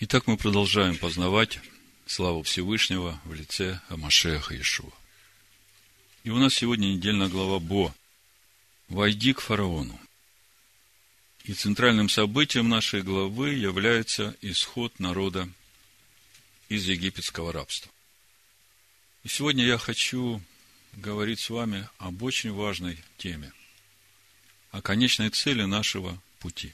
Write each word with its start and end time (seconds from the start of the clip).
Итак, 0.00 0.28
мы 0.28 0.36
продолжаем 0.36 0.96
познавать 0.96 1.58
славу 2.06 2.44
Всевышнего 2.44 3.20
в 3.24 3.34
лице 3.34 3.80
Амашеха 3.88 4.54
Иешуа. 4.54 4.92
И 6.22 6.30
у 6.30 6.36
нас 6.36 6.54
сегодня 6.54 6.86
недельная 6.86 7.26
глава 7.26 7.58
Бо. 7.58 7.92
«Войди 8.86 9.32
к 9.32 9.40
фараону». 9.40 9.98
И 11.42 11.52
центральным 11.52 12.08
событием 12.08 12.68
нашей 12.68 13.02
главы 13.02 13.54
является 13.54 14.36
исход 14.40 15.00
народа 15.00 15.48
из 16.68 16.86
египетского 16.86 17.52
рабства. 17.52 17.90
И 19.24 19.28
сегодня 19.28 19.64
я 19.64 19.78
хочу 19.78 20.40
говорить 20.92 21.40
с 21.40 21.50
вами 21.50 21.88
об 21.98 22.22
очень 22.22 22.52
важной 22.52 23.02
теме, 23.16 23.52
о 24.70 24.80
конечной 24.80 25.30
цели 25.30 25.64
нашего 25.64 26.22
пути. 26.38 26.72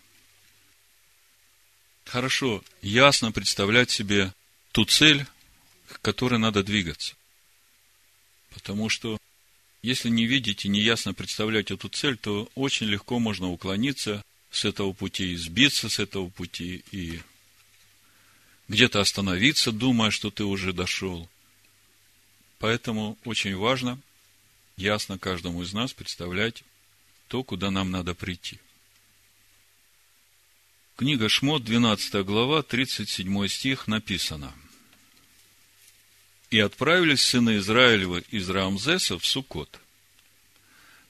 Хорошо, 2.04 2.62
ясно 2.82 3.32
представлять 3.32 3.90
себе 3.90 4.32
ту 4.72 4.84
цель, 4.84 5.26
к 5.88 6.00
которой 6.00 6.38
надо 6.38 6.62
двигаться. 6.62 7.14
Потому 8.52 8.88
что 8.88 9.18
если 9.82 10.08
не 10.08 10.26
видеть 10.26 10.64
и 10.64 10.68
не 10.68 10.80
ясно 10.80 11.12
представлять 11.12 11.70
эту 11.70 11.88
цель, 11.88 12.16
то 12.16 12.48
очень 12.54 12.86
легко 12.86 13.18
можно 13.18 13.50
уклониться 13.50 14.24
с 14.50 14.64
этого 14.64 14.92
пути, 14.92 15.36
сбиться 15.36 15.88
с 15.88 15.98
этого 15.98 16.28
пути 16.30 16.84
и 16.92 17.20
где-то 18.68 19.00
остановиться, 19.00 19.72
думая, 19.72 20.10
что 20.10 20.30
ты 20.30 20.44
уже 20.44 20.72
дошел. 20.72 21.28
Поэтому 22.58 23.18
очень 23.24 23.56
важно 23.56 24.00
ясно 24.76 25.18
каждому 25.18 25.62
из 25.62 25.72
нас 25.72 25.92
представлять 25.92 26.64
то, 27.28 27.42
куда 27.42 27.70
нам 27.70 27.90
надо 27.90 28.14
прийти. 28.14 28.58
Книга 30.96 31.28
Шмот, 31.28 31.64
12 31.64 32.24
глава, 32.24 32.62
37 32.62 33.48
стих 33.48 33.88
написано. 33.88 34.54
«И 36.50 36.60
отправились 36.60 37.20
сыны 37.20 37.56
Израилева 37.56 38.18
из 38.30 38.48
Рамзеса 38.48 39.18
в 39.18 39.26
Сукот 39.26 39.80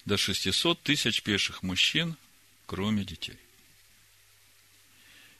до 0.06 0.16
600 0.16 0.82
тысяч 0.82 1.22
пеших 1.22 1.62
мужчин, 1.62 2.16
кроме 2.64 3.04
детей. 3.04 3.36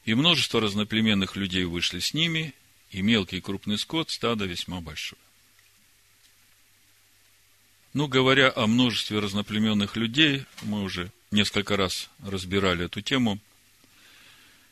И 0.03 0.13
множество 0.13 0.61
разноплеменных 0.61 1.35
людей 1.35 1.63
вышли 1.63 1.99
с 1.99 2.13
ними, 2.13 2.53
и 2.91 3.01
мелкий 3.01 3.37
и 3.37 3.41
крупный 3.41 3.79
скот, 3.79 4.11
стадо 4.11 4.45
весьма 4.45 4.79
большое. 4.79 5.21
Ну, 7.93 8.07
говоря 8.07 8.53
о 8.55 8.67
множестве 8.67 9.17
разноплеменных 9.17 9.95
людей, 9.95 10.45
мы 10.61 10.83
уже 10.83 11.11
несколько 11.31 11.77
раз 11.77 12.11
разбирали 12.19 12.85
эту 12.85 13.01
тему– 13.01 13.39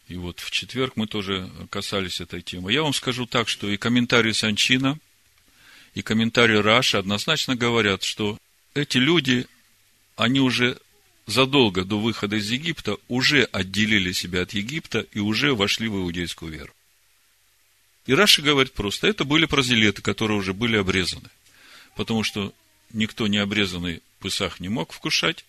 и 0.08 0.16
вот 0.16 0.40
в 0.40 0.52
четверг 0.52 0.94
мы 0.96 1.08
тоже 1.08 1.50
касались 1.70 2.22
этой 2.22 2.42
темы. 2.42 2.74
Я 2.74 2.84
вам 2.84 2.94
скажу 2.94 3.26
так, 3.26 3.48
что 3.48 3.70
и 3.70 3.78
комментарии 3.78 4.32
Санчина, 4.32 5.00
и 5.94 6.02
комментарии 6.02 6.58
Раши 6.58 6.98
однозначно 6.98 7.56
говорят, 7.56 8.04
что 8.04 8.38
эти 8.74 8.98
люди, 8.98 9.48
они 10.16 10.40
уже 10.40 10.78
задолго 11.26 11.86
до 11.86 12.00
выхода 12.00 12.36
из 12.36 12.50
Египта 12.50 12.98
уже 13.08 13.44
отделили 13.44 14.12
себя 14.12 14.42
от 14.42 14.54
Египта 14.54 15.06
и 15.14 15.20
уже 15.20 15.54
вошли 15.54 15.88
в 15.88 15.96
иудейскую 15.96 16.52
веру. 16.52 16.74
И 18.06 18.14
Раши 18.14 18.42
говорит 18.42 18.74
просто, 18.74 19.08
это 19.08 19.24
были 19.24 19.46
прозелеты, 19.46 20.02
которые 20.02 20.38
уже 20.38 20.54
были 20.54 20.76
обрезаны. 20.76 21.30
Потому 21.96 22.24
что 22.24 22.54
никто 22.92 23.28
не 23.28 23.38
обрезанный 23.38 24.02
Пысах 24.20 24.60
не 24.60 24.70
мог 24.70 24.92
вкушать, 24.92 25.46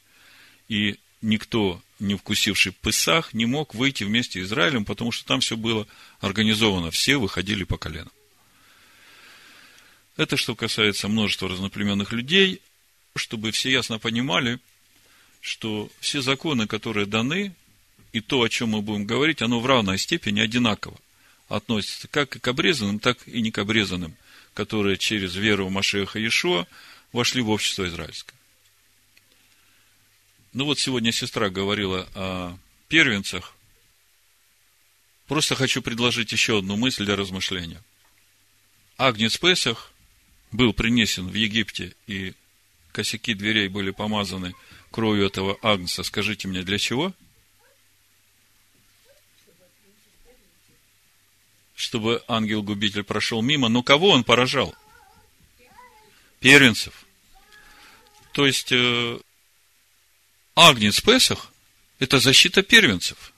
и 0.69 0.99
никто, 1.25 1.83
не 1.99 2.15
вкусивший 2.15 2.73
Песах, 2.73 3.35
не 3.35 3.47
мог 3.47 3.75
выйти 3.75 4.05
вместе 4.05 4.41
с 4.41 4.47
Израилем, 4.47 4.85
потому 4.85 5.11
что 5.11 5.25
там 5.25 5.41
все 5.41 5.57
было 5.57 5.87
организовано, 6.21 6.91
все 6.91 7.17
выходили 7.17 7.65
по 7.65 7.77
коленам. 7.77 8.13
Это 10.17 10.37
что 10.37 10.55
касается 10.55 11.09
множества 11.09 11.49
разноплеменных 11.49 12.13
людей, 12.13 12.61
чтобы 13.17 13.51
все 13.51 13.71
ясно 13.71 13.99
понимали, 13.99 14.61
что 15.41 15.91
все 16.01 16.23
законы, 16.23 16.67
которые 16.67 17.07
даны, 17.07 17.55
и 18.13 18.21
то, 18.21 18.43
о 18.43 18.49
чем 18.49 18.71
мы 18.71 18.83
будем 18.83 19.07
говорить, 19.07 19.43
оно 19.43 19.59
в 19.59 19.67
равной 19.67 19.99
степени 19.99 20.41
одинаково 20.41 20.97
относится 21.49 22.07
как 22.07 22.31
к 22.31 22.49
обрезанным, 22.49 23.01
так 23.01 23.19
и 23.27 23.43
не 23.43 23.51
к 23.51 23.59
обрезанным, 23.59 24.15
которые 24.55 24.99
через 24.99 25.35
веру 25.35 25.67
в 25.67 25.71
Машеха 25.71 26.19
Иешуа 26.19 26.67
вошли 27.13 27.43
в 27.43 27.51
общество 27.51 27.87
израильское. 27.89 28.37
Ну 30.55 30.67
вот 30.67 30.79
сегодня 30.79 31.11
сестра 31.11 31.51
говорила 31.51 32.09
о 32.15 32.57
первенцах. 32.87 33.57
Просто 35.27 35.57
хочу 35.57 35.83
предложить 35.83 36.31
еще 36.31 36.59
одну 36.59 36.77
мысль 36.77 37.05
для 37.05 37.17
размышления. 37.17 37.83
Агнец 38.97 39.37
Песах 39.37 39.91
был 40.53 40.73
принесен 40.73 41.27
в 41.27 41.35
Египте, 41.35 41.97
и 42.07 42.35
косяки 42.93 43.35
дверей 43.35 43.67
были 43.67 43.91
помазаны 43.91 44.55
кровью 44.93 45.27
этого 45.27 45.59
агнца. 45.61 46.05
Скажите 46.05 46.47
мне, 46.47 46.63
для 46.63 46.79
чего? 46.79 47.13
Чтобы 51.75 52.23
ангел-губитель 52.29 53.03
прошел 53.03 53.43
мимо. 53.43 53.69
Но 53.69 53.83
кого 53.83 54.11
он 54.11 54.23
поражал? 54.23 54.73
Первенцев. 56.39 57.05
То 58.33 58.47
есть, 58.47 58.71
э, 58.71 59.19
Агнец 60.55 61.01
Песах– 61.01 61.53
это 61.99 62.21
защита 62.21 62.63
первенцев. 62.63 63.33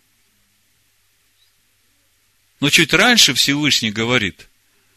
Но 2.60 2.70
чуть 2.70 2.92
раньше 2.92 3.34
Всевышний 3.34 3.90
говорит, 3.90 4.48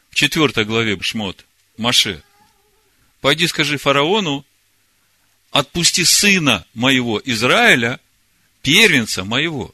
в 0.09 0.15
4 0.15 0.65
главе 0.65 0.99
Шмот, 1.01 1.45
Маше, 1.77 2.23
пойди 3.21 3.47
скажи 3.47 3.77
фараону, 3.77 4.45
отпусти 5.51 6.03
сына 6.03 6.65
моего 6.73 7.21
Израиля, 7.23 7.99
первенца 8.61 9.23
моего. 9.23 9.73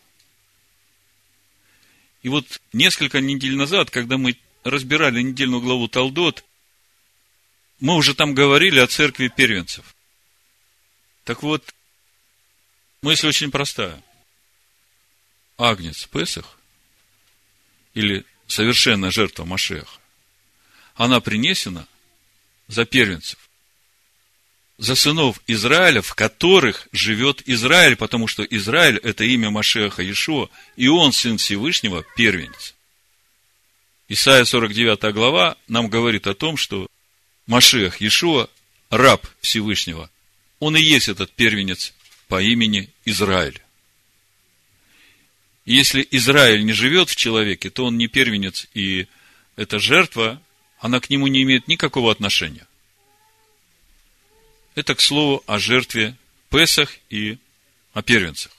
И 2.24 2.30
вот 2.30 2.62
несколько 2.74 3.22
недель 3.22 3.56
назад, 3.56 3.92
когда 3.92 4.18
мы 4.18 4.38
разбирали 4.64 5.22
недельную 5.22 5.62
главу 5.62 5.88
Талдот, 5.88 6.44
мы 7.80 7.96
уже 7.96 8.16
там 8.16 8.34
говорили 8.34 8.80
о 8.80 8.88
церкви 8.88 9.28
первенцев. 9.28 9.96
Так 11.24 11.44
вот, 11.44 11.75
Мысль 13.06 13.28
очень 13.28 13.52
простая. 13.52 14.02
Агнец 15.60 16.08
Песах 16.08 16.58
или 17.94 18.26
совершенная 18.48 19.12
жертва 19.12 19.46
Машеха, 19.46 20.00
она 20.96 21.20
принесена 21.20 21.88
за 22.68 22.84
первенцев, 22.86 23.38
за 24.80 24.96
сынов 24.96 25.40
Израиля, 25.46 26.02
в 26.02 26.16
которых 26.16 26.88
живет 26.94 27.44
Израиль, 27.48 27.96
потому 27.96 28.26
что 28.26 28.44
Израиль– 28.44 28.98
это 29.04 29.24
имя 29.24 29.52
Машеха 29.52 30.02
Иешуа, 30.02 30.50
и 30.76 30.88
он, 30.88 31.14
сын 31.14 31.38
Всевышнего, 31.38 32.04
первенец. 32.16 32.74
Исайя 34.08 34.46
49 34.46 35.14
глава 35.14 35.58
нам 35.68 35.90
говорит 35.90 36.26
о 36.26 36.34
том, 36.34 36.58
что 36.58 36.88
Машех 37.46 38.02
Иешуа, 38.02 38.50
раб 38.90 39.28
Всевышнего, 39.42 40.10
он 40.58 40.76
и 40.76 40.82
есть 40.82 41.08
этот 41.08 41.32
первенец 41.34 41.94
по 42.28 42.42
имени 42.42 42.90
Израиль. 43.06 43.62
если 45.66 46.08
Израиль 46.12 46.64
не 46.64 46.74
живет 46.74 47.10
в 47.10 47.16
человеке, 47.16 47.70
то 47.70 47.86
он 47.86 47.98
не 47.98 48.08
первенец, 48.08 48.68
и 48.74 49.08
эта 49.56 49.80
жертва, 49.80 50.42
она 50.80 51.00
к 51.00 51.10
нему 51.10 51.28
не 51.28 51.42
имеет 51.44 51.68
никакого 51.68 52.12
отношения. 52.12 52.68
Это, 54.76 54.94
к 54.94 55.02
слову, 55.02 55.44
о 55.48 55.58
жертве 55.58 56.16
Песах 56.50 56.98
и 57.10 57.38
о 57.94 58.02
первенцах. 58.02 58.52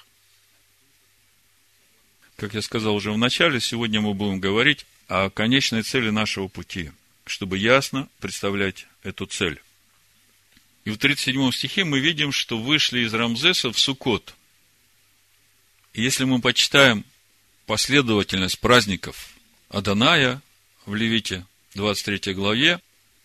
Как 2.36 2.54
я 2.54 2.62
сказал 2.62 2.94
уже 2.94 3.12
в 3.12 3.18
начале, 3.18 3.60
сегодня 3.60 4.00
мы 4.00 4.12
будем 4.14 4.40
говорить 4.40 4.84
о 5.08 5.30
конечной 5.30 5.82
цели 5.82 6.10
нашего 6.10 6.48
пути, 6.48 6.90
чтобы 7.24 7.58
ясно 7.58 8.08
представлять 8.20 8.86
эту 9.02 9.26
цель. 9.26 9.60
И 10.86 10.90
в 10.90 10.98
37 10.98 11.50
стихе 11.50 11.82
мы 11.82 11.98
видим, 11.98 12.30
что 12.30 12.56
вышли 12.60 13.00
из 13.00 13.12
Рамзеса 13.12 13.72
в 13.72 13.78
Сукот. 13.78 14.36
И 15.94 16.00
если 16.00 16.22
мы 16.22 16.40
почитаем 16.40 17.04
последовательность 17.66 18.60
праздников 18.60 19.30
Аданая 19.68 20.40
в 20.86 20.94
Левите 20.94 21.44
23 21.74 22.34
главе, 22.34 22.80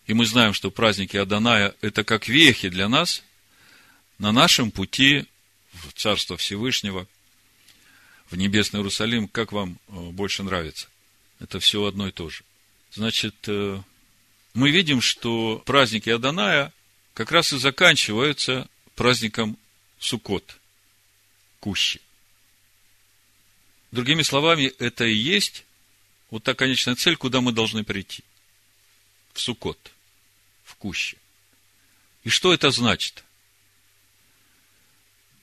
и 0.08 0.12
мы 0.12 0.26
знаем, 0.26 0.54
что 0.54 0.72
праздники 0.72 1.16
Аданая– 1.16 1.76
это 1.82 2.02
как 2.02 2.26
вехи 2.26 2.68
для 2.68 2.88
нас 2.88 3.22
на 4.18 4.32
нашем 4.32 4.72
пути 4.72 5.26
в 5.72 5.92
Царство 5.92 6.36
Всевышнего, 6.36 7.06
в 8.28 8.34
Небесный 8.34 8.80
Иерусалим, 8.80 9.28
как 9.28 9.52
вам 9.52 9.78
э, 9.86 9.92
больше 10.10 10.42
нравится. 10.42 10.88
Это 11.38 11.60
все 11.60 11.84
одно 11.84 12.08
и 12.08 12.10
то 12.10 12.28
же. 12.28 12.42
Значит, 12.90 13.36
э, 13.46 13.80
мы 14.52 14.72
видим, 14.72 15.00
что 15.00 15.62
праздники 15.64 16.10
Аданая 16.10 16.72
как 17.14 17.30
раз 17.30 17.52
и 17.52 17.58
заканчиваются 17.58 18.68
праздником 18.94 19.58
Суккот, 19.98 20.56
Кущи. 21.60 22.00
Другими 23.90 24.22
словами, 24.22 24.72
это 24.78 25.04
и 25.04 25.14
есть 25.14 25.64
вот 26.30 26.44
та 26.44 26.54
конечная 26.54 26.94
цель, 26.94 27.16
куда 27.16 27.40
мы 27.40 27.52
должны 27.52 27.84
прийти. 27.84 28.24
В 29.34 29.40
Сукот, 29.40 29.92
в 30.64 30.74
Куще. 30.76 31.18
И 32.24 32.30
что 32.30 32.54
это 32.54 32.70
значит? 32.70 33.24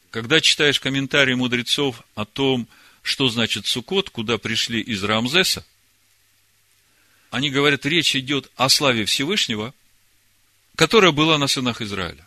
Когда 0.10 0.42
читаешь 0.42 0.80
комментарии 0.80 1.36
мудрецов 1.36 2.02
о 2.16 2.26
том, 2.26 2.68
что 3.04 3.30
значит 3.30 3.68
Сукот, 3.68 4.10
куда 4.10 4.40
пришли 4.40 4.82
из 4.82 5.04
Рамзеса, 5.04 5.64
они 7.30 7.52
говорят, 7.52 7.86
речь 7.86 8.16
идет 8.16 8.50
о 8.56 8.70
славе 8.70 9.06
Всевышнего, 9.06 9.74
которая 10.80 11.12
была 11.12 11.38
на 11.38 11.48
сынах 11.48 11.82
Израиля. 11.82 12.26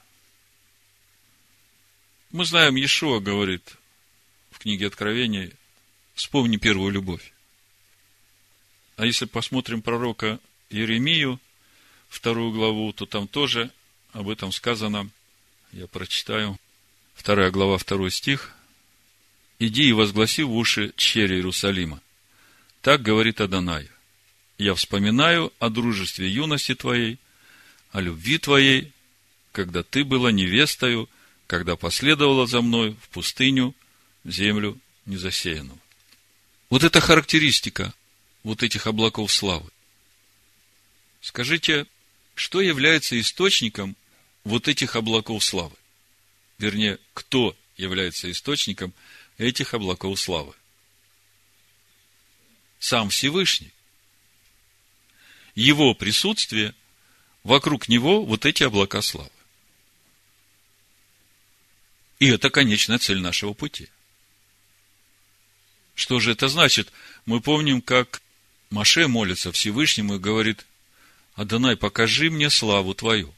Мы 2.33 2.45
знаем, 2.45 2.77
Иешуа 2.77 3.19
говорит 3.19 3.79
в 4.51 4.59
книге 4.59 4.89
Откровения, 4.89 5.53
вспомни 6.13 6.59
первую 6.59 6.93
любовь. 6.93 7.33
А 8.97 9.07
если 9.07 9.25
посмотрим 9.25 9.81
пророка 9.81 10.39
Еремию, 10.69 11.41
вторую 12.11 12.53
главу, 12.53 12.93
то 12.93 13.07
там 13.07 13.27
тоже 13.27 13.71
об 14.13 14.29
этом 14.29 14.53
сказано. 14.53 15.09
Я 15.73 15.87
прочитаю. 15.87 16.59
Вторая 17.15 17.51
глава, 17.51 17.79
второй 17.79 18.11
стих. 18.11 18.55
«Иди 19.61 19.89
и 19.89 19.95
возгласи 19.95 20.43
в 20.43 20.53
уши 20.55 20.93
чере 20.99 21.37
Иерусалима. 21.37 22.03
Так 22.83 23.01
говорит 23.01 23.41
Адонай. 23.41 23.89
Я 24.59 24.75
вспоминаю 24.75 25.55
о 25.59 25.71
дружестве 25.71 26.29
юности 26.29 26.75
твоей, 26.75 27.19
о 27.93 28.01
любви 28.01 28.39
твоей, 28.39 28.93
когда 29.53 29.83
ты 29.83 30.05
была 30.05 30.33
невестою, 30.33 31.09
когда 31.47 31.77
последовала 31.77 32.47
за 32.47 32.63
мной 32.63 32.97
в 33.03 33.09
пустыню, 33.11 33.75
в 34.25 34.31
землю 34.31 34.81
незасеянную. 35.05 35.79
Вот 36.71 36.85
это 36.85 37.01
характеристика 37.01 37.95
вот 38.43 38.63
этих 38.63 38.87
облаков 38.87 39.31
славы. 39.31 39.71
Скажите, 41.21 41.87
что 42.35 42.63
является 42.63 43.21
источником 43.21 43.95
вот 44.45 44.69
этих 44.69 44.97
облаков 44.97 45.45
славы? 45.45 45.77
Вернее, 46.59 46.99
кто 47.13 47.57
является 47.77 48.31
источником 48.31 48.95
этих 49.37 49.75
облаков 49.75 50.19
славы? 50.19 50.55
Сам 52.79 53.11
Всевышний. 53.11 53.73
Его 55.55 55.95
присутствие, 55.95 56.75
вокруг 57.45 57.89
него 57.89 58.25
вот 58.25 58.47
эти 58.47 58.63
облака 58.63 59.03
славы. 59.03 59.31
И 62.19 62.29
это 62.29 62.51
конечная 62.51 62.99
цель 62.99 63.21
нашего 63.21 63.53
пути. 63.53 63.89
Что 65.95 66.21
же 66.21 66.33
это 66.33 66.49
значит? 66.49 66.93
Мы 67.27 67.41
помним, 67.41 67.83
как 67.83 68.23
Маше 68.71 69.09
молится 69.09 69.53
Всевышнему 69.53 70.15
и 70.15 70.19
говорит, 70.19 70.65
Адонай, 71.35 71.77
покажи 71.77 72.31
мне 72.31 72.49
славу 72.49 72.95
Твою. 72.95 73.35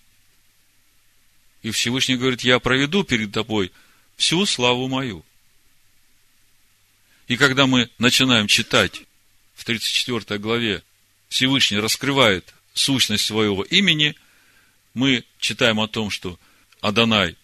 И 1.62 1.71
Всевышний 1.71 2.17
говорит, 2.17 2.43
я 2.43 2.59
проведу 2.59 3.05
перед 3.05 3.33
тобой 3.33 3.73
всю 4.17 4.45
славу 4.47 4.87
мою. 4.89 5.25
И 7.27 7.37
когда 7.37 7.67
мы 7.67 7.89
начинаем 7.99 8.47
читать 8.47 9.03
в 9.55 9.65
34 9.65 10.39
главе, 10.39 10.83
Всевышний 11.29 11.79
раскрывает 11.79 12.54
сущность 12.75 13.25
своего 13.25 13.62
имени, 13.62 14.15
мы 14.93 15.25
читаем 15.38 15.81
о 15.81 15.88
том, 15.88 16.11
что 16.11 16.38
Адонай 16.81 17.37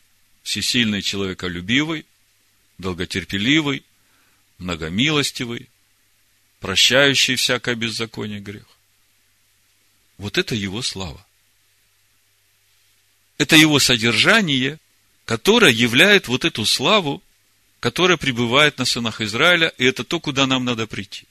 всесильный, 0.43 1.03
человеколюбивый, 1.03 2.05
долготерпеливый, 2.79 3.85
многомилостивый, 4.59 5.69
прощающий 6.61 7.37
всякое 7.37 7.75
беззаконие 7.75 8.41
грех. 8.41 8.67
Вот 10.19 10.37
это 10.37 10.55
его 10.55 10.83
слава. 10.83 11.25
Это 13.39 13.57
его 13.57 13.79
содержание, 13.79 14.79
которое 15.25 15.73
являет 15.73 16.29
вот 16.29 16.45
эту 16.45 16.67
славу, 16.67 17.23
которая 17.81 18.19
пребывает 18.19 18.77
на 18.77 18.85
сынах 18.85 19.23
Израиля, 19.23 19.73
и 19.79 19.85
это 19.87 20.05
то, 20.05 20.21
куда 20.21 20.47
нам 20.47 20.67
надо 20.67 20.87
прийти. 20.87 21.27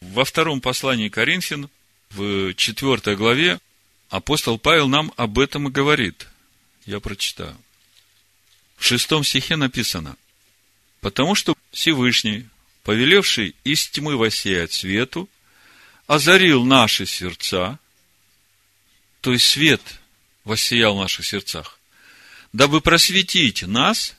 Во 0.00 0.24
втором 0.24 0.60
послании 0.60 1.08
Коринфян, 1.08 1.68
в 2.10 2.54
четвертой 2.54 3.16
главе, 3.16 3.60
апостол 4.08 4.58
Павел 4.58 4.88
нам 4.88 5.12
об 5.16 5.38
этом 5.38 5.68
и 5.68 5.72
говорит. 5.72 6.26
Я 6.86 7.00
прочитаю. 7.00 7.56
В 8.76 8.84
шестом 8.84 9.24
стихе 9.24 9.56
написано, 9.56 10.16
«Потому 11.00 11.34
что 11.34 11.56
Всевышний, 11.72 12.48
повелевший 12.84 13.54
из 13.64 13.88
тьмы 13.88 14.16
воссеять 14.16 14.72
свету, 14.72 15.28
озарил 16.06 16.64
наши 16.64 17.04
сердца, 17.06 17.78
то 19.20 19.32
есть 19.32 19.46
свет 19.46 19.82
воссиял 20.44 20.96
в 20.96 21.00
наших 21.00 21.26
сердцах, 21.26 21.78
дабы 22.52 22.80
просветить 22.80 23.62
нас 23.62 24.16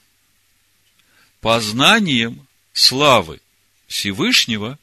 познанием 1.42 2.48
славы 2.74 3.42
Всевышнего 3.88 4.78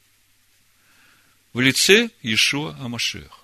в 1.57 1.59
лице 1.59 2.11
Ишуа 2.21 2.77
Амашеха. 2.79 3.41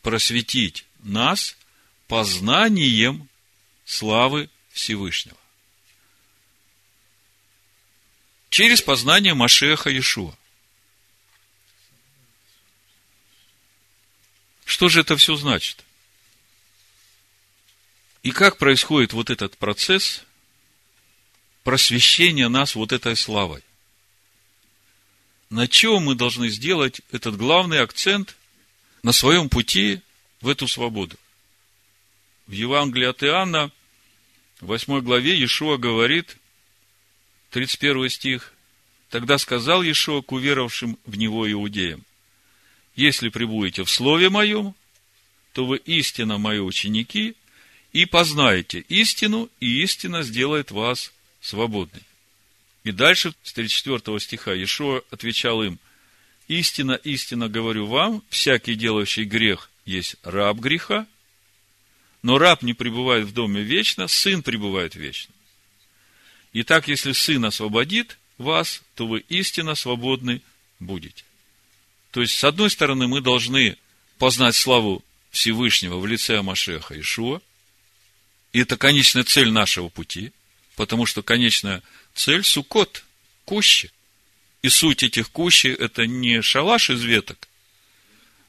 Просветить 0.00 0.86
нас 1.00 1.56
познанием 2.06 3.28
славы 3.84 4.48
Всевышнего. 4.70 5.36
Через 8.48 8.80
познание 8.80 9.34
Машеха 9.34 9.90
Иешуа. 9.90 10.38
Что 14.64 14.88
же 14.88 15.00
это 15.00 15.16
все 15.16 15.34
значит? 15.34 15.84
И 18.22 18.30
как 18.30 18.56
происходит 18.56 19.14
вот 19.14 19.30
этот 19.30 19.58
процесс 19.58 20.22
просвещения 21.64 22.48
нас 22.48 22.76
вот 22.76 22.92
этой 22.92 23.16
славой? 23.16 23.64
На 25.50 25.66
чем 25.66 26.04
мы 26.04 26.14
должны 26.14 26.48
сделать 26.48 27.00
этот 27.10 27.36
главный 27.36 27.80
акцент 27.80 28.36
на 29.02 29.10
своем 29.10 29.48
пути 29.48 30.00
в 30.40 30.48
эту 30.48 30.68
свободу? 30.68 31.16
В 32.46 32.52
Евангелии 32.52 33.06
от 33.06 33.22
Иоанна, 33.24 33.72
в 34.60 34.66
8 34.66 35.00
главе, 35.00 35.34
Иешуа 35.34 35.76
говорит, 35.76 36.36
31 37.50 38.08
стих, 38.10 38.54
«Тогда 39.08 39.38
сказал 39.38 39.82
Иешуа 39.82 40.22
к 40.22 40.30
уверовавшим 40.30 40.96
в 41.04 41.16
Него 41.16 41.50
иудеям, 41.50 42.04
если 42.94 43.28
прибудете 43.28 43.82
в 43.82 43.90
Слове 43.90 44.30
Моем, 44.30 44.74
то 45.52 45.66
вы 45.66 45.78
истинно 45.78 46.38
Мои 46.38 46.60
ученики, 46.60 47.34
и 47.92 48.04
познаете 48.04 48.84
истину, 48.88 49.50
и 49.58 49.82
истина 49.82 50.22
сделает 50.22 50.70
вас 50.70 51.12
свободной. 51.40 52.02
И 52.84 52.92
дальше, 52.92 53.34
с 53.42 53.52
34 53.52 54.20
стиха, 54.20 54.54
Иешуа 54.54 55.02
отвечал 55.10 55.62
им, 55.62 55.78
«Истина, 56.48 56.92
истинно 56.92 57.48
говорю 57.48 57.86
вам, 57.86 58.22
всякий 58.30 58.74
делающий 58.74 59.24
грех 59.24 59.70
есть 59.84 60.16
раб 60.22 60.58
греха, 60.58 61.06
но 62.22 62.38
раб 62.38 62.62
не 62.62 62.74
пребывает 62.74 63.26
в 63.26 63.32
доме 63.32 63.62
вечно, 63.62 64.08
сын 64.08 64.42
пребывает 64.42 64.94
вечно. 64.94 65.34
Итак, 66.52 66.88
если 66.88 67.12
сын 67.12 67.44
освободит 67.44 68.18
вас, 68.36 68.82
то 68.94 69.06
вы 69.06 69.20
истинно 69.28 69.74
свободны 69.74 70.42
будете. 70.80 71.24
То 72.10 72.20
есть, 72.20 72.36
с 72.36 72.44
одной 72.44 72.70
стороны, 72.70 73.06
мы 73.06 73.20
должны 73.20 73.76
познать 74.18 74.56
славу 74.56 75.04
Всевышнего 75.30 75.98
в 75.98 76.06
лице 76.06 76.38
Амашеха 76.38 76.98
Ишуа. 76.98 77.40
И 78.52 78.60
это 78.60 78.76
конечная 78.76 79.22
цель 79.22 79.50
нашего 79.50 79.88
пути, 79.88 80.32
потому 80.80 81.04
что 81.04 81.22
конечная 81.22 81.82
цель– 82.14 82.42
сукот, 82.44 83.04
кущи. 83.44 83.90
И 84.62 84.70
суть 84.70 85.02
этих 85.02 85.30
кущи– 85.30 85.66
это 85.78 86.06
не 86.06 86.40
шалаш 86.40 86.88
из 86.88 87.02
веток, 87.02 87.48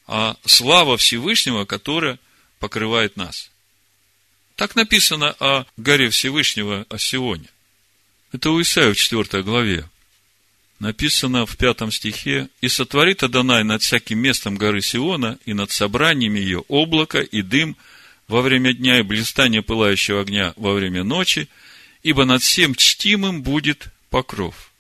а 0.07 0.38
слава 0.45 0.95
Всевышнего, 0.95 1.65
которая 1.65 2.19
покрывает 2.59 3.17
нас. 3.17 3.51
Так 4.55 4.77
написано 4.77 5.35
о 5.41 5.65
горе 5.75 6.09
Всевышнего, 6.09 6.85
о 6.88 6.97
Сионе. 6.97 7.50
Это 8.31 8.51
у 8.51 8.61
Исаия 8.61 8.93
в 8.93 8.95
4 8.95 9.43
главе 9.43 9.89
написано 10.79 11.45
в 11.45 11.57
пятом 11.57 11.91
стихе, 11.91 12.47
«И 12.61 12.69
сотворит 12.69 13.23
Адонай 13.23 13.65
над 13.65 13.81
всяким 13.81 14.19
местом 14.19 14.55
горы 14.55 14.79
Сиона 14.79 15.38
и 15.45 15.53
над 15.53 15.69
собраниями 15.71 16.39
ее 16.39 16.59
облако 16.69 17.19
и 17.19 17.41
дым 17.41 17.75
во 18.29 18.41
время 18.41 18.71
дня 18.71 19.00
и 19.00 19.03
блистание 19.03 19.61
пылающего 19.61 20.21
огня 20.21 20.53
во 20.55 20.71
время 20.71 21.03
ночи, 21.03 21.50
ибо 22.03 22.25
над 22.25 22.41
всем 22.41 22.75
чтимым 22.75 23.43
будет 23.43 23.89
покров. 24.10 24.72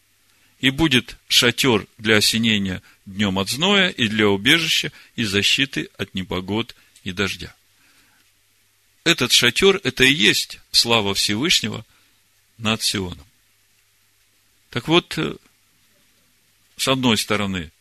И 0.59 0.69
будет 0.69 1.17
шатер 1.27 1.87
для 1.97 2.17
осенения 2.17 2.81
днем 3.05 3.39
от 3.39 3.49
зноя 3.49 3.89
и 3.89 4.07
для 4.07 4.27
убежища 4.27 4.91
и 5.15 5.23
защиты 5.23 5.89
от 5.97 6.13
непогод 6.13 6.75
и 7.03 7.11
дождя». 7.11 7.55
Этот 9.03 9.31
шатер– 9.31 9.81
это 9.83 10.03
и 10.03 10.13
есть 10.13 10.59
слава 10.71 11.15
Всевышнего 11.15 11.85
над 12.57 12.83
Сионом. 12.83 13.25
Так 14.69 14.87
вот, 14.87 15.17
э, 15.17 15.35
с 16.77 16.87
одной 16.87 17.17
стороны, 17.17 17.71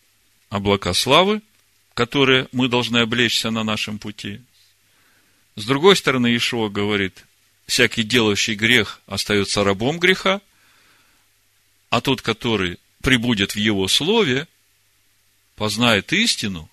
облака 0.48 0.94
славы, 0.94 1.42
которые 1.92 2.48
мы 2.52 2.68
должны 2.68 2.98
облечься 2.98 3.50
на 3.50 3.64
нашем 3.64 3.98
пути. 3.98 4.40
С 5.56 5.66
другой 5.66 5.96
стороны, 5.96 6.34
Ишуа 6.34 6.70
говорит, 6.70 7.26
всякий 7.70 8.02
делающий 8.02 8.56
грех 8.56 9.00
остается 9.06 9.62
рабом 9.62 10.00
греха, 10.00 10.40
а 11.88 12.00
тот, 12.00 12.20
который 12.20 12.80
прибудет 13.00 13.52
в 13.52 13.58
его 13.58 13.86
слове, 13.86 14.48
познает 15.54 16.12
истину, 16.12 16.68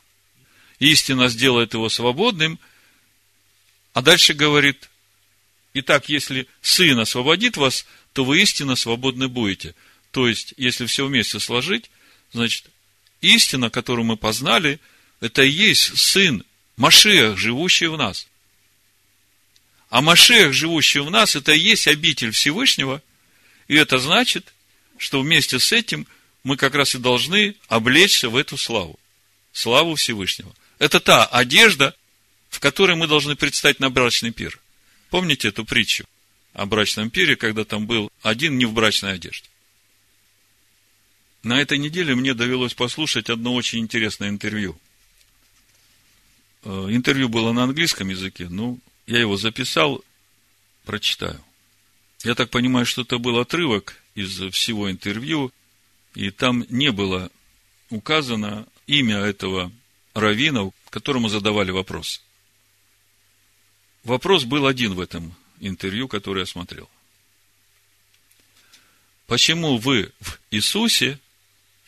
истина 0.79 1.29
сделает 1.29 1.75
его 1.75 1.87
свободным, 1.89 2.59
а 3.93 4.01
дальше 4.01 4.33
говорит, 4.33 4.89
итак, 5.75 6.09
если 6.09 6.47
Сын 6.61 6.99
освободит 6.99 7.57
вас, 7.57 7.85
то 8.13 8.25
вы 8.25 8.41
истинно 8.41 8.75
свободны 8.75 9.27
будете. 9.27 9.75
То 10.09 10.27
есть, 10.27 10.55
если 10.57 10.87
все 10.87 11.05
вместе 11.05 11.39
сложить, 11.39 11.91
значит, 12.33 12.65
истина, 13.21 13.69
которую 13.69 14.05
мы 14.05 14.17
познали, 14.17 14.79
это 15.19 15.43
и 15.43 15.49
есть 15.49 15.95
Сын, 15.95 16.43
Машех, 16.75 17.37
живущий 17.37 17.85
в 17.85 17.97
нас. 17.97 18.26
А 19.89 20.01
Машех, 20.01 20.53
живущий 20.53 20.99
в 20.99 21.09
нас, 21.09 21.35
это 21.35 21.53
и 21.53 21.59
есть 21.59 21.87
обитель 21.87 22.31
Всевышнего, 22.31 23.01
и 23.67 23.75
это 23.75 23.99
значит, 23.99 24.53
что 24.97 25.21
вместе 25.21 25.59
с 25.59 25.71
этим 25.71 26.07
мы 26.43 26.57
как 26.57 26.75
раз 26.75 26.95
и 26.95 26.97
должны 26.97 27.55
облечься 27.67 28.29
в 28.29 28.35
эту 28.35 28.57
славу. 28.57 28.99
Славу 29.53 29.95
Всевышнего. 29.95 30.53
Это 30.79 30.99
та 30.99 31.25
одежда, 31.25 31.95
в 32.49 32.59
которой 32.59 32.95
мы 32.95 33.07
должны 33.07 33.35
предстать 33.35 33.79
на 33.79 33.89
брачный 33.89 34.31
пир. 34.31 34.59
Помните 35.09 35.49
эту 35.49 35.65
притчу 35.65 36.05
о 36.53 36.65
брачном 36.65 37.09
пире, 37.09 37.35
когда 37.35 37.63
там 37.63 37.87
был 37.87 38.11
один 38.21 38.57
не 38.57 38.65
в 38.65 38.73
брачной 38.73 39.13
одежде? 39.13 39.47
На 41.43 41.61
этой 41.61 41.77
неделе 41.77 42.13
мне 42.13 42.33
довелось 42.33 42.73
послушать 42.73 43.29
одно 43.29 43.53
очень 43.53 43.79
интересное 43.79 44.29
интервью. 44.29 44.77
Э, 46.63 46.87
интервью 46.89 47.29
было 47.29 47.53
на 47.53 47.63
английском 47.63 48.09
языке, 48.09 48.47
ну, 48.49 48.79
я 49.07 49.19
его 49.19 49.37
записал, 49.37 50.03
прочитаю. 50.85 51.43
Я 52.23 52.35
так 52.35 52.49
понимаю, 52.49 52.85
что 52.85 53.01
это 53.01 53.17
был 53.17 53.39
отрывок 53.39 53.95
из 54.15 54.39
всего 54.51 54.91
интервью, 54.91 55.51
и 56.13 56.29
там 56.29 56.65
не 56.69 56.91
было 56.91 57.31
указано 57.89 58.67
имя 58.85 59.17
этого 59.19 59.71
раввина, 60.13 60.71
которому 60.89 61.29
задавали 61.29 61.71
вопрос. 61.71 62.21
Вопрос 64.03 64.43
был 64.43 64.67
один 64.67 64.93
в 64.93 64.99
этом 64.99 65.35
интервью, 65.59 66.07
которое 66.07 66.41
я 66.41 66.45
смотрел. 66.45 66.89
Почему 69.25 69.77
вы 69.77 70.11
в 70.19 70.39
Иисусе 70.51 71.19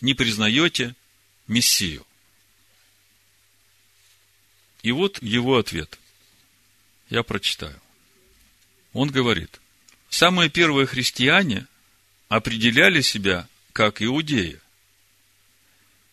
не 0.01 0.13
признаете 0.13 0.95
Мессию? 1.47 2.05
И 4.83 4.91
вот 4.91 5.21
его 5.21 5.57
ответ. 5.57 5.97
Я 7.09 7.23
прочитаю. 7.23 7.79
Он 8.93 9.09
говорит, 9.09 9.59
самые 10.09 10.49
первые 10.49 10.85
христиане 10.85 11.65
определяли 12.27 13.01
себя 13.01 13.47
как 13.73 14.01
иудеи. 14.01 14.59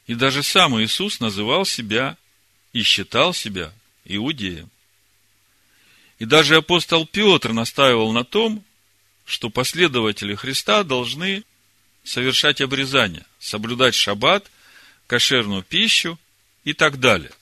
И 0.06 0.14
даже 0.14 0.42
сам 0.42 0.80
Иисус 0.80 1.20
называл 1.20 1.64
себя 1.64 2.16
и 2.72 2.82
считал 2.82 3.34
себя 3.34 3.72
иудеем. 4.04 4.70
И 6.18 6.24
даже 6.24 6.56
апостол 6.56 7.06
Петр 7.06 7.52
настаивал 7.52 8.12
на 8.12 8.24
том, 8.24 8.64
что 9.26 9.50
последователи 9.50 10.34
Христа 10.34 10.82
должны 10.82 11.44
совершать 12.04 12.60
обрезание, 12.60 13.26
соблюдать 13.38 13.94
шаббат, 13.94 14.50
кошерную 15.06 15.62
пищу 15.62 16.18
и 16.64 16.72
так 16.72 17.00
далее. 17.00 17.32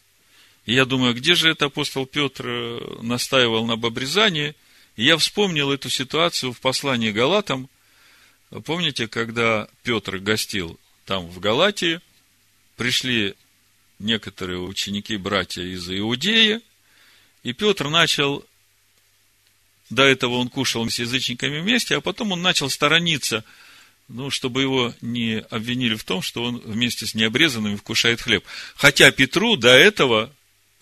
И 0.67 0.75
я 0.75 0.85
думаю, 0.85 1.15
где 1.15 1.35
же 1.35 1.51
это 1.51 1.67
апостол 1.67 2.07
Петр 2.07 2.47
э, 2.47 2.99
настаивал 3.03 3.67
на 3.67 3.75
обрезании? 3.75 4.55
И 4.97 5.05
я 5.05 5.17
вспомнил 5.17 5.73
эту 5.73 5.91
ситуацию 5.91 6.53
в 6.53 6.61
послании 6.61 7.11
Галатам. 7.11 7.69
Помните, 8.65 9.09
когда 9.09 9.69
Петр 9.83 10.19
гостил 10.19 10.79
там 11.05 11.27
в 11.27 11.41
Галатии, 11.41 12.01
пришли 12.77 13.35
некоторые 13.99 14.61
ученики, 14.61 15.17
братья 15.17 15.63
из 15.63 15.89
Иудеи, 15.91 16.61
и 17.43 17.53
Петр 17.53 17.89
начал, 17.89 18.45
до 19.91 20.03
этого 20.03 20.35
он 20.35 20.49
кушал 20.49 20.89
с 20.89 20.99
язычниками 20.99 21.61
вместе, 21.61 21.97
а 21.97 22.01
потом 22.01 22.33
он 22.33 22.43
начал 22.43 22.71
сторониться, 22.71 23.45
ну, 24.09 24.31
чтобы 24.31 24.63
его 24.63 24.95
не 25.01 25.41
обвинили 25.51 25.95
в 25.95 26.05
том, 26.05 26.23
что 26.23 26.45
он 26.45 26.59
вместе 26.59 27.07
с 27.07 27.15
необрезанными 27.15 27.77
вкушает 27.77 28.21
хлеб. 28.21 28.45
Хотя 28.77 29.11
Петру 29.11 29.57
до 29.57 29.71
этого, 29.71 30.34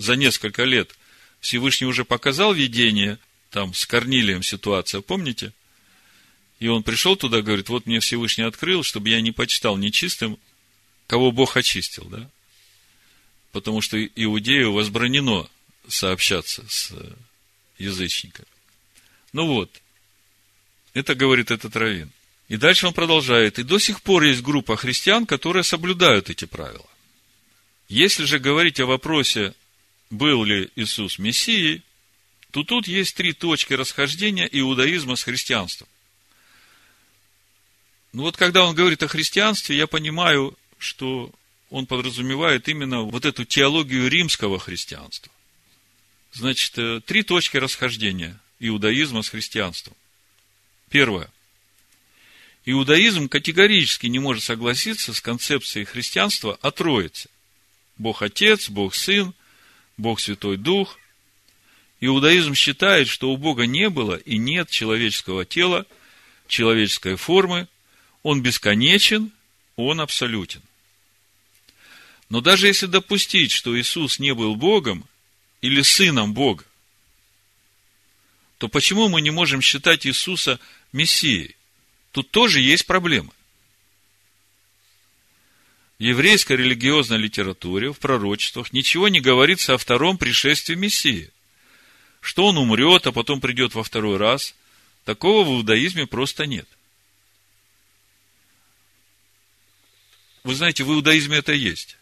за 0.02 0.16
несколько 0.16 0.64
лет, 0.64 0.97
Всевышний 1.40 1.87
уже 1.87 2.04
показал 2.04 2.52
видение, 2.52 3.18
там, 3.50 3.75
с 3.75 3.87
Корнилием 3.87 4.42
ситуация, 4.42 5.00
помните? 5.00 5.52
И 6.59 6.68
он 6.68 6.82
пришел 6.82 7.16
туда, 7.16 7.42
говорит, 7.42 7.68
вот 7.68 7.87
мне 7.87 8.00
Всевышний 8.00 8.44
открыл, 8.44 8.82
чтобы 8.82 9.09
я 9.09 9.21
не 9.21 9.32
почитал 9.32 9.76
нечистым, 9.76 10.38
кого 11.06 11.32
Бог 11.32 11.56
очистил, 11.56 12.04
да? 12.04 12.30
потому 13.52 13.80
что 13.80 14.02
иудею 14.04 14.73
возбранено 14.73 15.49
сообщаться 15.87 16.64
с 16.68 16.90
э, 16.92 17.12
язычниками. 17.78 18.49
Ну 19.32 19.47
вот, 19.47 19.82
это 20.94 21.14
говорит 21.14 21.50
этот 21.50 21.76
раввин. 21.76 22.11
И 22.49 22.56
дальше 22.56 22.87
он 22.87 22.94
продолжает. 22.94 23.59
И 23.59 23.62
до 23.62 23.78
сих 23.78 24.02
пор 24.02 24.25
есть 24.25 24.42
группа 24.42 24.76
христиан, 24.76 25.26
которые 25.26 25.64
соблюдают 25.64 26.30
эти 26.30 26.44
правила. 26.44 26.88
Если 27.88 28.25
же 28.25 28.38
говорить 28.38 28.80
о 28.80 28.87
вопросе, 28.87 29.54
был 30.12 30.45
ли 30.45 30.71
Иисус 30.76 31.19
Мессией, 31.19 31.83
то 32.50 32.62
тут 32.62 32.87
есть 32.87 33.16
три 33.16 33.33
точки 33.33 33.73
расхождения 33.73 34.47
иудаизма 34.47 35.16
с 35.16 35.23
христианством. 35.23 35.88
Ну 38.12 38.23
вот 38.23 38.37
когда 38.37 38.64
он 38.64 38.75
говорит 38.75 39.02
о 39.02 39.09
христианстве, 39.09 39.76
я 39.76 39.87
понимаю, 39.87 40.57
что 40.76 41.33
он 41.71 41.87
подразумевает 41.87 42.69
именно 42.69 43.02
вот 43.02 43.25
эту 43.25 43.47
теологию 43.47 44.09
римского 44.09 44.59
христианства. 44.59 45.33
Значит, 46.33 46.76
э, 46.76 47.00
три 47.00 47.23
точки 47.23 47.57
расхождения 47.57 48.38
иудаизма 48.61 49.23
с 49.23 49.31
христианством. 49.31 49.97
Первое. 50.90 51.31
Иудаизм 52.66 53.31
категорически 53.31 54.09
не 54.09 54.19
может 54.19 54.45
согласиться 54.45 55.14
с 55.14 55.23
концепцией 55.23 55.87
христианства 55.87 56.59
о 56.61 56.71
Троице. 56.71 57.31
Бог 57.97 58.21
Отец, 58.21 58.69
Бог 58.69 58.95
Сын, 58.95 59.33
Бог 59.96 60.20
Святой 60.20 60.56
Дух. 60.56 60.99
Иудаизм 62.00 62.54
считает, 62.54 63.08
что 63.08 63.30
у 63.30 63.37
Бога 63.37 63.66
не 63.66 63.88
было 63.88 64.16
и 64.16 64.37
нет 64.37 64.70
человеческого 64.70 65.44
тела, 65.44 65.87
человеческой 66.49 67.16
формы, 67.16 67.68
он 68.22 68.42
бесконечен, 68.42 69.30
он 69.76 70.00
абсолютен. 70.00 70.62
Но 72.28 72.40
даже 72.40 72.66
если 72.66 72.87
допустить, 72.87 73.52
что 73.52 73.78
Иисус 73.78 74.18
не 74.18 74.34
был 74.34 74.56
Богом 74.56 75.04
или 75.61 75.82
Сыном 75.82 76.34
Бога, 76.34 76.64
то 78.58 78.68
почему 78.68 79.08
мы 79.08 79.20
не 79.20 79.30
можем 79.30 79.61
считать 79.61 80.06
Иисуса 80.06 80.58
Мессией? 80.92 81.56
Тут 82.12 82.30
тоже 82.30 82.61
есть 82.61 82.87
проблема. 82.87 83.32
Еврейской 86.02 86.56
религиозной 86.56 87.18
литературе, 87.18 87.92
в 87.92 88.00
пророчествах 88.00 88.73
ничего 88.73 89.06
не 89.06 89.21
говорится 89.21 89.75
о 89.75 89.78
втором 89.78 90.18
пришествии 90.18 90.75
Мессии. 90.75 91.30
Что 92.21 92.47
он 92.47 92.59
умрет, 92.59 93.06
а 93.06 93.12
потом 93.12 93.40
придет 93.40 93.76
во 93.76 93.85
второй 93.85 94.16
раз. 94.16 94.56
Такого 95.04 95.49
в 95.49 95.52
иудаизме 95.52 96.09
просто 96.09 96.47
нет. 96.47 96.66
Вы 100.42 100.56
знаете, 100.56 100.82
в 100.82 100.90
иудаизме 100.90 101.37
это 101.37 101.52
есть. 101.52 101.97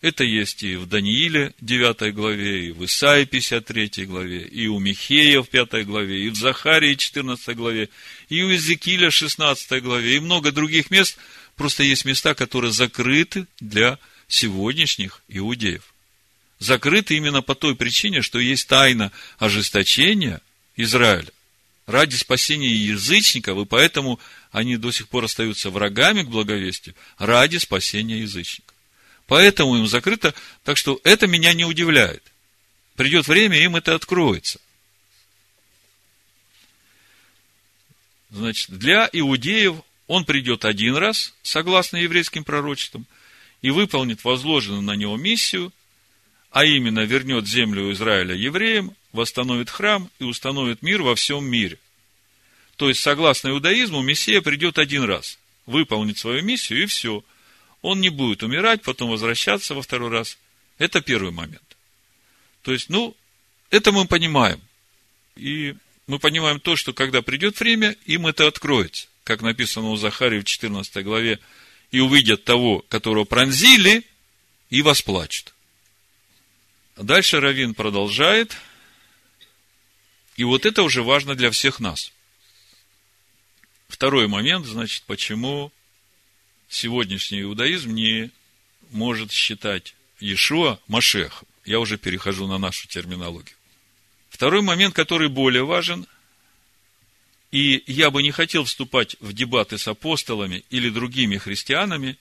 Это 0.00 0.24
есть 0.24 0.64
и 0.64 0.74
в 0.74 0.86
Данииле 0.86 1.54
9 1.60 2.12
главе, 2.12 2.66
и 2.66 2.70
в 2.72 2.84
Исаии 2.86 3.24
53 3.24 4.06
главе, 4.06 4.40
и 4.40 4.66
у 4.66 4.80
Михея 4.80 5.42
в 5.42 5.48
5 5.48 5.86
главе, 5.86 6.24
и 6.24 6.30
в 6.30 6.34
Захарии 6.34 6.96
14 6.96 7.54
главе, 7.54 7.88
и 8.28 8.42
у 8.42 8.48
Иезекииля 8.48 9.12
16 9.12 9.80
главе, 9.80 10.16
и 10.16 10.20
много 10.20 10.50
других 10.50 10.90
мест. 10.90 11.16
Просто 11.60 11.82
есть 11.82 12.06
места, 12.06 12.34
которые 12.34 12.72
закрыты 12.72 13.46
для 13.60 13.98
сегодняшних 14.28 15.22
иудеев. 15.28 15.92
Закрыты 16.58 17.18
именно 17.18 17.42
по 17.42 17.54
той 17.54 17.76
причине, 17.76 18.22
что 18.22 18.38
есть 18.38 18.66
тайна 18.66 19.12
ожесточения 19.36 20.40
Израиля 20.76 21.30
ради 21.84 22.14
спасения 22.14 22.74
язычников, 22.74 23.58
и 23.58 23.66
поэтому 23.66 24.18
они 24.50 24.78
до 24.78 24.90
сих 24.90 25.08
пор 25.08 25.24
остаются 25.24 25.68
врагами 25.68 26.22
к 26.22 26.28
благовестию 26.28 26.94
ради 27.18 27.58
спасения 27.58 28.20
язычников. 28.20 28.74
Поэтому 29.26 29.76
им 29.76 29.86
закрыто, 29.86 30.32
так 30.64 30.78
что 30.78 30.98
это 31.04 31.26
меня 31.26 31.52
не 31.52 31.66
удивляет. 31.66 32.22
Придет 32.96 33.28
время, 33.28 33.62
им 33.62 33.76
это 33.76 33.94
откроется. 33.94 34.58
Значит, 38.30 38.70
для 38.70 39.10
иудеев 39.12 39.82
он 40.10 40.24
придет 40.24 40.64
один 40.64 40.96
раз, 40.96 41.34
согласно 41.40 41.96
еврейским 41.96 42.42
пророчествам, 42.42 43.06
и 43.62 43.70
выполнит 43.70 44.24
возложенную 44.24 44.82
на 44.82 44.96
него 44.96 45.16
миссию, 45.16 45.72
а 46.50 46.64
именно 46.64 47.04
вернет 47.04 47.46
землю 47.46 47.92
Израиля 47.92 48.34
евреям, 48.34 48.96
восстановит 49.12 49.70
храм 49.70 50.10
и 50.18 50.24
установит 50.24 50.82
мир 50.82 51.02
во 51.02 51.14
всем 51.14 51.44
мире. 51.44 51.78
То 52.74 52.88
есть, 52.88 53.00
согласно 53.00 53.50
иудаизму, 53.50 54.02
Мессия 54.02 54.40
придет 54.40 54.78
один 54.78 55.04
раз, 55.04 55.38
выполнит 55.64 56.18
свою 56.18 56.42
миссию 56.42 56.82
и 56.82 56.86
все. 56.86 57.22
Он 57.80 58.00
не 58.00 58.08
будет 58.08 58.42
умирать, 58.42 58.82
потом 58.82 59.10
возвращаться 59.10 59.76
во 59.76 59.82
второй 59.82 60.10
раз. 60.10 60.38
Это 60.78 61.00
первый 61.00 61.30
момент. 61.30 61.76
То 62.62 62.72
есть, 62.72 62.88
ну, 62.88 63.16
это 63.70 63.92
мы 63.92 64.06
понимаем. 64.06 64.60
И 65.36 65.76
мы 66.08 66.18
понимаем 66.18 66.58
то, 66.58 66.74
что 66.74 66.92
когда 66.92 67.22
придет 67.22 67.60
время, 67.60 67.94
им 68.06 68.26
это 68.26 68.48
откроется. 68.48 69.06
Как 69.30 69.42
написано 69.42 69.90
у 69.90 69.96
Захарии 69.96 70.40
в 70.40 70.44
14 70.44 71.04
главе, 71.04 71.38
и 71.92 72.00
увидят 72.00 72.42
того, 72.42 72.80
которого 72.88 73.22
пронзили, 73.22 74.04
и 74.70 74.82
восплачут. 74.82 75.54
Дальше 76.96 77.38
Равин 77.38 77.74
продолжает. 77.74 78.56
И 80.34 80.42
вот 80.42 80.66
это 80.66 80.82
уже 80.82 81.04
важно 81.04 81.36
для 81.36 81.52
всех 81.52 81.78
нас. 81.78 82.10
Второй 83.86 84.26
момент, 84.26 84.66
значит, 84.66 85.04
почему 85.04 85.70
сегодняшний 86.68 87.42
иудаизм 87.42 87.94
не 87.94 88.32
может 88.90 89.30
считать 89.30 89.94
Иешуа 90.18 90.80
Машехом. 90.88 91.46
Я 91.64 91.78
уже 91.78 91.98
перехожу 91.98 92.48
на 92.48 92.58
нашу 92.58 92.88
терминологию. 92.88 93.54
Второй 94.28 94.62
момент, 94.62 94.92
который 94.92 95.28
более 95.28 95.64
важен, 95.64 96.08
и 97.50 97.82
я 97.86 98.10
бы 98.10 98.22
не 98.22 98.30
хотел 98.30 98.64
вступать 98.64 99.16
в 99.20 99.32
дебаты 99.32 99.78
с 99.78 99.88
апостолами 99.88 100.64
или 100.70 100.88
другими 100.88 101.36
христианами, 101.36 102.16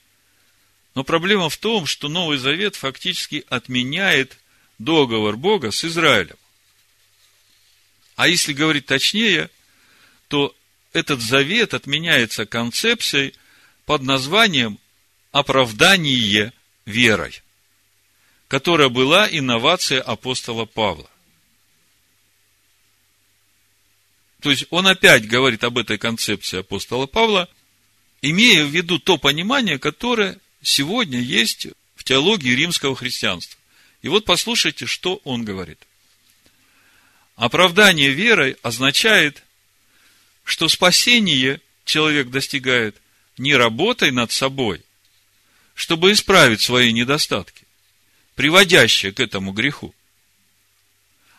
но 0.95 1.03
проблема 1.03 1.50
в 1.50 1.57
том, 1.57 1.86
что 1.86 2.09
Новый 2.09 2.38
Завет 2.38 2.75
фактически 2.75 3.45
отменяет 3.48 4.38
договор 4.79 5.38
Бога 5.38 5.71
с 5.71 5.86
Израилем. 5.86 6.38
А 8.15 8.27
если 8.27 8.53
говорить 8.53 8.86
точнее, 8.86 9.50
то 10.27 10.55
этот 10.93 11.21
завет 11.21 11.74
отменяется 11.74 12.45
концепцией 12.45 13.33
под 13.86 14.01
названием 14.01 14.79
оправдание 15.31 16.53
верой, 16.86 17.41
которая 18.48 18.89
была 18.89 19.27
инновацией 19.29 20.01
апостола 20.01 20.65
Павла. 20.65 21.09
То 24.41 24.51
есть 24.51 24.65
он 24.69 24.88
опять 24.88 25.27
говорит 25.27 25.63
об 25.63 25.77
этой 25.77 25.98
концепции 25.98 26.60
апостола 26.60 27.05
Павла, 27.08 27.50
имея 28.22 28.63
в 28.65 28.69
виду 28.69 29.00
то 29.00 29.17
понимание, 29.17 29.79
которое 29.79 30.39
сегодня 30.62 31.19
есть 31.19 31.67
в 31.96 32.03
теологии 32.03 32.55
римского 32.55 32.96
христианства. 32.96 33.58
И 34.01 34.08
вот 34.08 34.24
послушайте, 34.25 34.86
что 34.86 35.19
он 35.25 35.43
говорит. 35.43 35.79
Оправдание 37.36 38.12
верой 38.12 38.58
означает, 38.62 39.43
что 40.43 40.69
спасение 40.69 41.62
человек 41.84 42.29
достигает 42.29 42.96
не 43.38 43.55
работой 43.55 44.12
над 44.12 44.31
собой, 44.31 44.81
чтобы 45.75 46.12
исправить 46.12 46.62
свои 46.62 46.93
недостатки, 46.93 47.65
приводящие 48.36 49.12
к 49.12 49.19
этому 49.19 49.51
греху, 49.51 49.93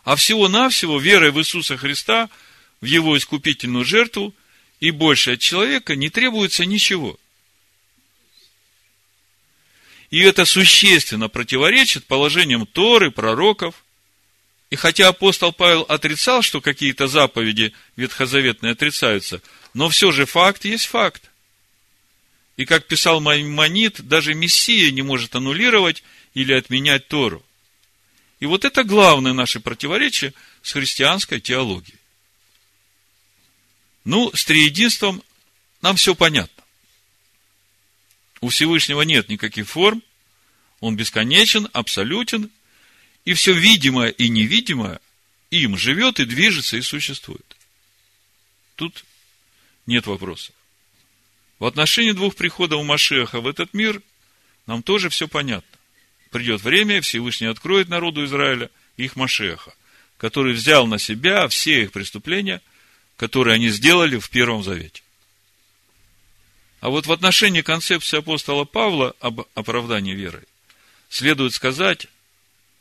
а 0.04 0.16
всего-навсего 0.16 0.98
верой 0.98 1.30
в 1.30 1.38
Иисуса 1.38 1.78
Христа– 1.78 2.28
в 2.80 2.84
его 2.84 3.16
искупительную 3.16 3.84
жертву, 3.84 4.34
и 4.80 4.90
больше 4.90 5.32
от 5.32 5.40
человека 5.40 5.94
не 5.96 6.08
требуется 6.08 6.64
ничего. 6.64 7.18
И 10.10 10.20
это 10.20 10.44
существенно 10.44 11.28
противоречит 11.28 12.06
положениям 12.06 12.66
Торы, 12.66 13.10
пророков. 13.10 13.84
И 14.70 14.76
хотя 14.76 15.08
апостол 15.08 15.52
Павел 15.52 15.82
отрицал, 15.82 16.42
что 16.42 16.60
какие-то 16.60 17.06
заповеди 17.06 17.72
ветхозаветные 17.96 18.72
отрицаются, 18.72 19.40
но 19.72 19.88
все 19.88 20.10
же 20.10 20.26
факт 20.26 20.64
есть 20.64 20.86
факт. 20.86 21.30
И 22.56 22.64
как 22.64 22.86
писал 22.86 23.20
Маймонит, 23.20 24.00
даже 24.02 24.34
Мессия 24.34 24.90
не 24.90 25.02
может 25.02 25.34
аннулировать 25.34 26.02
или 26.34 26.52
отменять 26.52 27.08
Тору. 27.08 27.44
И 28.40 28.46
вот 28.46 28.64
это 28.64 28.84
главное 28.84 29.32
наше 29.32 29.60
противоречие 29.60 30.34
с 30.62 30.72
христианской 30.72 31.40
теологией. 31.40 31.99
Ну, 34.10 34.32
с 34.34 34.44
триединством 34.44 35.22
нам 35.82 35.94
все 35.94 36.16
понятно. 36.16 36.64
У 38.40 38.48
Всевышнего 38.48 39.02
нет 39.02 39.28
никаких 39.28 39.68
форм, 39.68 40.02
он 40.80 40.96
бесконечен, 40.96 41.68
абсолютен, 41.72 42.50
и 43.24 43.34
все 43.34 43.52
видимое 43.52 44.08
и 44.08 44.28
невидимое 44.28 44.98
им 45.52 45.76
живет 45.76 46.18
и 46.18 46.24
движется 46.24 46.76
и 46.76 46.82
существует. 46.82 47.56
Тут 48.74 49.04
нет 49.86 50.08
вопросов. 50.08 50.56
В 51.60 51.64
отношении 51.64 52.10
двух 52.10 52.34
приходов 52.34 52.84
Машеха 52.84 53.40
в 53.40 53.46
этот 53.46 53.72
мир 53.74 54.02
нам 54.66 54.82
тоже 54.82 55.08
все 55.08 55.28
понятно. 55.28 55.78
Придет 56.32 56.62
время, 56.62 57.00
Всевышний 57.00 57.46
откроет 57.46 57.88
народу 57.88 58.24
Израиля 58.24 58.70
их 58.96 59.14
Машеха, 59.14 59.72
который 60.16 60.54
взял 60.54 60.88
на 60.88 60.98
себя 60.98 61.46
все 61.46 61.84
их 61.84 61.92
преступления 61.92 62.60
которые 63.20 63.56
они 63.56 63.68
сделали 63.68 64.18
в 64.18 64.30
Первом 64.30 64.62
Завете. 64.62 65.02
А 66.80 66.88
вот 66.88 67.04
в 67.04 67.12
отношении 67.12 67.60
концепции 67.60 68.16
апостола 68.16 68.64
Павла 68.64 69.14
об 69.20 69.42
оправдании 69.54 70.14
верой, 70.14 70.44
следует 71.10 71.52
сказать, 71.52 72.06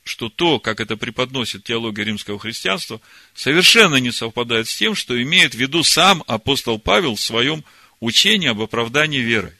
что 0.05 0.29
то, 0.29 0.61
как 0.61 0.79
это 0.79 0.95
преподносит 0.95 1.65
теология 1.65 2.05
римского 2.05 2.39
христианства, 2.39 3.01
совершенно 3.35 3.97
не 3.97 4.11
совпадает 4.11 4.69
с 4.69 4.77
тем, 4.77 4.95
что 4.95 5.21
имеет 5.21 5.55
в 5.55 5.57
виду 5.57 5.83
сам 5.83 6.23
апостол 6.25 6.79
Павел 6.79 7.15
в 7.15 7.21
своем 7.21 7.65
учении 7.99 8.47
об 8.47 8.61
оправдании 8.61 9.19
верой. 9.19 9.55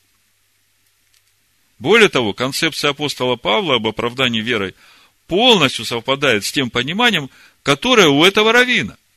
Более 1.78 2.08
того, 2.08 2.32
концепция 2.32 2.92
апостола 2.92 3.36
Павла 3.36 3.76
об 3.76 3.88
оправдании 3.88 4.40
верой 4.40 4.76
полностью 5.28 5.84
совпадает 5.84 6.46
с 6.46 6.54
тем 6.54 6.70
пониманием, 6.70 7.30
которое 7.64 8.08
у 8.08 8.24
этого 8.24 8.54
равина– 8.54 8.96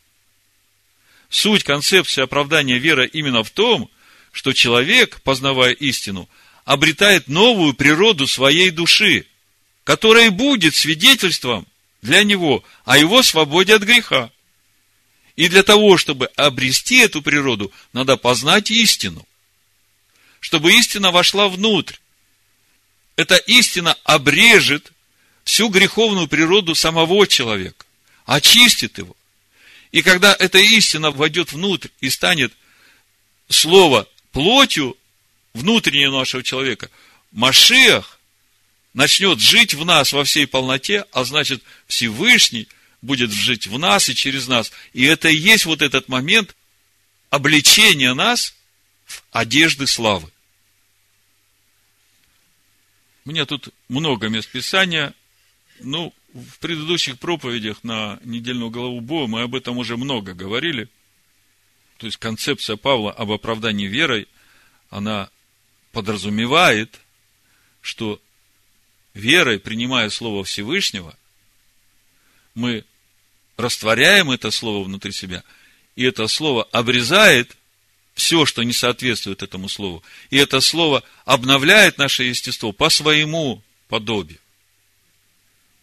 Суть 1.33 1.65
концепции 1.65 2.21
оправдания 2.21 2.79
веры 2.79 3.09
именно 3.11 3.43
в 3.43 3.51
том, 3.51 3.91
что 4.33 4.53
человек, 4.53 5.23
познавая 5.23 5.73
истину, 5.73 6.29
обретает 6.67 7.27
новую 7.27 7.73
природу 7.73 8.27
своей 8.27 8.69
души, 8.69 9.25
которая 9.83 10.31
будет 10.31 10.75
свидетельством 10.75 11.67
для 12.03 12.23
него 12.23 12.63
о 12.85 12.99
его 12.99 13.23
свободе 13.23 13.77
от 13.77 13.83
греха. 13.83 14.31
И 15.35 15.49
для 15.49 15.63
того, 15.63 15.97
чтобы 15.97 16.27
обрести 16.37 16.99
эту 16.99 17.23
природу, 17.23 17.73
надо 17.95 18.19
познать 18.19 18.71
истину. 18.71 19.27
Чтобы 20.39 20.75
истина 20.75 21.13
вошла 21.13 21.49
внутрь. 21.49 21.97
Эта 23.17 23.37
истина 23.37 23.97
обрежет 24.05 24.93
всю 25.45 25.69
греховную 25.71 26.29
природу 26.29 26.75
самого 26.75 27.27
человека, 27.27 27.87
очистит 28.27 28.99
его. 28.99 29.17
И 29.93 30.03
когда 30.03 30.35
эта 30.39 30.59
истина 30.59 31.11
войдет 31.11 31.53
внутрь 31.53 31.89
и 32.01 32.09
станет 32.09 32.53
слово 33.49 34.09
плотью 34.33 34.97
внутреннего 35.53 36.19
нашего 36.19 36.43
человека, 36.43 36.91
Машиах 37.31 38.19
начнет 38.95 39.39
жить 39.39 39.75
в 39.75 39.85
нас 39.85 40.13
во 40.13 40.25
всей 40.25 40.47
полноте, 40.47 41.05
а 41.13 41.25
значит, 41.25 41.63
Всевышний 41.87 42.69
будет 43.03 43.31
жить 43.31 43.67
в 43.67 43.79
нас 43.79 44.09
и 44.09 44.15
через 44.15 44.49
нас. 44.49 44.73
И 44.95 45.05
это 45.05 45.29
и 45.29 45.37
есть 45.37 45.67
вот 45.67 45.83
этот 45.83 46.09
момент 46.09 46.57
обличения 47.29 48.15
нас 48.15 48.55
в 49.05 49.23
одежды 49.31 49.87
славы. 49.87 50.31
У 53.25 53.31
меня 53.31 53.45
тут 53.45 53.69
много 53.89 54.29
мест 54.29 54.49
Писания. 54.49 55.15
Ну, 55.81 56.15
в 56.33 56.59
предыдущих 56.59 57.19
проповедях 57.19 57.85
на 57.85 58.19
недельную 58.25 58.71
главу 58.71 59.01
Бога 59.01 59.27
мы 59.27 59.43
об 59.43 59.55
этом 59.55 59.79
уже 59.79 59.97
много 59.97 60.35
говорили. 60.35 60.89
То 61.99 62.07
есть 62.07 62.19
концепция 62.19 62.77
Павла 62.77 63.13
об 63.13 63.31
оправдании 63.31 63.87
верой, 63.87 64.29
она 64.91 65.31
подразумевает, 65.93 67.01
что 67.81 68.21
верой, 69.15 69.59
принимая 69.59 70.09
Слово 70.11 70.45
Всевышнего, 70.45 71.17
мы 72.55 72.85
растворяем 73.57 74.31
это 74.31 74.51
Слово 74.51 74.85
внутри 74.85 75.13
себя, 75.13 75.45
и 75.97 76.05
это 76.05 76.27
Слово 76.29 76.65
обрезает 76.65 77.57
все, 78.15 78.47
что 78.47 78.63
не 78.63 78.73
соответствует 78.73 79.43
этому 79.43 79.69
Слову. 79.69 80.03
И 80.31 80.37
это 80.37 80.61
Слово 80.61 81.03
обновляет 81.25 81.99
наше 81.99 82.25
естество 82.25 82.73
по 82.73 82.91
своему 82.91 83.63
подобию. 83.89 84.39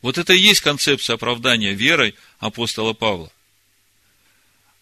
Вот 0.02 0.18
это 0.18 0.34
и 0.34 0.40
есть 0.40 0.62
концепция 0.62 1.16
оправдания 1.16 1.74
верой 1.74 2.16
апостола 2.40 2.94
Павла. 2.94 3.32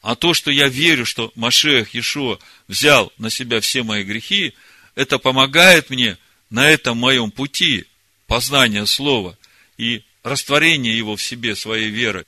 А 0.02 0.16
то, 0.16 0.34
что 0.34 0.52
я 0.52 0.68
верю, 0.68 1.06
что 1.06 1.32
Машех 1.36 1.94
Ешо 1.94 2.40
взял 2.68 3.12
на 3.18 3.30
себя 3.30 3.60
все 3.60 3.84
мои 3.84 4.04
грехи, 4.04 4.54
это 4.96 5.18
помогает 5.18 5.90
мне 5.90 6.18
на 6.50 6.70
этом 6.70 6.98
моем 6.98 7.32
пути 7.32 7.86
познания 8.28 8.86
Слова 8.86 9.38
и 9.78 10.04
растворения 10.24 10.94
его 10.94 11.16
в 11.16 11.22
себе, 11.22 11.56
своей 11.56 11.90
веры. 11.90 12.26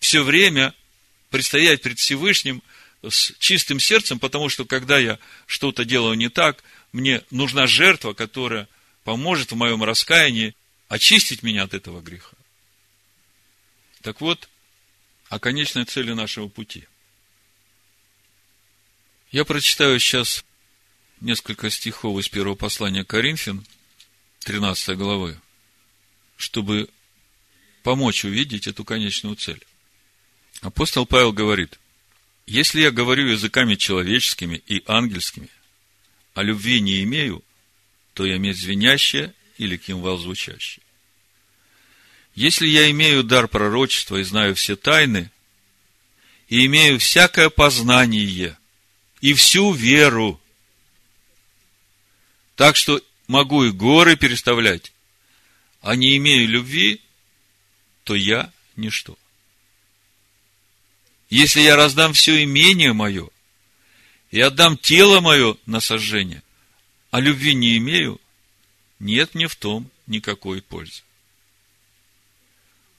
Все 0.00 0.22
время 0.22 0.74
предстоять 1.30 1.80
пред 1.82 1.98
Всевышним 1.98 2.62
с 3.08 3.32
чистым 3.38 3.78
сердцем, 3.78 4.18
потому 4.18 4.48
что 4.48 4.64
когда 4.64 4.98
я 4.98 5.18
что-то 5.46 5.84
делаю 5.84 6.16
не 6.16 6.28
так, 6.28 6.62
мне 6.92 7.22
нужна 7.30 7.66
жертва, 7.66 8.14
которая 8.14 8.68
поможет 9.04 9.52
в 9.52 9.56
моем 9.56 9.82
раскаянии 9.84 10.54
очистить 10.88 11.42
меня 11.42 11.64
от 11.64 11.74
этого 11.74 12.00
греха. 12.00 12.36
Так 14.02 14.20
вот, 14.20 14.48
о 15.28 15.38
конечной 15.38 15.84
цели 15.84 16.12
нашего 16.12 16.48
пути. 16.48 16.84
Я 19.32 19.44
прочитаю 19.44 19.98
сейчас 19.98 20.44
несколько 21.20 21.70
стихов 21.70 22.18
из 22.20 22.28
первого 22.28 22.54
послания 22.54 23.04
Коринфян, 23.04 23.66
13 24.40 24.96
главы, 24.96 25.40
чтобы 26.36 26.88
помочь 27.82 28.24
увидеть 28.24 28.68
эту 28.68 28.84
конечную 28.84 29.34
цель. 29.36 29.64
Апостол 30.60 31.06
Павел 31.06 31.32
говорит, 31.32 31.78
если 32.46 32.80
я 32.80 32.92
говорю 32.92 33.26
языками 33.26 33.74
человеческими 33.74 34.62
и 34.66 34.82
ангельскими, 34.86 35.48
а 36.34 36.42
любви 36.42 36.80
не 36.80 37.02
имею, 37.02 37.42
то 38.14 38.24
я 38.24 38.36
имею 38.36 38.54
звенящее 38.54 39.34
или 39.58 39.76
кимвал 39.76 40.18
звучащий. 40.18 40.82
Если 42.34 42.66
я 42.66 42.90
имею 42.90 43.22
дар 43.22 43.48
пророчества 43.48 44.16
и 44.16 44.22
знаю 44.22 44.54
все 44.54 44.76
тайны, 44.76 45.30
и 46.48 46.66
имею 46.66 46.98
всякое 46.98 47.48
познание 47.48 48.56
и 49.20 49.34
всю 49.34 49.72
веру, 49.72 50.40
так 52.54 52.76
что 52.76 53.00
могу 53.26 53.64
и 53.64 53.70
горы 53.70 54.16
переставлять, 54.16 54.92
а 55.80 55.96
не 55.96 56.16
имею 56.16 56.48
любви, 56.48 57.00
то 58.04 58.14
я 58.14 58.52
ничто. 58.76 59.18
Если 61.28 61.60
я 61.60 61.76
раздам 61.76 62.12
все 62.12 62.44
имение 62.44 62.92
мое 62.92 63.28
и 64.30 64.40
отдам 64.40 64.76
тело 64.76 65.20
мое 65.20 65.56
на 65.66 65.80
сожжение, 65.80 66.42
а 67.10 67.20
любви 67.20 67.54
не 67.54 67.78
имею, 67.78 68.20
нет 68.98 69.34
мне 69.34 69.48
в 69.48 69.56
том 69.56 69.90
никакой 70.06 70.62
пользы. 70.62 71.02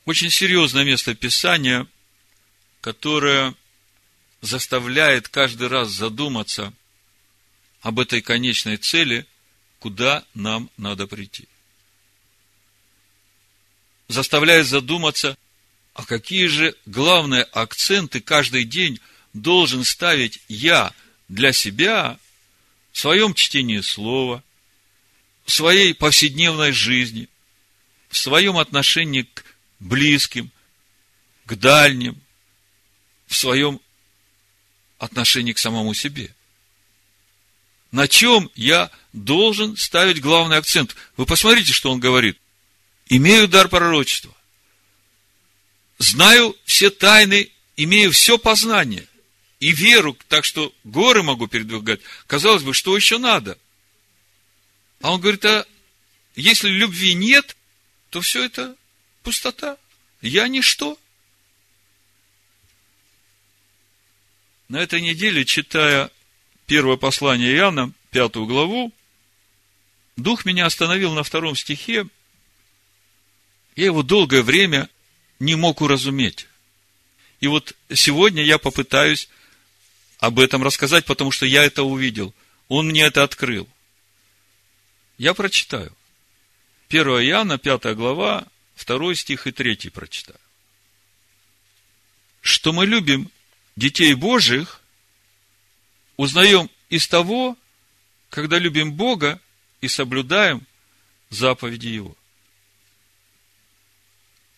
Очень 0.05 0.29
серьезное 0.29 0.83
место 0.83 1.15
Писания, 1.15 1.87
которое 2.81 3.53
заставляет 4.41 5.27
каждый 5.27 5.67
раз 5.67 5.89
задуматься 5.89 6.73
об 7.81 7.99
этой 7.99 8.21
конечной 8.21 8.77
цели, 8.77 9.25
куда 9.79 10.23
нам 10.33 10.69
надо 10.77 11.07
прийти. 11.07 11.47
Заставляет 14.07 14.67
задуматься, 14.67 15.37
а 15.93 16.05
какие 16.05 16.45
же 16.47 16.75
главные 16.85 17.43
акценты 17.43 18.21
каждый 18.21 18.63
день 18.63 18.99
должен 19.33 19.83
ставить 19.83 20.39
я 20.47 20.93
для 21.27 21.51
себя 21.51 22.17
в 22.91 22.99
своем 22.99 23.33
чтении 23.33 23.81
слова, 23.81 24.43
в 25.47 25.51
своей 25.53 25.95
повседневной 25.95 26.73
жизни, 26.73 27.29
в 28.09 28.17
своем 28.17 28.57
отношении 28.57 29.21
к 29.21 29.45
близким, 29.79 30.51
к 31.45 31.55
дальним, 31.55 32.21
в 33.27 33.35
своем 33.35 33.79
отношении 34.99 35.53
к 35.53 35.57
самому 35.57 35.93
себе. 35.93 36.35
На 37.91 38.09
чем 38.09 38.51
я 38.55 38.91
должен 39.13 39.77
ставить 39.77 40.19
главный 40.19 40.57
акцент? 40.57 40.97
Вы 41.15 41.25
посмотрите, 41.25 41.71
что 41.71 41.91
он 41.91 42.01
говорит. 42.01 42.37
Имею 43.07 43.47
дар 43.47 43.69
пророчества. 43.69 44.35
Знаю 45.97 46.57
все 46.65 46.89
тайны, 46.89 47.49
имею 47.77 48.11
все 48.11 48.37
познание. 48.37 49.07
И 49.61 49.71
веру, 49.71 50.17
так 50.27 50.43
что 50.43 50.73
горы 50.83 51.23
могу 51.23 51.47
передвигать. 51.47 52.01
Казалось 52.27 52.63
бы, 52.63 52.73
что 52.73 52.97
еще 52.97 53.17
надо? 53.17 53.57
А 55.01 55.13
он 55.13 55.21
говорит, 55.21 55.45
а 55.45 55.65
если 56.35 56.69
любви 56.69 57.13
нет, 57.13 57.55
то 58.09 58.21
все 58.21 58.43
это 58.43 58.75
пустота. 59.23 59.77
Я 60.21 60.47
ничто. 60.47 60.97
На 64.67 64.77
этой 64.77 65.01
неделе, 65.01 65.45
читая 65.45 66.11
первое 66.65 66.97
послание 66.97 67.55
Иоанна, 67.55 67.93
пятую 68.11 68.45
главу, 68.45 68.93
Дух 70.17 70.45
меня 70.45 70.65
остановил 70.65 71.13
на 71.13 71.23
втором 71.23 71.55
стихе. 71.55 72.07
Я 73.75 73.85
его 73.85 74.01
долгое 74.01 74.41
время 74.41 74.89
не 75.39 75.55
мог 75.55 75.81
уразуметь. 75.81 76.47
И 77.39 77.47
вот 77.47 77.75
сегодня 77.93 78.43
я 78.43 78.57
попытаюсь 78.57 79.29
об 80.17 80.39
этом 80.39 80.63
рассказать, 80.63 81.05
потому 81.05 81.31
что 81.31 81.45
я 81.45 81.63
это 81.63 81.83
увидел. 81.83 82.33
Он 82.67 82.87
мне 82.87 83.03
это 83.03 83.21
открыл. 83.21 83.69
Я 85.17 85.33
прочитаю. 85.33 85.95
1 86.89 87.07
Иоанна, 87.07 87.57
5 87.57 87.95
глава, 87.95 88.45
второй 88.75 89.15
стих 89.15 89.47
и 89.47 89.51
третий 89.51 89.89
прочитаю. 89.89 90.39
Что 92.41 92.71
мы 92.71 92.85
любим 92.85 93.29
детей 93.75 94.13
Божьих, 94.13 94.81
узнаем 96.17 96.69
из 96.89 97.07
того, 97.07 97.57
когда 98.29 98.59
любим 98.59 98.93
Бога 98.93 99.41
и 99.81 99.87
соблюдаем 99.87 100.65
заповеди 101.29 101.87
Его. 101.87 102.15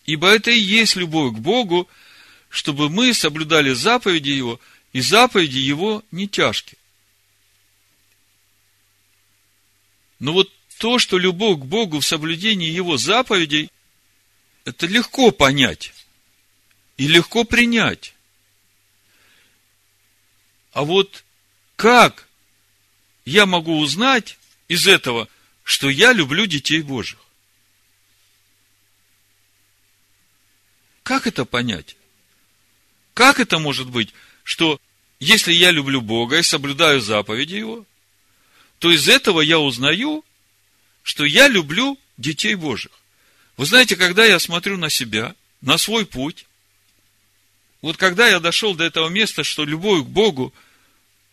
Ибо 0.05 0.29
это 0.29 0.51
и 0.51 0.59
есть 0.59 0.95
любовь 0.95 1.35
к 1.35 1.39
Богу, 1.39 1.87
чтобы 2.49 2.89
мы 2.89 3.13
соблюдали 3.13 3.73
заповеди 3.73 4.29
Его, 4.29 4.59
и 4.91 5.01
заповеди 5.01 5.57
Его 5.57 6.03
не 6.11 6.27
тяжкие. 6.27 6.78
Но 10.19 10.33
вот 10.33 10.51
то, 10.77 10.99
что 10.99 11.17
любовь 11.17 11.59
к 11.59 11.65
Богу 11.65 11.99
в 11.99 12.05
соблюдении 12.05 12.69
Его 12.69 12.97
заповедей, 12.97 13.71
это 14.65 14.85
легко 14.85 15.31
понять 15.31 15.93
и 16.97 17.07
легко 17.07 17.43
принять. 17.43 18.13
А 20.71 20.83
вот 20.83 21.23
как 21.75 22.27
я 23.25 23.45
могу 23.45 23.79
узнать 23.79 24.37
из 24.67 24.87
этого, 24.87 25.27
что 25.63 25.89
я 25.89 26.13
люблю 26.13 26.45
детей 26.45 26.81
Божьих? 26.81 27.19
Как 31.03 31.25
это 31.25 31.45
понять? 31.45 31.95
Как 33.13 33.39
это 33.39 33.59
может 33.59 33.89
быть, 33.89 34.13
что 34.43 34.79
если 35.19 35.51
я 35.51 35.71
люблю 35.71 36.01
Бога 36.01 36.37
и 36.37 36.43
соблюдаю 36.43 37.01
заповеди 37.01 37.55
Его, 37.55 37.85
то 38.79 38.91
из 38.91 39.07
этого 39.07 39.41
я 39.41 39.59
узнаю, 39.59 40.23
что 41.03 41.25
я 41.25 41.47
люблю 41.47 41.99
детей 42.17 42.55
Божьих. 42.55 42.91
Вы 43.57 43.65
знаете, 43.65 43.95
когда 43.95 44.25
я 44.25 44.39
смотрю 44.39 44.77
на 44.77 44.89
себя, 44.89 45.35
на 45.61 45.77
свой 45.77 46.05
путь, 46.05 46.45
вот 47.81 47.97
когда 47.97 48.27
я 48.27 48.39
дошел 48.39 48.73
до 48.73 48.85
этого 48.85 49.09
места, 49.09 49.43
что 49.43 49.65
любовь 49.65 50.03
к 50.03 50.07
Богу, 50.07 50.53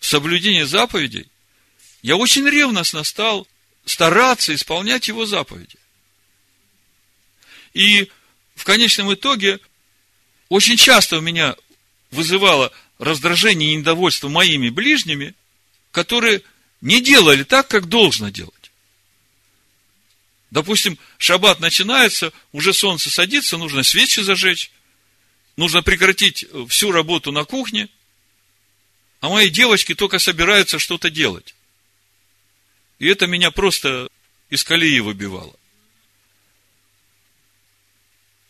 соблюдение 0.01 0.67
заповедей, 0.67 1.29
я 2.03 2.17
очень 2.17 2.49
ревностно 2.49 3.05
стал 3.05 3.47
стараться 3.85 4.55
исполнять 4.55 5.09
его 5.09 5.25
заповеди. 5.25 5.77
И 7.75 8.11
в 8.55 8.65
конечном 8.65 9.15
итоге 9.15 9.61
очень 10.49 10.77
часто 10.77 11.19
у 11.19 11.21
меня 11.21 11.57
вызывало 12.11 12.73
раздражение 12.99 13.73
и 13.73 13.77
недовольство 13.77 14.29
моими 14.29 14.69
ближними, 14.69 15.35
которые 15.93 16.43
не 16.81 17.01
делали 17.01 17.43
так, 17.43 17.69
как 17.69 17.89
должно 17.89 18.29
делать. 18.31 18.53
Допустим, 20.51 20.99
шаббат 21.19 21.61
начинается, 21.61 22.33
уже 22.53 22.73
солнце 22.73 23.11
садится, 23.11 23.57
нужно 23.57 23.83
свечи 23.83 24.21
зажечь, 24.21 24.71
нужно 25.57 25.83
прекратить 25.83 26.45
э, 26.45 26.67
всю 26.69 26.93
работу 26.93 27.33
на 27.33 27.45
кухне, 27.45 27.89
а 29.21 29.29
мои 29.29 29.51
девочки 29.51 29.95
только 29.95 30.19
собираются 30.19 30.79
что-то 30.79 31.11
делать. 31.11 31.55
И 32.99 33.07
это 33.07 33.27
меня 33.27 33.51
просто 33.51 34.09
из 34.49 34.63
колеи 34.63 35.01
выбивало. 35.01 35.55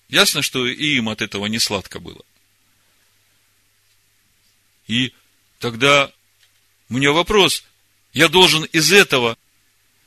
Ясно, 0.08 0.42
что 0.42 0.66
и 0.66 0.96
им 0.96 1.08
от 1.08 1.20
этого 1.20 1.46
не 1.46 1.58
сладко 1.58 1.98
было. 1.98 2.22
И 4.86 5.12
тогда 5.58 6.12
у 6.88 6.94
меня 6.94 7.10
вопрос, 7.10 7.64
я 8.16 8.28
должен 8.28 8.64
из 8.64 8.92
этого 8.92 9.36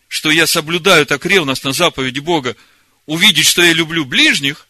что 0.08 0.32
я 0.32 0.48
соблюдаю 0.48 1.06
так 1.06 1.24
ревностно 1.28 1.72
заповеди 1.72 2.20
Бога, 2.20 2.56
увидеть, 3.06 3.46
что 3.46 3.62
я 3.62 3.74
люблю 3.74 4.04
ближних, 4.04 4.68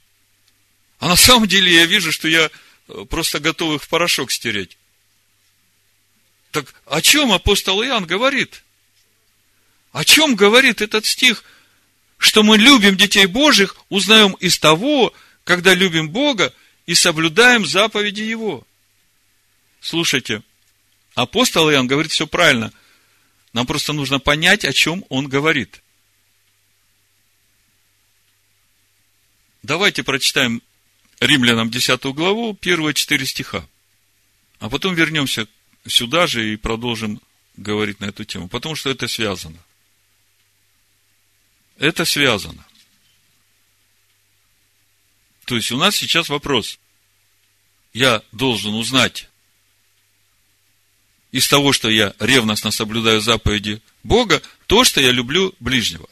а 1.00 1.08
на 1.08 1.16
самом 1.16 1.48
деле 1.48 1.74
я 1.74 1.86
вижу, 1.86 2.12
что 2.12 2.28
я 2.28 2.52
э, 2.90 3.06
просто 3.10 3.40
готов 3.40 3.76
их 3.76 3.84
в 3.84 3.88
порошок 3.88 4.32
стереть. 4.32 4.78
Так 6.52 6.76
о 6.86 7.02
чем 7.02 7.32
апостол 7.32 7.82
Иоанн 7.82 8.06
говорит? 8.06 8.64
О 9.94 10.04
чем 10.04 10.36
говорит 10.36 10.82
этот 10.82 11.06
стих? 11.06 11.46
Что 12.18 12.44
мы 12.44 12.58
любим 12.58 12.98
детей 12.98 13.26
Божьих, 13.26 13.78
узнаем 13.88 14.34
из 14.34 14.60
того, 14.60 15.14
когда 15.46 15.74
любим 15.74 16.10
Бога 16.10 16.54
и 16.86 16.94
соблюдаем 16.94 17.66
заповеди 17.66 18.24
Его. 18.24 18.68
Слушайте, 19.80 20.42
апостол 21.16 21.72
Иоанн 21.72 21.88
говорит 21.88 22.12
все 22.12 22.28
правильно. 22.28 22.74
Нам 23.54 23.66
просто 23.66 23.94
нужно 23.94 24.20
понять, 24.20 24.66
о 24.66 24.74
чем 24.74 25.06
он 25.10 25.28
говорит. 25.28 25.82
Давайте 29.64 30.04
прочитаем 30.04 30.62
Римлянам 31.20 31.70
10 31.70 32.02
главу, 32.16 32.54
первые 32.54 32.94
четыре 32.94 33.26
стиха. 33.26 33.68
А 34.60 34.70
потом 34.70 34.94
вернемся 34.94 35.48
сюда 35.88 36.28
же 36.28 36.54
и 36.54 36.58
продолжим 36.58 37.22
говорить 37.58 38.00
на 38.00 38.06
эту 38.06 38.24
тему, 38.26 38.48
потому 38.48 38.76
что 38.76 38.90
это 38.90 39.08
связано. 39.08 39.60
Это 41.78 42.06
связано. 42.06 42.66
То 45.46 45.56
есть 45.56 45.72
у 45.72 45.78
нас 45.78 45.96
сейчас 45.96 46.30
вопрос. 46.30 46.80
Я 47.94 48.24
должен 48.32 48.74
узнать 48.76 49.29
из 51.32 51.48
того, 51.48 51.74
что 51.74 51.90
я 51.90 52.14
ревностно 52.20 52.72
соблюдаю 52.72 53.22
заповеди 53.22 53.82
Бога, 54.04 54.42
то, 54.68 54.84
что 54.84 55.02
я 55.02 55.12
люблю 55.12 55.54
ближнего. 55.60 56.08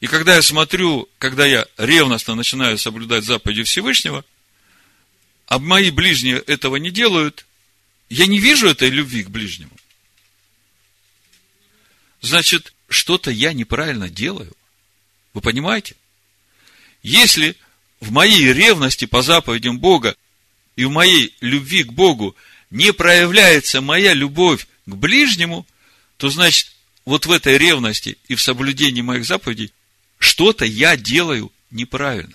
И 0.00 0.06
когда 0.06 0.34
я 0.34 0.42
смотрю, 0.42 1.08
когда 1.18 1.46
я 1.46 1.66
ревностно 1.78 2.34
начинаю 2.34 2.76
соблюдать 2.76 3.24
заповеди 3.24 3.62
Всевышнего, 3.62 4.24
а 5.46 5.58
мои 5.58 5.90
ближние 5.90 6.38
этого 6.38 6.76
не 6.76 6.90
делают, 6.90 7.46
я 8.10 8.26
не 8.26 8.38
вижу 8.38 8.68
этой 8.68 8.90
любви 8.90 9.22
к 9.22 9.30
ближнему. 9.30 9.74
Значит, 12.20 12.74
что-то 12.88 13.30
я 13.30 13.52
неправильно 13.52 14.08
делаю. 14.08 14.54
Вы 15.32 15.40
понимаете? 15.40 15.96
Если 17.02 17.56
в 18.00 18.10
моей 18.12 18.52
ревности 18.52 19.04
по 19.04 19.22
заповедям 19.22 19.78
Бога 19.78 20.16
и 20.76 20.84
в 20.84 20.90
моей 20.90 21.34
любви 21.40 21.84
к 21.84 21.92
Богу 21.92 22.36
не 22.74 22.92
проявляется 22.92 23.80
моя 23.80 24.14
любовь 24.14 24.66
к 24.84 24.94
ближнему, 24.96 25.64
то 26.16 26.28
значит, 26.28 26.72
вот 27.04 27.24
в 27.24 27.30
этой 27.30 27.56
ревности 27.56 28.18
и 28.26 28.34
в 28.34 28.42
соблюдении 28.42 29.00
моих 29.00 29.24
заповедей 29.24 29.72
что-то 30.18 30.64
я 30.64 30.96
делаю 30.96 31.52
неправильно. 31.70 32.34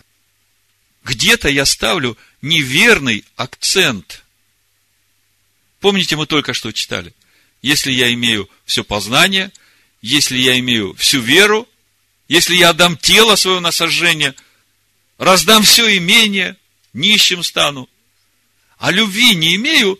Где-то 1.04 1.50
я 1.50 1.66
ставлю 1.66 2.18
неверный 2.42 3.26
акцент. 3.36 4.24
Помните, 5.82 6.16
мы 6.16 6.26
только 6.26 6.54
что 6.54 6.72
читали. 6.72 7.14
Если 7.62 7.92
я 7.92 8.14
имею 8.14 8.50
все 8.66 8.86
познание, 8.86 9.52
если 10.02 10.38
я 10.38 10.58
имею 10.60 10.94
всю 10.94 11.20
веру, 11.20 11.68
если 12.30 12.56
я 12.56 12.70
отдам 12.70 12.96
тело 12.96 13.36
свое 13.36 13.60
на 13.60 13.74
сожжение, 13.74 14.34
раздам 15.18 15.64
все 15.64 15.98
имение, 15.98 16.56
нищим 16.94 17.44
стану, 17.44 17.90
а 18.78 18.92
любви 18.92 19.36
не 19.36 19.56
имею, 19.56 20.00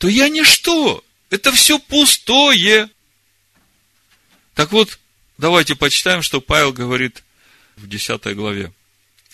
то 0.00 0.08
я 0.08 0.30
ничто. 0.30 1.04
Это 1.28 1.52
все 1.52 1.78
пустое. 1.78 2.88
Так 4.54 4.72
вот, 4.72 4.98
давайте 5.36 5.76
почитаем, 5.76 6.22
что 6.22 6.40
Павел 6.40 6.72
говорит 6.72 7.22
в 7.76 7.86
10 7.86 8.34
главе 8.34 8.72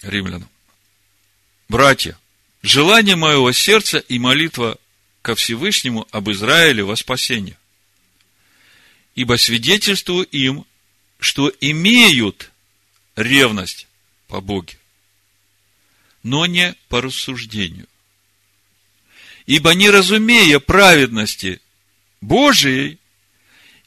римлянам. 0.02 0.50
Братья, 1.68 2.18
желание 2.62 3.14
моего 3.14 3.52
сердца 3.52 3.98
и 3.98 4.18
молитва 4.18 4.76
ко 5.22 5.36
Всевышнему 5.36 6.08
об 6.10 6.30
Израиле 6.30 6.82
во 6.82 6.96
спасение. 6.96 7.56
Ибо 9.14 9.38
свидетельствую 9.38 10.26
им, 10.26 10.66
что 11.20 11.52
имеют 11.60 12.50
ревность 13.14 13.86
по 14.26 14.40
Боге, 14.40 14.78
но 16.24 16.44
не 16.46 16.74
по 16.88 17.00
рассуждению. 17.00 17.86
Ибо 19.46 19.74
не 19.74 19.90
разумея 19.90 20.58
праведности 20.58 21.60
Божией 22.20 22.98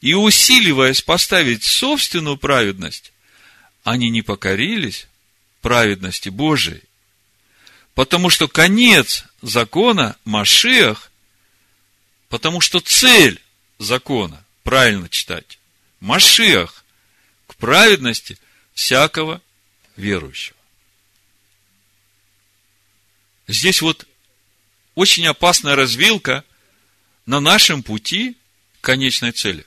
и 0.00 0.14
усиливаясь 0.14 1.02
поставить 1.02 1.64
собственную 1.64 2.38
праведность, 2.38 3.12
они 3.84 4.10
не 4.10 4.22
покорились 4.22 5.06
праведности 5.60 6.30
Божией. 6.30 6.82
Потому 7.94 8.30
что 8.30 8.48
конец 8.48 9.24
закона– 9.42 10.16
Машиах, 10.24 11.10
Потому 12.30 12.60
что 12.60 12.78
цель 12.78 13.42
закона, 13.78 14.44
правильно 14.62 15.08
читать, 15.08 15.58
Машиах 15.98 16.84
к 17.48 17.56
праведности 17.56 18.38
всякого 18.72 19.42
верующего. 19.96 20.56
Здесь 23.48 23.82
вот 23.82 24.06
очень 24.94 25.26
опасная 25.26 25.76
развилка 25.76 26.44
на 27.26 27.40
нашем 27.40 27.82
пути 27.82 28.36
к 28.80 28.84
конечной 28.84 29.32
цели. 29.32 29.66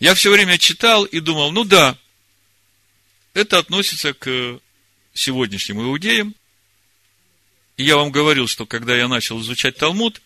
Я 0.00 0.14
все 0.14 0.30
время 0.30 0.58
читал 0.58 1.04
и 1.04 1.20
думал, 1.20 1.50
ну 1.50 1.64
да, 1.64 1.98
это 3.34 3.58
относится 3.58 4.14
к 4.14 4.60
сегодняшним 5.12 5.80
иудеям, 5.80 6.34
и 7.76 7.84
я 7.84 7.96
вам 7.96 8.10
говорил, 8.10 8.46
что 8.46 8.66
когда 8.66 8.96
я 8.96 9.08
начал 9.08 9.40
изучать 9.40 9.76
Талмуд, 9.76 10.20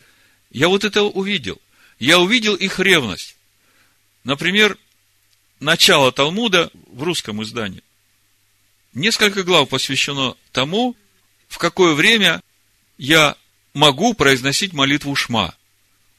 я 0.50 0.68
вот 0.68 0.84
это 0.84 1.02
увидел. 1.02 1.60
Я 1.98 2.18
увидел 2.18 2.54
их 2.54 2.80
ревность. 2.80 3.36
Например, 4.24 4.76
начало 5.60 6.12
Талмуда 6.12 6.70
в 6.86 7.02
русском 7.02 7.42
издании. 7.42 7.82
Несколько 8.94 9.42
глав 9.42 9.68
посвящено 9.68 10.36
тому, 10.50 10.96
в 11.52 11.58
какое 11.58 11.92
время 11.92 12.42
я 12.96 13.36
могу 13.74 14.14
произносить 14.14 14.72
молитву 14.72 15.14
Шма. 15.14 15.54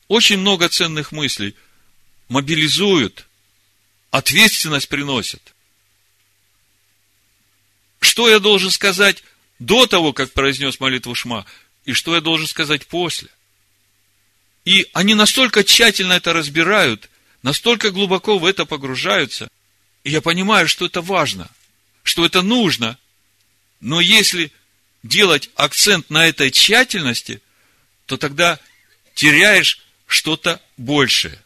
Очень 0.08 0.38
много 0.38 0.70
ценных 0.70 1.12
мыслей 1.12 1.56
мобилизуют, 2.30 3.26
ответственность 4.12 4.90
приносят. 4.90 5.56
Что 8.00 8.30
я 8.30 8.38
должен 8.38 8.70
сказать 8.70 9.24
до 9.58 9.88
того, 9.88 10.14
как 10.14 10.34
произнес 10.34 10.80
молитву 10.80 11.16
Шма, 11.16 11.48
и 11.84 11.94
что 11.94 12.14
я 12.14 12.22
должен 12.22 12.46
сказать 12.46 12.86
после. 12.86 13.30
И 14.66 14.88
они 14.94 15.16
настолько 15.16 15.64
тщательно 15.64 16.14
это 16.14 16.32
разбирают, 16.32 17.10
настолько 17.42 17.90
глубоко 17.90 18.38
в 18.38 18.46
это 18.46 18.66
погружаются, 18.66 19.48
и 20.04 20.12
я 20.12 20.22
понимаю, 20.22 20.68
что 20.68 20.86
это 20.86 21.02
важно, 21.02 21.50
что 22.04 22.24
это 22.24 22.44
нужно. 22.44 23.00
Но 23.80 24.00
если 24.00 24.52
делать 25.04 25.50
акцент 25.56 26.10
на 26.10 26.28
этой 26.28 26.52
тщательности, 26.52 27.42
то 28.06 28.18
тогда 28.18 28.60
теряешь 29.16 29.80
что-то 30.08 30.62
большее. 30.78 31.40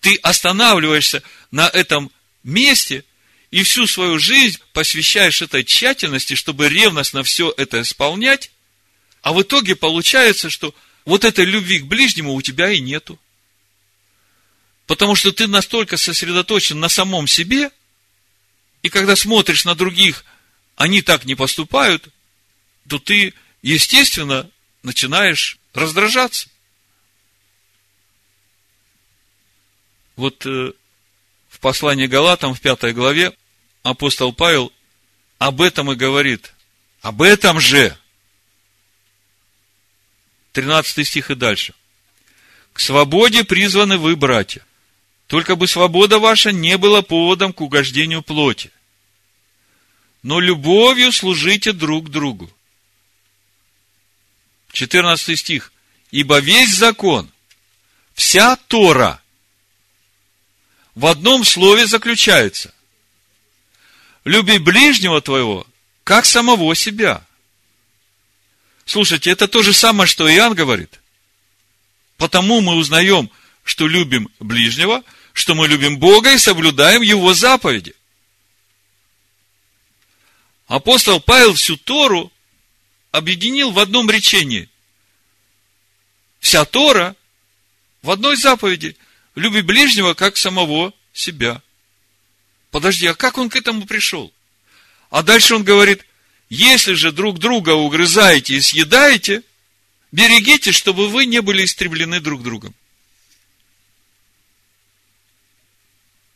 Ты 0.00 0.16
останавливаешься 0.16 1.22
на 1.50 1.68
этом 1.68 2.10
месте– 2.42 3.04
и 3.54 3.62
всю 3.62 3.86
свою 3.86 4.18
жизнь 4.18 4.58
посвящаешь 4.72 5.40
этой 5.40 5.62
тщательности, 5.62 6.34
чтобы 6.34 6.68
ревностно 6.68 7.22
все 7.22 7.54
это 7.56 7.82
исполнять, 7.82 8.50
а 9.22 9.32
в 9.32 9.40
итоге 9.42 9.76
получается, 9.76 10.50
что 10.50 10.74
вот 11.04 11.22
этой 11.22 11.44
любви 11.44 11.78
к 11.78 11.84
ближнему 11.84 12.34
у 12.34 12.42
тебя 12.42 12.72
и 12.72 12.80
нету. 12.80 13.16
Потому 14.88 15.14
что 15.14 15.30
ты 15.30 15.46
настолько 15.46 15.96
сосредоточен 15.96 16.80
на 16.80 16.88
самом 16.88 17.28
себе, 17.28 17.70
и 18.82 18.88
когда 18.88 19.14
смотришь 19.14 19.64
на 19.64 19.76
других, 19.76 20.24
они 20.76 21.02
так 21.02 21.24
не 21.24 21.34
поступают, 21.34 22.08
то 22.88 22.98
ты, 22.98 23.34
естественно, 23.62 24.50
начинаешь 24.82 25.58
раздражаться. 25.72 26.48
Вот 30.16 30.46
э, 30.46 30.72
в 31.48 31.58
послании 31.60 32.06
Галатам 32.06 32.54
в 32.54 32.60
пятой 32.60 32.92
главе 32.92 33.36
апостол 33.82 34.32
Павел 34.32 34.72
об 35.38 35.60
этом 35.60 35.90
и 35.92 35.96
говорит. 35.96 36.52
Об 37.00 37.22
этом 37.22 37.60
же. 37.60 37.96
13 40.52 41.06
стих 41.06 41.30
и 41.30 41.34
дальше. 41.34 41.74
К 42.72 42.80
свободе 42.80 43.44
призваны 43.44 43.98
вы, 43.98 44.16
братья. 44.16 44.64
Только 45.26 45.56
бы 45.56 45.66
свобода 45.66 46.18
ваша 46.18 46.52
не 46.52 46.78
была 46.78 47.02
поводом 47.02 47.52
к 47.52 47.60
угождению 47.60 48.22
плоти. 48.22 48.70
Но 50.24 50.40
любовью 50.40 51.12
служите 51.12 51.72
друг 51.72 52.10
другу. 52.10 52.50
14 54.72 55.38
стих. 55.38 55.72
Ибо 56.10 56.40
весь 56.40 56.74
закон, 56.74 57.30
вся 58.14 58.56
Тора 58.56 59.22
в 60.96 61.06
одном 61.06 61.44
слове 61.44 61.86
заключается– 61.86 62.74
Люби 64.24 64.56
ближнего 64.56 65.20
твоего, 65.20 65.66
как 66.02 66.24
самого 66.24 66.74
себя. 66.74 67.24
Слушайте, 68.86 69.30
это 69.30 69.48
то 69.48 69.62
же 69.62 69.72
самое, 69.72 70.06
что 70.06 70.30
Иоанн 70.32 70.54
говорит. 70.54 71.00
Потому 72.16 72.60
мы 72.62 72.74
узнаем, 72.74 73.30
что 73.64 73.86
любим 73.86 74.30
ближнего, 74.40 75.02
что 75.34 75.54
мы 75.54 75.68
любим 75.68 75.98
Бога 75.98 76.32
и 76.32 76.38
соблюдаем 76.38 77.02
Его 77.02 77.34
заповеди. 77.34 77.94
Апостол 80.66 81.20
Павел 81.20 81.54
всю 81.54 81.76
Тору 81.76 82.32
объединил 83.10 83.70
в 83.70 83.78
одном 83.78 84.10
речении. 84.10 84.68
Вся 86.40 86.64
Тора 86.64 87.16
в 88.02 88.10
одной 88.10 88.36
заповеди. 88.36 88.96
Люби 89.34 89.62
ближнего, 89.62 90.14
как 90.14 90.36
самого 90.36 90.92
себя. 91.12 91.62
Подожди, 92.70 93.06
а 93.06 93.14
как 93.14 93.38
он 93.38 93.50
к 93.50 93.56
этому 93.56 93.86
пришел? 93.86 94.32
А 95.10 95.22
дальше 95.22 95.54
он 95.54 95.64
говорит, 95.64 96.04
если 96.48 96.94
же 96.94 97.12
друг 97.12 97.38
друга 97.38 97.70
угрызаете 97.70 98.54
и 98.54 98.60
съедаете, 98.60 99.42
берегите, 100.12 100.72
чтобы 100.72 101.08
вы 101.08 101.26
не 101.26 101.40
были 101.40 101.64
истреблены 101.64 102.20
друг 102.20 102.42
другом. 102.42 102.74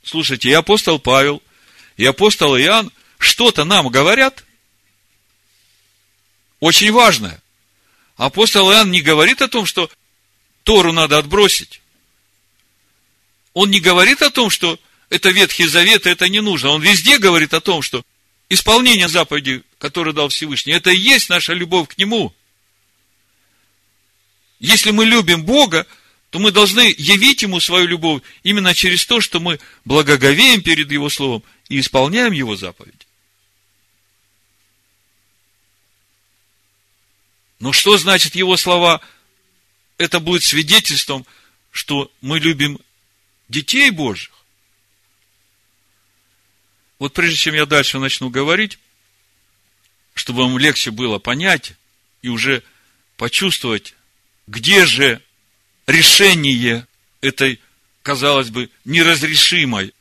Слушайте, 0.02 0.48
и 0.48 0.52
апостол 0.52 0.98
Павел, 0.98 1.42
и 1.96 2.04
апостол 2.04 2.56
Иоанн 2.56 2.90
что-то 3.18 3.64
нам 3.64 3.88
говорят 3.88 4.44
очень 6.60 6.92
важное. 6.92 7.42
Апостол 8.16 8.70
Иоанн 8.72 8.90
не 8.90 9.00
говорит 9.00 9.42
о 9.42 9.48
том, 9.48 9.66
что 9.66 9.90
Тору 10.64 10.92
надо 10.92 11.18
отбросить. 11.18 11.80
Он 13.54 13.70
не 13.70 13.80
говорит 13.80 14.22
о 14.22 14.30
том, 14.30 14.50
что 14.50 14.78
это 15.08 15.30
Ветхий 15.30 15.66
Завет, 15.66 16.06
это 16.06 16.28
не 16.28 16.40
нужно. 16.40 16.70
Он 16.70 16.82
везде 16.82 17.18
говорит 17.18 17.54
о 17.54 17.60
том, 17.60 17.82
что 17.82 18.02
исполнение 18.48 19.08
заповеди, 19.08 19.62
которое 19.78 20.12
дал 20.12 20.28
Всевышний, 20.28 20.72
это 20.72 20.90
и 20.90 20.98
есть 20.98 21.28
наша 21.28 21.54
любовь 21.54 21.88
к 21.88 21.98
Нему. 21.98 22.34
Если 24.60 24.90
мы 24.90 25.04
любим 25.04 25.44
Бога, 25.44 25.86
то 26.30 26.38
мы 26.38 26.50
должны 26.50 26.94
явить 26.98 27.42
Ему 27.42 27.60
свою 27.60 27.86
любовь 27.86 28.22
именно 28.42 28.74
через 28.74 29.06
то, 29.06 29.20
что 29.20 29.40
мы 29.40 29.60
благоговеем 29.84 30.62
перед 30.62 30.90
Его 30.90 31.08
Словом 31.08 31.42
и 31.68 31.80
исполняем 31.80 32.32
Его 32.32 32.56
заповеди. 32.56 33.07
Но 37.60 37.72
что 37.72 37.98
значит 37.98 38.34
Его 38.34 38.56
слова? 38.56 39.00
Это 39.96 40.20
будет 40.20 40.44
свидетельством, 40.44 41.26
что 41.70 42.10
мы 42.20 42.38
любим 42.38 42.78
детей 43.48 43.90
Божьих. 43.90 44.30
Вот 46.98 47.12
прежде 47.12 47.36
чем 47.36 47.54
я 47.54 47.66
дальше 47.66 47.98
начну 47.98 48.28
говорить, 48.28 48.78
чтобы 50.14 50.42
вам 50.42 50.58
легче 50.58 50.90
было 50.90 51.18
понять 51.18 51.72
и 52.22 52.28
уже 52.28 52.62
почувствовать, 53.16 53.94
где 54.46 54.84
же 54.84 55.22
решение 55.86 56.86
этой, 57.20 57.60
казалось 58.02 58.50
бы, 58.50 58.70
неразрешимой 58.84 59.94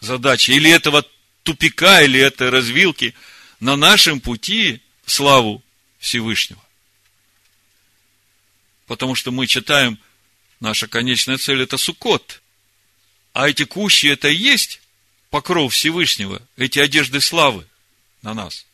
задачи, 0.00 0.50
или 0.50 0.70
этого 0.70 1.04
тупика, 1.42 2.02
или 2.02 2.20
этой 2.20 2.50
развилки 2.50 3.14
на 3.60 3.76
нашем 3.76 4.20
пути 4.20 4.80
в 5.04 5.12
славу 5.12 5.62
Всевышнего. 5.98 6.62
Потому 8.92 9.14
что 9.14 9.30
мы 9.30 9.46
читаем, 9.46 9.98
наша 10.60 10.86
конечная 10.86 11.38
цель– 11.38 11.62
это 11.62 11.78
сукот. 11.78 12.42
А 13.32 13.48
эти 13.48 13.64
кущи– 13.64 14.04
это 14.08 14.28
и 14.28 14.36
есть 14.36 14.82
покров 15.30 15.72
Всевышнего, 15.72 16.42
эти 16.58 16.78
одежды 16.78 17.22
славы 17.22 17.66
на 18.20 18.34
нас. 18.34 18.66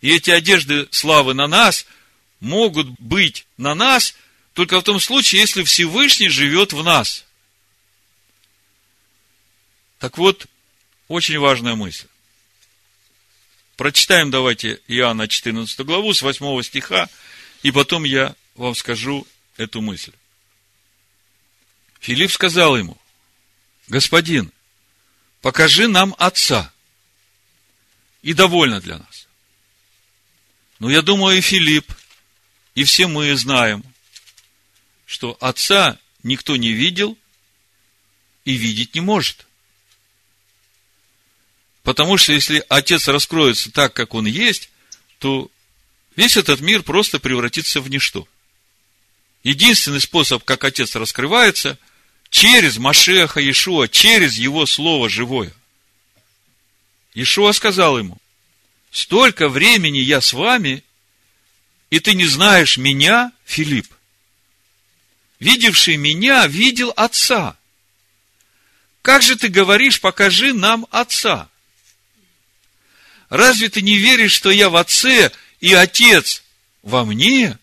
И 0.00 0.14
эти 0.14 0.30
одежды 0.30 0.86
славы 0.92 1.34
на 1.34 1.48
нас 1.48 1.86
могут 2.38 2.86
быть 3.00 3.46
на 3.56 3.74
нас– 3.74 4.14
только 4.54 4.80
в 4.80 4.84
том 4.84 5.00
случае, 5.00 5.40
если 5.40 5.64
Всевышний 5.64 6.28
живет 6.28 6.72
в 6.72 6.84
нас. 6.84 7.26
Так 9.98 10.18
вот, 10.18 10.46
очень 11.08 11.38
важная 11.40 11.74
мысль. 11.74 12.06
Прочитаем 13.76 14.30
давайте 14.30 14.80
Иоанна 14.86 15.26
14 15.26 15.80
главу 15.80 16.14
с 16.14 16.22
8 16.22 16.62
стиха, 16.62 17.10
и 17.62 17.72
потом 17.72 18.04
я 18.04 18.36
вам 18.56 18.74
скажу 18.74 19.26
эту 19.56 19.80
мысль. 19.80 20.12
Филипп 22.00 22.30
сказал 22.30 22.76
ему, 22.76 22.96
господин, 23.88 24.52
покажи 25.40 25.88
нам 25.88 26.14
Отца, 26.18 26.72
и 28.22 28.32
довольно 28.32 28.80
для 28.80 28.98
нас. 28.98 29.28
Но 30.78 30.90
я 30.90 31.02
думаю, 31.02 31.38
и 31.38 31.40
Филипп, 31.40 31.92
и 32.74 32.84
все 32.84 33.06
мы 33.06 33.34
знаем, 33.36 33.84
что 35.06 35.36
Отца 35.40 35.98
никто 36.22 36.56
не 36.56 36.72
видел 36.72 37.16
и 38.44 38.54
видеть 38.54 38.94
не 38.94 39.00
может. 39.00 39.46
Потому 41.82 42.18
что 42.18 42.32
если 42.32 42.64
Отец 42.68 43.06
раскроется 43.06 43.70
так, 43.70 43.94
как 43.94 44.14
Он 44.14 44.26
есть, 44.26 44.70
то 45.20 45.50
весь 46.16 46.36
этот 46.36 46.60
мир 46.60 46.82
просто 46.82 47.20
превратится 47.20 47.80
в 47.80 47.88
ничто. 47.88 48.26
Единственный 49.46 50.00
способ, 50.00 50.42
как 50.42 50.64
Отец 50.64 50.96
раскрывается, 50.96 51.78
через 52.30 52.78
Машеха 52.78 53.38
Иешуа, 53.38 53.86
через 53.86 54.34
Его 54.34 54.66
Слово 54.66 55.08
живое. 55.08 55.52
Иешуа 57.14 57.52
сказал 57.52 57.96
ему, 57.96 58.18
столько 58.90 59.48
времени 59.48 59.98
я 59.98 60.20
с 60.20 60.32
вами, 60.32 60.82
и 61.90 62.00
ты 62.00 62.14
не 62.14 62.26
знаешь 62.26 62.76
меня, 62.76 63.30
Филипп 63.44 63.86
видевший 65.38 65.96
меня, 65.96 66.48
видел 66.48 66.92
Отца. 66.96 67.56
Как 69.00 69.22
же 69.22 69.36
ты 69.36 69.46
говоришь, 69.46 70.00
покажи 70.00 70.54
нам 70.54 70.88
Отца? 70.90 71.48
Разве 73.28 73.68
ты 73.68 73.80
не 73.80 73.96
веришь, 73.96 74.32
что 74.32 74.50
я 74.50 74.70
в 74.70 74.74
Отце 74.74 75.30
и 75.60 75.72
Отец 75.72 76.42
во 76.82 77.04
мне? 77.04 77.60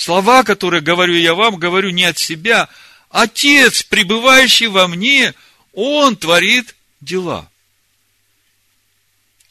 Слова, 0.00 0.44
которые 0.44 0.80
говорю 0.80 1.14
я 1.14 1.34
вам, 1.34 1.56
говорю 1.56 1.90
не 1.90 2.04
от 2.04 2.16
себя. 2.16 2.68
Отец, 3.10 3.82
пребывающий 3.82 4.68
во 4.68 4.88
мне, 4.88 5.34
Он 5.72 6.16
творит 6.16 6.74
дела. 7.00 7.50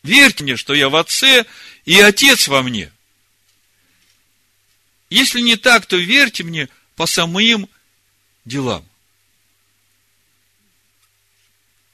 Верьте 0.02 0.44
мне, 0.44 0.58
что 0.58 0.74
я 0.74 0.90
в 0.90 0.96
Отце 0.96 1.46
и 1.86 2.00
Отец 2.00 2.48
во 2.48 2.64
мне– 2.64 2.92
если 5.10 5.42
не 5.42 5.56
так, 5.56 5.86
то 5.86 5.98
верьте 5.98 6.44
мне 6.44 6.70
по 6.96 7.08
самым 7.08 7.68
делам. 8.46 8.88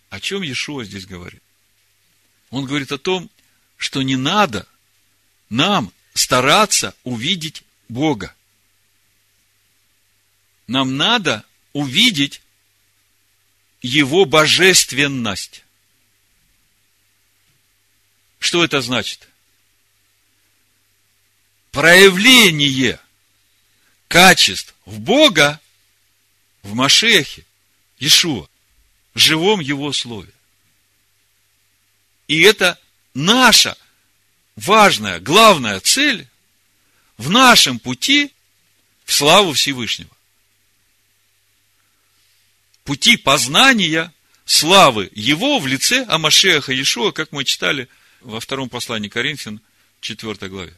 О 0.10 0.20
чем 0.20 0.42
Иешуа 0.42 0.84
здесь 0.84 1.06
говорит? 1.06 1.42
Он 2.50 2.66
говорит 2.66 2.92
о 2.92 2.98
том, 2.98 3.30
что 3.78 4.02
не 4.02 4.18
надо 4.18 4.68
нам 5.50 5.94
стараться 6.14 6.94
увидеть 7.04 7.64
Бога. 7.88 8.36
Нам 10.68 10.98
надо 10.98 11.46
увидеть 11.74 12.42
Его 13.82 14.26
божественность. 14.26 15.64
Что 18.40 18.64
это 18.64 18.82
значит? 18.82 19.28
Проявление 21.72 23.00
качеств 24.08 24.74
в 24.86 25.00
Бога 25.00 25.60
в 26.64 26.74
Машехе, 26.74 27.46
Ишуа, 28.00 28.48
живом 29.14 29.60
Его 29.60 29.92
Слове. 29.94 30.32
И 32.28 32.42
это 32.42 32.80
наша 33.14 33.78
важная, 34.56 35.20
главная 35.20 35.80
цель 35.80 36.28
в 37.18 37.30
нашем 37.30 37.78
пути 37.78 38.32
в 39.06 39.14
славу 39.14 39.54
Всевышнего. 39.54 40.15
Пути 42.86 43.18
познания 43.18 44.14
славы 44.46 45.10
Его 45.16 45.58
в 45.60 45.66
лице 45.66 46.06
Амашеха 46.08 46.72
Иешуа, 46.72 47.12
как 47.12 47.32
мы 47.32 47.44
читали 47.44 47.90
во 48.22 48.40
втором 48.40 48.70
послании 48.70 49.10
Коринфян, 49.10 49.60
4 50.02 50.48
главе. 50.50 50.78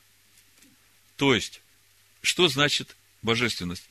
То 1.18 1.36
есть, 1.36 1.62
что 2.22 2.47
значит 2.47 2.95
божественность. 3.22 3.89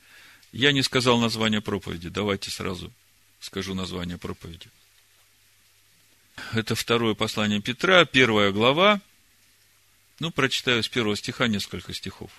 Я 0.51 0.71
не 0.71 0.81
сказал 0.81 1.19
название 1.19 1.61
проповеди. 1.61 2.09
Давайте 2.09 2.49
сразу 2.49 2.91
скажу 3.39 3.75
название 3.75 4.17
проповеди. 4.17 4.67
Это 6.53 6.73
второе 6.73 7.13
послание 7.13 7.61
Петра, 7.61 8.03
первая 8.05 8.51
глава. 8.51 8.99
Ну, 10.19 10.31
прочитаю 10.31 10.81
с 10.81 10.87
первого 10.87 11.15
стиха 11.15 11.47
несколько 11.47 11.93
стихов. 11.93 12.31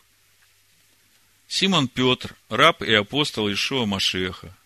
Симон 1.47 1.87
Петр, 1.87 2.35
раб 2.49 2.83
и 2.83 2.93
апостол 2.93 3.53
Ишуа 3.53 3.87
Машеха, 3.87 4.57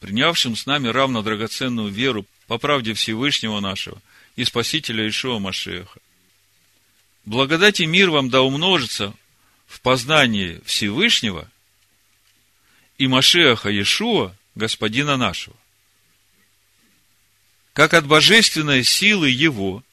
принявшим 0.00 0.56
с 0.56 0.66
нами 0.66 0.88
равно 0.88 1.22
драгоценную 1.22 1.90
веру 1.90 2.26
по 2.46 2.58
правде 2.58 2.94
Всевышнего 2.94 3.60
нашего 3.60 4.00
и 4.34 4.44
Спасителя 4.44 5.08
Ишуа 5.08 5.38
Машеха, 5.38 6.00
благодать 7.24 7.80
и 7.80 7.86
мир 7.86 8.10
вам 8.10 8.30
да 8.30 8.42
умножится 8.42 9.14
в 9.66 9.80
познании 9.80 10.60
Всевышнего 10.64 11.48
и 12.98 13.06
Машеха 13.06 13.68
Иешуа, 13.68 14.34
Господина 14.54 15.16
нашего. 15.16 15.56
Как 17.72 17.94
от 17.94 18.06
божественной 18.06 18.82
силы 18.82 19.28
Его 19.30 19.84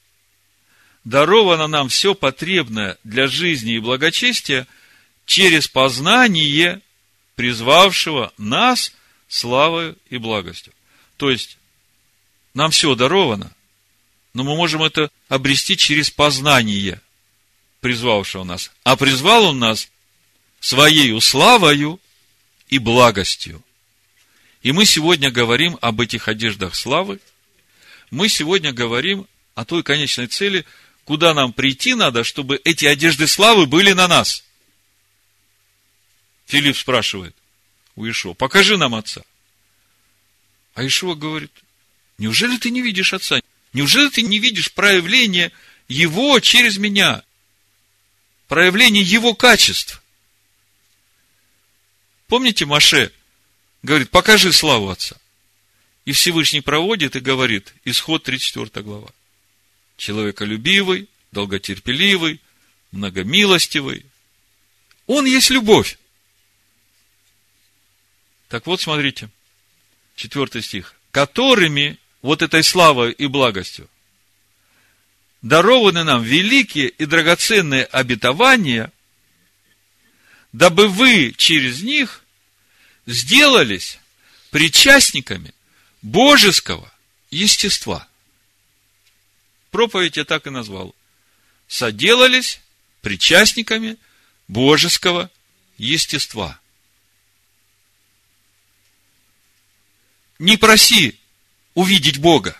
даровано 1.04 1.68
нам 1.68 1.90
все 1.90 2.16
потребное 2.16 2.98
для 3.04 3.28
жизни 3.28 3.76
и 3.76 3.80
благочестия 3.80 4.68
через 5.26 5.68
познание 5.68 6.82
призвавшего 7.36 8.34
нас 8.38 8.94
славою 9.28 9.98
и 10.10 10.18
благостью. 10.18 10.74
То 11.18 11.30
есть, 11.30 11.58
нам 12.54 12.72
все 12.72 12.96
даровано, 12.96 13.54
но 14.34 14.44
мы 14.44 14.56
можем 14.56 14.84
это 14.84 15.10
обрести 15.30 15.78
через 15.78 16.10
познание 16.10 17.02
призвавшего 17.82 18.44
нас. 18.44 18.72
А 18.84 18.96
призвал 18.96 19.46
он 19.46 19.60
нас 19.60 19.90
своею 20.60 21.22
славою 21.22 22.00
и 22.70 22.78
благостью. 22.78 23.64
И 24.62 24.72
мы 24.72 24.86
сегодня 24.86 25.32
говорим 25.32 25.78
об 25.82 26.02
этих 26.02 26.28
одеждах 26.28 26.76
славы. 26.76 27.20
Мы 28.12 28.30
сегодня 28.30 28.74
говорим 28.74 29.28
о 29.56 29.66
той 29.66 29.84
конечной 29.84 30.28
цели, 30.28 30.66
куда 31.04 31.34
нам 31.34 31.54
прийти 31.54 31.94
надо, 31.94 32.24
чтобы 32.24 32.60
эти 32.64 32.86
одежды 32.86 33.28
славы 33.28 33.66
были 33.66 33.94
на 33.94 34.08
нас. 34.08 34.44
Филипп 36.48 36.78
спрашивает 36.78 37.36
у 37.98 38.08
Ишуа, 38.08 38.34
покажи 38.34 38.78
нам 38.78 38.96
отца. 38.96 39.22
А 40.76 40.86
Ишуа 40.86 41.16
говорит, 41.16 41.52
неужели 42.20 42.58
ты 42.58 42.70
не 42.70 42.82
видишь 42.82 43.14
отца? 43.14 43.42
Неужели 43.74 44.10
ты 44.10 44.22
не 44.22 44.40
видишь 44.40 44.72
проявление 44.72 45.52
его 45.90 46.40
через 46.40 46.78
меня? 46.78 47.24
Проявление 48.48 49.04
его 49.04 49.34
качеств. 49.34 50.02
Помните, 52.28 52.66
Маше 52.66 53.12
говорит, 53.82 54.12
покажи 54.12 54.54
славу 54.54 54.90
Отца. 54.90 55.18
И 56.06 56.12
Всевышний 56.12 56.62
проводит 56.62 57.16
и 57.16 57.20
говорит, 57.20 57.74
исход 57.84 58.24
34 58.24 58.84
глава. 58.84 59.10
Человеколюбивый, 59.98 61.10
долготерпеливый, 61.32 62.42
многомилостивый. 62.92 64.06
Он 65.08 65.26
есть 65.26 65.50
любовь. 65.50 65.98
Так 68.50 68.66
вот, 68.66 68.82
смотрите, 68.82 69.30
четвертый 70.16 70.62
стих. 70.62 70.96
Которыми 71.12 71.98
вот 72.22 72.42
этой 72.42 72.64
славой 72.64 73.12
и 73.12 73.28
благостью 73.28 73.90
дарованы 75.42 76.04
нам 76.04 76.24
великие 76.24 76.90
и 76.90 77.06
драгоценные 77.06 77.86
обетования, 77.86 78.92
дабы 80.52 80.88
вы 80.88 81.34
через 81.38 81.82
них 81.82 82.24
сделались 83.06 84.00
причастниками 84.52 85.54
божеского 86.02 86.92
естества. 87.30 88.08
Проповедь 89.72 90.18
я 90.18 90.26
так 90.26 90.48
и 90.48 90.50
назвал. 90.50 90.96
Соделались 91.68 92.62
причастниками 93.02 93.98
божеского 94.48 95.30
естества. 95.78 96.60
Не 100.40 100.58
проси 100.58 101.20
увидеть 101.74 102.18
Бога. 102.18 102.60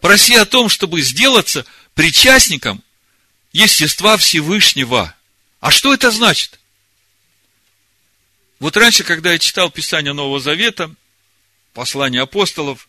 Проси 0.00 0.34
о 0.34 0.44
том, 0.44 0.68
чтобы 0.68 1.00
сделаться 1.02 1.64
причастником 1.94 2.82
естества 3.52 4.16
Всевышнего. 4.16 5.14
А 5.60 5.70
что 5.70 5.94
это 5.94 6.10
значит? 6.10 6.60
Вот 8.58 8.76
раньше, 8.76 9.04
когда 9.04 9.32
я 9.32 9.38
читал 9.38 9.70
Писание 9.70 10.12
Нового 10.12 10.40
Завета, 10.40 10.94
послание 11.72 12.22
апостолов, 12.22 12.88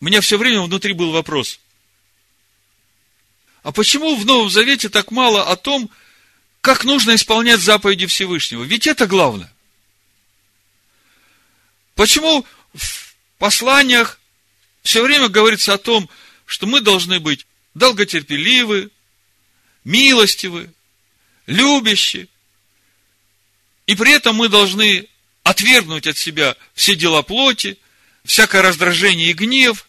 у 0.00 0.04
меня 0.04 0.20
все 0.20 0.38
время 0.38 0.62
внутри 0.62 0.92
был 0.92 1.10
вопрос. 1.10 1.60
А 3.62 3.72
почему 3.72 4.16
в 4.16 4.24
Новом 4.24 4.48
Завете 4.50 4.88
так 4.88 5.10
мало 5.10 5.50
о 5.50 5.56
том, 5.56 5.90
как 6.60 6.84
нужно 6.84 7.14
исполнять 7.14 7.60
заповеди 7.60 8.06
Всевышнего? 8.06 8.62
Ведь 8.62 8.86
это 8.86 9.06
главное. 9.06 9.52
Почему 11.94 12.46
в 12.74 13.07
посланиях 13.38 14.20
все 14.82 15.02
время 15.02 15.28
говорится 15.28 15.74
о 15.74 15.78
том, 15.78 16.08
что 16.46 16.66
мы 16.66 16.80
должны 16.80 17.20
быть 17.20 17.46
долготерпеливы, 17.74 18.90
милостивы, 19.84 20.72
любящие, 21.46 22.28
и 23.86 23.94
при 23.94 24.12
этом 24.12 24.36
мы 24.36 24.48
должны 24.50 25.08
отвергнуть 25.44 26.06
от 26.06 26.18
себя 26.18 26.56
все 26.74 26.94
дела 26.94 27.22
плоти, 27.22 27.78
всякое 28.22 28.60
раздражение 28.60 29.30
и 29.30 29.32
гнев. 29.32 29.88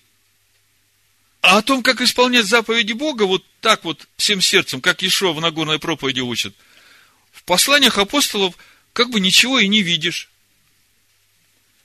А 1.41 1.58
о 1.58 1.62
том, 1.62 1.84
как 1.84 2.00
исполнять 2.00 2.45
заповеди 2.45 2.93
Бога, 2.93 3.24
вот 3.24 3.43
так 3.60 3.84
вот, 3.84 4.08
всем 4.16 4.39
сердцем, 4.39 4.80
как 4.80 5.04
Ишо 5.04 5.34
в 5.34 5.41
Нагорной 5.41 5.80
проповеди 5.80 6.22
учит, 6.22 6.56
в 7.34 7.43
посланиях 7.43 7.97
апостолов 7.97 8.56
как 8.93 9.10
бы 9.10 9.20
ничего 9.20 9.60
и 9.60 9.68
не 9.68 9.82
видишь. 9.82 10.30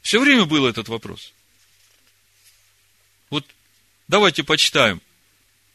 Все 0.02 0.20
время 0.20 0.44
был 0.44 0.66
этот 0.66 0.88
вопрос. 0.88 1.33
Вот 3.30 3.44
давайте 4.08 4.42
почитаем. 4.42 5.00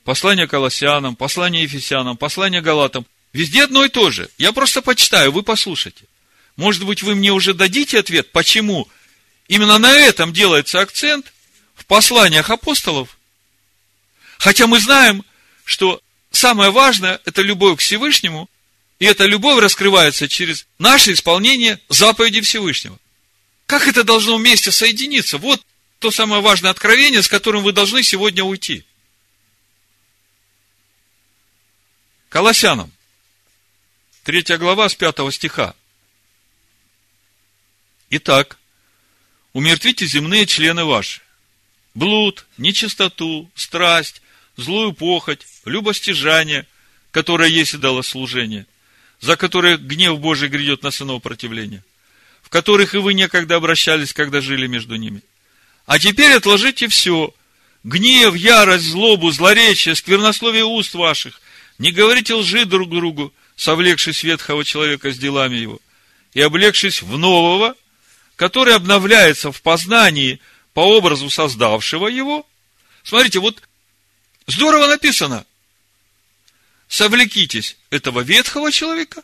Послание 0.04 0.47
Колоссянам, 0.47 1.16
послание 1.16 1.64
Ефесянам, 1.64 2.18
послание 2.18 2.62
Галатам. 2.62 3.06
Везде 3.34 3.64
одно 3.64 3.86
и 3.86 3.89
то 3.89 4.10
же. 4.10 4.30
Я 4.38 4.52
просто 4.54 4.82
почитаю, 4.82 5.32
вы 5.32 5.43
послушайте. 5.43 6.06
Может 6.56 6.84
быть, 6.86 7.04
вы 7.04 7.16
мне 7.16 7.32
уже 7.32 7.54
дадите 7.54 8.00
ответ, 8.00 8.32
почему 8.32 8.88
именно 9.47 9.78
на 9.78 9.93
этом 9.93 10.34
делается 10.34 10.82
акцент 10.82 11.32
в 11.76 11.86
посланиях 11.86 12.50
апостолов? 12.50 13.18
Хотя 14.39 14.68
мы 14.68 14.80
знаем, 14.80 15.24
что 15.64 16.02
самое 16.32 16.72
важное– 16.72 17.22
это 17.26 17.41
любовь 17.41 17.78
к 17.78 17.82
Всевышнему, 17.82 18.50
и 19.00 19.06
эта 19.06 19.26
любовь 19.26 19.62
раскрывается 19.62 20.28
через 20.28 20.66
наше 20.80 21.14
исполнение 21.14 21.80
заповеди 21.88 22.41
Всевышнего. 22.41 22.97
Как 23.66 23.88
это 23.88 24.04
должно 24.04 24.38
вместе 24.38 24.72
соединиться? 24.72 25.38
Вот 25.38 25.62
то 26.00 26.12
самое 26.12 26.41
важное 26.41 26.72
откровение, 26.72 27.22
с 27.22 27.28
которым 27.28 27.64
вы 27.64 27.74
должны 27.74 28.04
сегодня 28.04 28.43
уйти. 28.43 28.86
Колоссянам, 32.30 32.91
третья 34.24 34.58
глава 34.58 34.88
с 34.88 34.95
пятого 34.95 35.32
стиха. 35.32 35.76
Итак, 38.12 38.58
умертвите 39.54 40.06
земные 40.06 40.45
члены 40.45 40.86
ваши. 40.86 41.22
Блуд, 41.95 42.45
нечистоту, 42.58 43.52
страсть, 43.56 44.22
злую 44.56 44.93
похоть, 44.93 45.45
любостяжание, 45.66 46.66
которое 47.12 47.50
есть 47.50 47.74
и 47.74 47.78
дало 47.78 48.04
служение, 48.04 48.68
за 49.20 49.36
которое 49.36 49.78
гнев 49.78 50.20
Божий 50.20 50.47
грядет 50.47 50.84
на 50.84 50.91
сынов 50.91 51.22
противления, 51.24 51.84
в 52.41 52.50
которых 52.50 52.93
и 52.93 53.00
вы 53.00 53.14
некогда 53.16 53.56
обращались, 53.56 54.14
когда 54.14 54.39
жили 54.39 54.68
между 54.68 54.95
ними. 54.95 55.24
А 55.90 55.98
теперь 55.98 56.34
отложите 56.34 56.88
все. 56.88 57.34
Гнев, 57.84 58.36
ярость, 58.36 58.86
злобу, 58.86 59.32
злоречие, 59.32 59.96
сквернословие 59.96 60.64
уст 60.64 60.94
ваших. 60.94 61.42
Не 61.80 61.92
говорите 61.92 62.36
лжи 62.36 62.66
друг 62.66 62.92
другу, 62.92 63.34
совлекшись 63.56 64.22
ветхого 64.22 64.64
человека 64.64 65.12
с 65.12 65.18
делами 65.18 65.56
его, 65.56 65.80
и 66.36 66.42
облегшись 66.42 67.02
в 67.02 67.18
нового, 67.18 67.74
который 68.36 68.76
обновляется 68.76 69.52
в 69.52 69.64
познании 69.64 70.40
по 70.76 70.82
образу 70.82 71.28
создавшего 71.32 72.06
его. 72.06 72.46
Смотрите, 73.02 73.40
вот 73.40 73.60
здорово 74.46 74.86
написано. 74.86 75.44
Совлекитесь 76.88 77.78
этого 77.90 78.20
ветхого 78.20 78.72
человека 78.72 79.24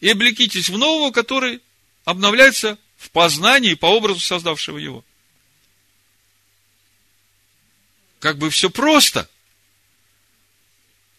и 0.00 0.08
облекитесь 0.08 0.70
в 0.70 0.78
нового, 0.78 1.10
который 1.10 1.60
обновляется 2.06 2.78
в 2.96 3.10
познании 3.10 3.74
по 3.74 3.84
образу 3.84 4.20
создавшего 4.20 4.78
его. 4.78 5.04
Как 8.24 8.38
бы 8.38 8.48
все 8.48 8.70
просто. 8.70 9.28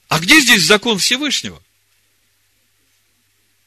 А 0.08 0.18
где 0.18 0.41
здесь 0.41 0.64
закон 0.64 0.97
Всевышнего? 0.97 1.62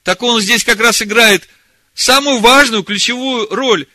Так 0.03 0.25
он 0.25 0.41
здесь 0.41 0.65
как 0.65 0.81
раз 0.81 1.03
играет 1.03 1.49
самую 1.95 2.41
важную, 2.41 2.83
ключевую 2.83 3.47
роль 3.55 3.87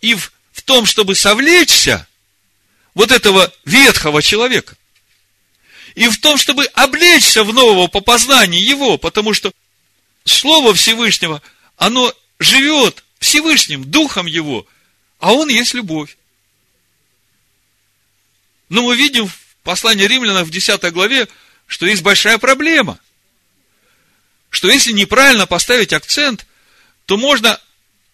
и 0.00 0.14
в, 0.14 0.32
в 0.52 0.62
том, 0.62 0.86
чтобы 0.86 1.16
совлечься 1.16 2.08
вот 2.94 3.10
этого 3.10 3.52
ветхого 3.66 4.22
человека. 4.22 4.74
И 5.94 6.08
в 6.08 6.18
том, 6.18 6.38
чтобы 6.38 6.64
облечься 6.64 7.44
в 7.44 7.52
нового 7.52 7.88
по 7.88 8.00
познанию 8.00 8.64
его, 8.64 8.96
потому 8.96 9.34
что 9.34 9.52
Слово 10.24 10.72
Всевышнего, 10.72 11.42
оно 11.76 12.10
живет 12.38 13.04
Всевышним, 13.18 13.84
Духом 13.84 14.24
Его, 14.24 14.66
а 15.18 15.34
Он 15.34 15.50
есть 15.50 15.74
любовь. 15.74 16.17
Но 18.68 18.82
мы 18.82 18.96
видим 18.96 19.26
в 19.26 19.34
послании 19.62 20.06
римлянам 20.06 20.44
в 20.44 20.50
10 20.50 20.92
главе, 20.92 21.28
что 21.66 21.86
есть 21.86 22.02
большая 22.02 22.38
проблема. 22.38 22.98
что 24.50 24.70
если 24.70 24.92
неправильно 24.92 25.46
поставить 25.46 25.92
акцент, 25.92 26.46
то 27.04 27.18
можно 27.18 27.60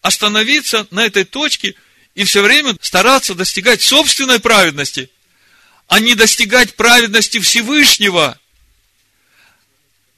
остановиться 0.03 0.87
на 0.91 1.07
этой 1.07 1.25
точке 1.25 1.77
и 2.17 2.25
все 2.25 2.43
время 2.43 2.77
стараться 2.81 3.35
достигать 3.35 3.83
собственной 3.83 4.41
праведности, 4.41 5.11
а 5.87 6.01
не 6.01 6.15
достигать 6.15 6.75
праведности 6.75 7.39
Всевышнего. 7.39 8.39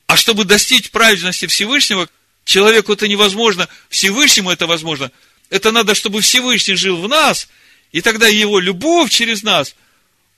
А 0.07 0.17
чтобы 0.17 0.45
достичь 0.45 0.91
праведности 0.91 1.47
Всевышнего, 1.47 2.09
человеку 2.45 2.95
это 2.95 3.09
невозможно, 3.09 3.69
Всевышнему 3.91 4.51
это 4.51 4.67
возможно. 4.67 5.13
Это 5.51 5.71
надо, 5.71 5.95
чтобы 5.95 6.23
Всевышний 6.23 6.77
жил 6.77 6.97
в 6.97 7.09
нас, 7.09 7.49
и 7.93 8.01
тогда 8.01 8.27
его 8.27 8.59
любовь 8.59 9.11
через 9.11 9.43
нас, 9.43 9.75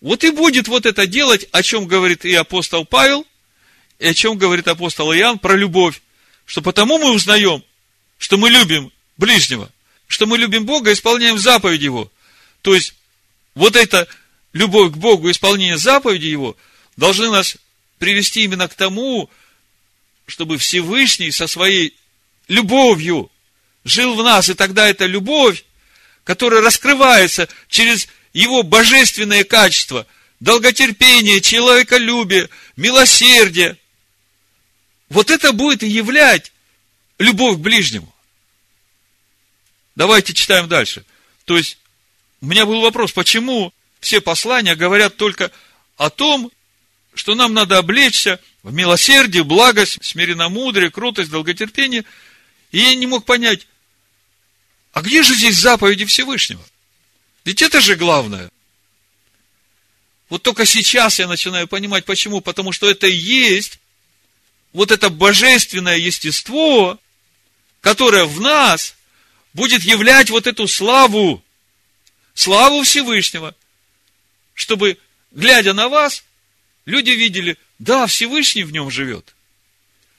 вот 0.01 0.24
и 0.24 0.30
будет 0.30 0.68
вот 0.68 0.86
это 0.86 1.07
делать, 1.07 1.49
о 1.53 1.62
чем 1.62 1.86
говорит 1.86 2.24
и 2.24 2.34
апостол 2.34 2.84
Павел, 2.84 3.26
и 3.99 4.07
о 4.07 4.14
чем 4.14 4.38
говорит 4.38 4.68
апостол 4.68 5.12
Иоанн 5.12 5.38
про 5.38 5.57
любовь. 5.57 6.01
Что 6.46 6.62
потому 6.62 6.99
мы 6.99 7.12
узнаем, 7.12 7.64
что 8.16 8.38
мы 8.38 8.49
любим 8.49 8.92
ближнего, 9.16 9.70
что 10.07 10.26
мы 10.26 10.38
любим 10.38 10.64
Бога, 10.64 10.92
исполняем 10.92 11.38
заповеди 11.38 11.84
Его. 11.84 12.11
То 12.62 12.74
есть, 12.74 12.94
вот 13.55 13.76
эта 13.76 14.09
любовь 14.53 14.92
к 14.92 14.96
Богу, 14.96 15.30
исполнение 15.30 15.76
заповеди 15.76 16.26
Его, 16.26 16.57
должны 16.96 17.30
нас 17.30 17.57
привести 17.99 18.44
именно 18.44 18.68
к 18.68 18.74
тому, 18.74 19.28
чтобы 20.26 20.59
Всевышний 20.59 21.30
со 21.30 21.46
своей 21.46 21.96
любовью 22.46 23.30
жил 23.84 24.14
в 24.14 24.22
нас, 24.22 24.49
и 24.49 24.55
тогда 24.55 24.88
эта 24.88 25.07
любовь, 25.07 25.64
которая 26.24 26.61
раскрывается 26.61 27.49
через 27.68 28.09
его 28.39 28.62
божественное 28.62 29.43
качество, 29.43 30.07
долготерпение, 30.39 31.41
человеколюбие, 31.41 32.49
милосердие, 32.76 33.76
вот 35.09 35.30
это 35.30 35.53
будет 35.53 35.82
и 35.82 35.89
являть 35.89 36.53
любовь 37.18 37.57
к 37.57 37.61
ближнему. 37.61 38.14
Давайте 39.97 40.34
читаем 40.34 40.68
дальше. 40.68 41.05
То 41.47 41.57
есть, 41.57 41.78
у 42.41 42.47
меня 42.47 42.64
был 42.64 42.80
вопрос, 42.80 43.11
почему 43.11 43.72
все 43.99 44.20
послания 44.20 44.76
говорят 44.76 45.16
только 45.16 45.51
о 45.97 46.09
том, 46.09 46.53
что 47.14 47.34
нам 47.34 47.53
надо 47.55 47.78
облечься 47.78 48.41
в 48.62 48.72
милосердие, 48.72 49.43
благость, 49.43 49.99
смиренномудрие, 50.05 50.93
крутость, 50.93 51.30
долготерпение. 51.30 52.05
И 52.70 52.78
я 52.78 52.95
не 52.95 53.09
мог 53.09 53.24
понять, 53.24 53.66
а 54.93 55.03
где 55.03 55.24
же 55.24 55.34
здесь 55.34 55.57
заповеди 55.57 56.05
Всевышнего? 56.05 56.64
Ведь 57.49 57.62
это 57.62 57.80
же 57.80 57.96
главное. 57.96 58.51
Вот 60.28 60.42
только 60.42 60.66
сейчас 60.66 61.18
я 61.18 61.26
начинаю 61.26 61.66
понимать, 61.66 62.05
почему. 62.05 62.42
Потому 62.42 62.72
что 62.72 62.90
это 62.90 63.07
и 63.07 63.16
есть 63.16 63.78
вот 64.74 64.90
это 64.90 65.09
божественное 65.09 65.96
естество, 65.96 67.01
которое 67.80 68.26
в 68.26 68.38
нас 68.38 68.94
будет 69.55 69.82
являть 69.82 70.28
вот 70.28 70.46
эту 70.46 70.68
славу, 70.68 71.42
славу 72.34 72.82
Всевышнего, 72.82 73.55
чтобы, 74.53 74.99
глядя 75.30 75.72
на 75.72 75.88
вас, 75.88 76.24
люди 76.84 77.12
видели, 77.12 77.57
да, 77.78 78.07
Всевышний 78.07 78.64
в 78.64 78.72
нем 78.72 78.90
живет. 78.90 79.34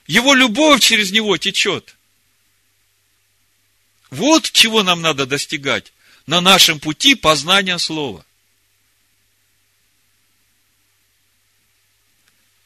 Его 0.07 0.34
любовь 0.34 0.82
через 0.82 1.11
него 1.11 1.38
течет. 1.38 1.95
Вот 4.09 4.49
чего 4.49 4.82
нам 4.82 5.03
надо 5.03 5.27
достигать 5.27 5.93
на 6.30 6.41
нашем 6.41 6.80
пути 6.80 7.15
познания 7.15 7.80
Слова. 7.80 8.23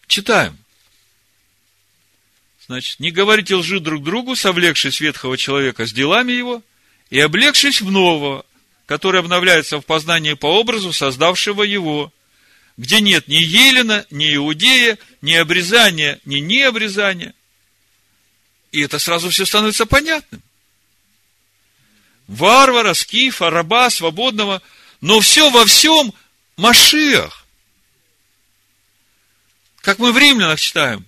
Читаем. 0.08 0.58
Значит, 2.68 3.00
не 3.00 3.10
говорите 3.10 3.56
лжи 3.56 3.80
друг 3.80 4.04
другу, 4.04 4.36
совлекшись 4.36 5.00
ветхого 5.00 5.38
человека 5.38 5.88
с 5.88 5.94
делами 5.94 6.34
его, 6.34 6.62
и 7.10 7.22
облегшись 7.22 7.80
в 7.80 7.90
нового, 7.90 8.46
который 8.86 9.22
обновляется 9.22 9.80
в 9.80 9.86
познании 9.86 10.34
по 10.34 10.60
образу 10.60 10.92
создавшего 10.92 11.64
его, 11.64 12.12
где 12.76 13.00
нет 13.00 13.30
ни 13.30 13.36
Елена, 13.36 14.06
ни 14.10 14.36
Иудея, 14.36 14.98
ни 15.22 15.36
обрезания, 15.36 16.20
ни 16.26 16.40
необрезания. 16.40 17.34
И 18.74 18.82
это 18.82 19.00
сразу 19.00 19.30
все 19.30 19.46
становится 19.46 19.86
понятным. 19.86 20.44
Варвара, 22.28 22.94
скифа, 22.94 23.50
раба, 23.50 23.90
свободного, 23.90 24.62
но 25.02 25.20
все 25.20 25.50
во 25.50 25.66
всем 25.66 26.14
Машиах. 26.58 27.46
Как 29.82 30.00
мы 30.00 30.12
в 30.12 30.18
римлянах 30.18 30.60
читаем, 30.60 31.06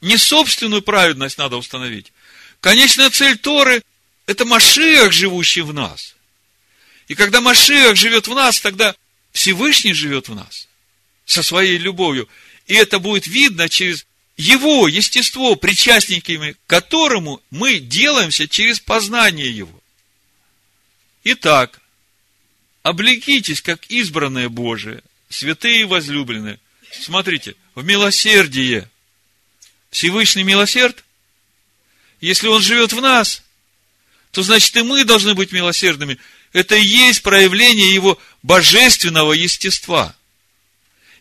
не 0.00 0.16
собственную 0.16 0.82
праведность 0.82 1.38
надо 1.38 1.56
установить. 1.56 2.12
Конечная 2.60 3.10
цель 3.10 3.36
Торы– 3.36 3.82
это 4.26 4.44
Машиах, 4.44 5.12
живущий 5.12 5.62
в 5.62 5.74
нас. 5.74 6.14
И 7.08 7.14
когда 7.14 7.40
Машиах 7.40 7.96
живет 7.96 8.26
в 8.26 8.34
нас, 8.34 8.60
тогда 8.60 8.94
Всевышний 9.32 9.92
живет 9.92 10.28
в 10.28 10.34
нас 10.34 10.68
со 11.24 11.42
своей 11.42 11.76
любовью. 11.76 12.28
И 12.66 12.74
это 12.74 12.98
будет 12.98 13.26
видно 13.26 13.68
через 13.68 14.06
его 14.36 14.88
естество, 14.88 15.56
причастниками 15.56 16.56
которому 16.66 17.42
мы 17.50 17.78
делаемся 17.78 18.48
через 18.48 18.80
познание 18.80 19.50
его. 19.50 19.75
Итак, 21.28 21.80
облекитесь, 22.84 23.60
как 23.60 23.84
избранные 23.86 24.48
Божие, 24.48 25.02
святые 25.28 25.80
и 25.80 25.84
возлюбленные. 25.84 26.60
Смотрите, 26.92 27.56
в 27.74 27.84
милосердие– 27.84 28.88
Всевышний 29.90 30.44
милосерд, 30.44 31.02
если 32.20 32.46
Он 32.46 32.62
живет 32.62 32.92
в 32.92 33.00
нас, 33.00 33.42
то 34.30 34.44
значит 34.44 34.76
и 34.76 34.82
мы 34.82 35.04
должны 35.04 35.34
быть 35.34 35.50
милосердными. 35.50 36.18
Это 36.52 36.76
и 36.76 36.84
есть 36.84 37.22
проявление 37.22 37.92
Его 37.92 38.20
божественного 38.44 39.32
естества. 39.32 40.14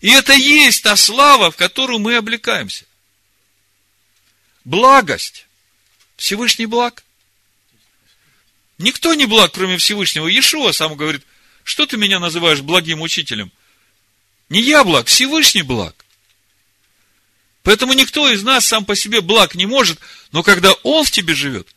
И 0.01 0.09
это 0.11 0.33
и 0.33 0.39
есть 0.39 0.83
та 0.83 0.95
слава, 0.97 1.49
в 1.49 1.55
которую 1.55 1.97
мы 1.97 2.17
облекаемся. 2.17 2.85
Благость. 4.65 5.47
Всевышний 6.15 6.67
благ. 6.67 7.04
Никто 8.77 9.13
не 9.13 9.25
благ, 9.25 9.53
кроме 9.53 9.77
Всевышнего. 9.77 10.27
Иешуа 10.27 10.71
сам 10.71 10.95
говорит, 10.95 11.23
что 11.63 11.85
ты 11.85 11.97
меня 11.97 12.19
называешь 12.19 12.61
благим 12.61 13.01
учителем? 13.01 13.51
Не 14.49 14.61
я 14.61 14.83
благ, 14.83 15.07
Всевышний 15.07 15.61
благ. 15.61 16.05
Поэтому 17.63 17.93
никто 17.93 18.29
из 18.29 18.43
нас 18.43 18.65
сам 18.65 18.85
по 18.85 18.95
себе 18.95 19.21
благ 19.21 19.55
не 19.55 19.65
может, 19.65 19.99
но 20.31 20.43
когда 20.43 20.73
Он 20.83 21.03
в 21.03 21.11
тебе 21.11 21.33
живет, 21.33 21.67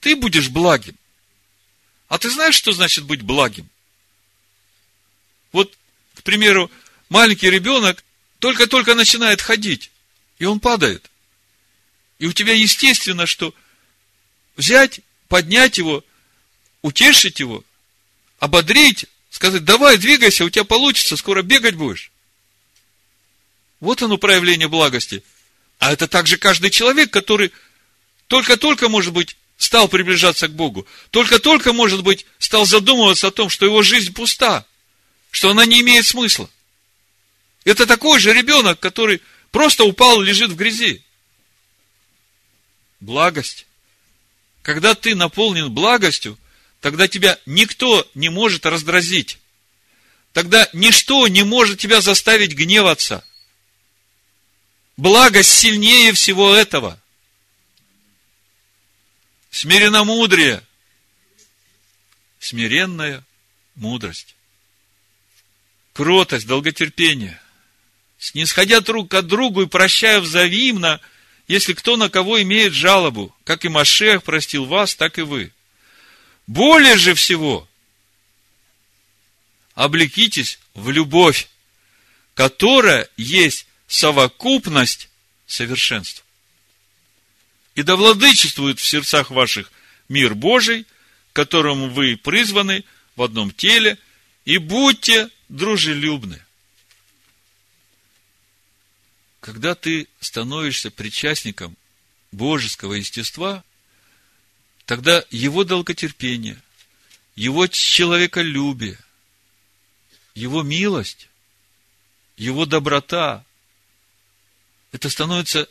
ты 0.00 0.16
будешь 0.16 0.48
благим. 0.48 0.96
А 2.08 2.18
ты 2.18 2.28
знаешь, 2.28 2.56
что 2.56 2.72
значит 2.72 3.04
быть 3.04 3.22
благим? 3.22 3.68
Вот, 5.52 5.72
к 6.14 6.22
примеру, 6.22 6.70
маленький 7.08 7.48
ребенок 7.48 8.04
только-только 8.38 8.94
начинает 8.94 9.40
ходить, 9.40 9.90
и 10.38 10.44
он 10.44 10.60
падает. 10.60 11.10
И 12.18 12.26
у 12.26 12.32
тебя 12.32 12.52
естественно, 12.52 13.26
что 13.26 13.54
взять, 14.56 15.00
поднять 15.28 15.78
его, 15.78 16.04
утешить 16.82 17.40
его, 17.40 17.64
ободрить, 18.38 19.06
сказать, 19.30 19.64
давай, 19.64 19.96
двигайся, 19.96 20.44
у 20.44 20.50
тебя 20.50 20.64
получится, 20.64 21.16
скоро 21.16 21.42
бегать 21.42 21.74
будешь. 21.74 22.10
Вот 23.80 24.02
оно 24.02 24.18
проявление 24.18 24.68
благости. 24.68 25.22
А 25.78 25.92
это 25.92 26.06
также 26.06 26.36
каждый 26.36 26.70
человек, 26.70 27.10
который 27.10 27.52
только-только, 28.26 28.88
может 28.88 29.12
быть, 29.12 29.36
стал 29.56 29.88
приближаться 29.88 30.48
к 30.48 30.54
Богу. 30.54 30.86
Только-только, 31.10 31.72
может 31.72 32.02
быть, 32.02 32.26
стал 32.38 32.66
задумываться 32.66 33.28
о 33.28 33.30
том, 33.30 33.50
что 33.50 33.66
его 33.66 33.82
жизнь 33.82 34.12
пуста, 34.12 34.66
что 35.30 35.50
она 35.50 35.64
не 35.64 35.80
имеет 35.80 36.06
смысла. 36.06 36.50
Это 37.64 37.86
такой 37.86 38.20
же 38.20 38.32
ребенок, 38.32 38.80
который 38.80 39.20
просто 39.50 39.84
упал, 39.84 40.20
лежит 40.20 40.50
в 40.50 40.56
грязи. 40.56 41.02
Благость. 43.00 43.66
Когда 44.62 44.94
ты 44.94 45.14
наполнен 45.14 45.70
благостью, 45.70 46.38
тогда 46.80 47.08
тебя 47.08 47.38
никто 47.46 48.08
не 48.14 48.28
может 48.28 48.66
раздразить. 48.66 49.38
Тогда 50.32 50.68
ничто 50.72 51.26
не 51.28 51.42
может 51.42 51.78
тебя 51.78 52.00
заставить 52.00 52.54
гневаться. 52.54 53.24
Благость 54.96 55.50
сильнее 55.50 56.12
всего 56.12 56.54
этого. 56.54 57.00
Смиренно-мудрее. 59.50 60.62
Смиренная 62.38 63.24
мудрость. 63.74 64.36
Кротость, 65.92 66.46
долготерпение. 66.46 67.40
Снисходя 68.18 68.80
друг 68.80 69.12
от 69.14 69.26
другу 69.26 69.62
и 69.62 69.66
прощая 69.66 70.20
взаимно, 70.20 71.00
если 71.48 71.72
кто 71.72 71.96
на 71.96 72.08
кого 72.08 72.40
имеет 72.42 72.72
жалобу, 72.72 73.34
как 73.44 73.64
и 73.64 73.68
Машех 73.68 74.22
простил 74.22 74.66
вас, 74.66 74.94
так 74.94 75.18
и 75.18 75.22
вы. 75.22 75.52
Более 76.46 76.96
же 76.96 77.14
всего, 77.14 77.68
облекитесь 79.74 80.58
в 80.74 80.90
любовь, 80.90 81.48
которая 82.34 83.08
есть 83.16 83.66
совокупность 83.86 85.08
совершенств. 85.46 86.24
И 87.74 87.82
да 87.82 87.96
владычествует 87.96 88.78
в 88.78 88.84
сердцах 88.84 89.30
ваших 89.30 89.72
мир 90.08 90.34
Божий, 90.34 90.86
которому 91.32 91.88
вы 91.88 92.16
призваны 92.16 92.84
в 93.16 93.22
одном 93.22 93.50
теле, 93.52 93.98
и 94.44 94.58
будьте 94.58 95.30
дружелюбны. 95.48 96.44
Когда 99.40 99.74
ты 99.74 100.08
становишься 100.20 100.90
причастником 100.90 101.76
божеского 102.32 102.94
естества, 102.94 103.64
тогда 104.90 105.24
его 105.30 105.62
долготерпение, 105.62 106.60
его 107.36 107.68
человеколюбие, 107.68 108.98
его 110.34 110.64
милость, 110.64 111.28
его 112.36 112.66
доброта, 112.66 113.44
это 114.90 115.08
становится 115.08 115.68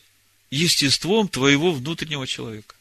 естеством 0.52 1.28
твоего 1.28 1.74
внутреннего 1.74 2.26
человека. 2.26 2.76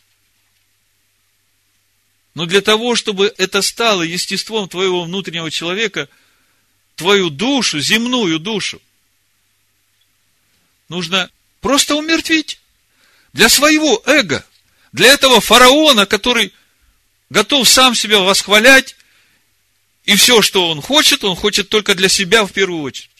Но 2.34 2.46
для 2.46 2.60
того, 2.60 2.94
чтобы 2.94 3.34
это 3.36 3.60
стало 3.60 4.02
естеством 4.02 4.68
твоего 4.68 5.02
внутреннего 5.02 5.50
человека, 5.50 6.08
твою 6.94 7.30
душу, 7.30 7.80
земную 7.80 8.38
душу, 8.38 8.80
нужно 10.88 11.32
просто 11.60 11.96
умертвить. 11.96 12.60
Для 13.32 13.48
своего 13.48 14.00
эго. 14.06 14.46
Для 14.92 15.12
этого 15.12 15.40
фараона, 15.40 16.06
который 16.06 16.52
готов 17.30 17.68
сам 17.68 17.94
себя 17.94 18.20
восхвалять, 18.20 18.96
и 20.04 20.16
все, 20.16 20.40
что 20.40 20.70
он 20.70 20.80
хочет, 20.80 21.24
он 21.24 21.36
хочет 21.36 21.68
только 21.68 21.94
для 21.94 22.08
себя 22.08 22.46
в 22.46 22.52
первую 22.52 22.82
очередь. 22.82 23.10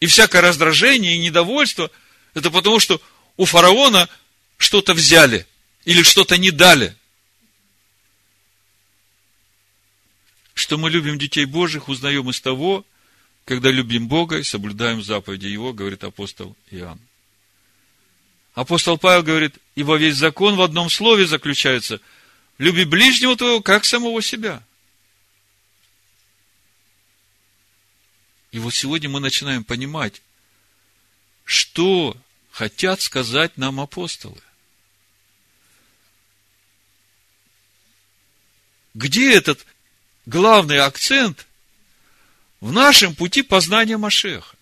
И 0.00 0.06
всякое 0.06 0.42
раздражение 0.42 1.14
и 1.14 1.20
недовольство, 1.20 1.90
это 2.34 2.50
потому, 2.50 2.80
что 2.80 3.00
у 3.36 3.44
фараона 3.44 4.08
что-то 4.58 4.94
взяли 4.94 5.46
или 5.84 6.02
что-то 6.02 6.36
не 6.36 6.50
дали. 6.50 6.96
Что 10.54 10.78
мы 10.78 10.90
любим 10.90 11.18
детей 11.18 11.44
Божьих, 11.44 11.88
узнаем 11.88 12.28
из 12.30 12.40
того, 12.40 12.84
когда 13.44 13.70
любим 13.70 14.08
Бога 14.08 14.38
и 14.38 14.42
соблюдаем 14.42 15.02
заповеди 15.02 15.46
Его, 15.46 15.72
говорит 15.72 16.02
апостол 16.02 16.56
Иоанн. 16.70 16.98
Апостол 18.56 18.96
Павел 18.96 19.22
говорит, 19.22 19.58
ибо 19.74 19.96
весь 19.96 20.16
закон 20.16 20.56
в 20.56 20.62
одном 20.62 20.88
слове 20.88 21.26
заключается, 21.26 22.00
люби 22.56 22.86
ближнего 22.86 23.36
твоего, 23.36 23.60
как 23.60 23.84
самого 23.84 24.22
себя. 24.22 24.62
И 28.52 28.58
вот 28.58 28.72
сегодня 28.72 29.10
мы 29.10 29.20
начинаем 29.20 29.62
понимать, 29.62 30.22
что 31.44 32.16
хотят 32.50 33.02
сказать 33.02 33.58
нам 33.58 33.78
апостолы. 33.78 34.40
Где 38.94 39.34
этот 39.34 39.66
главный 40.24 40.78
акцент 40.78 41.46
в 42.62 42.72
нашем 42.72 43.14
пути 43.14 43.42
познания 43.42 43.98
Машеха? 43.98 44.55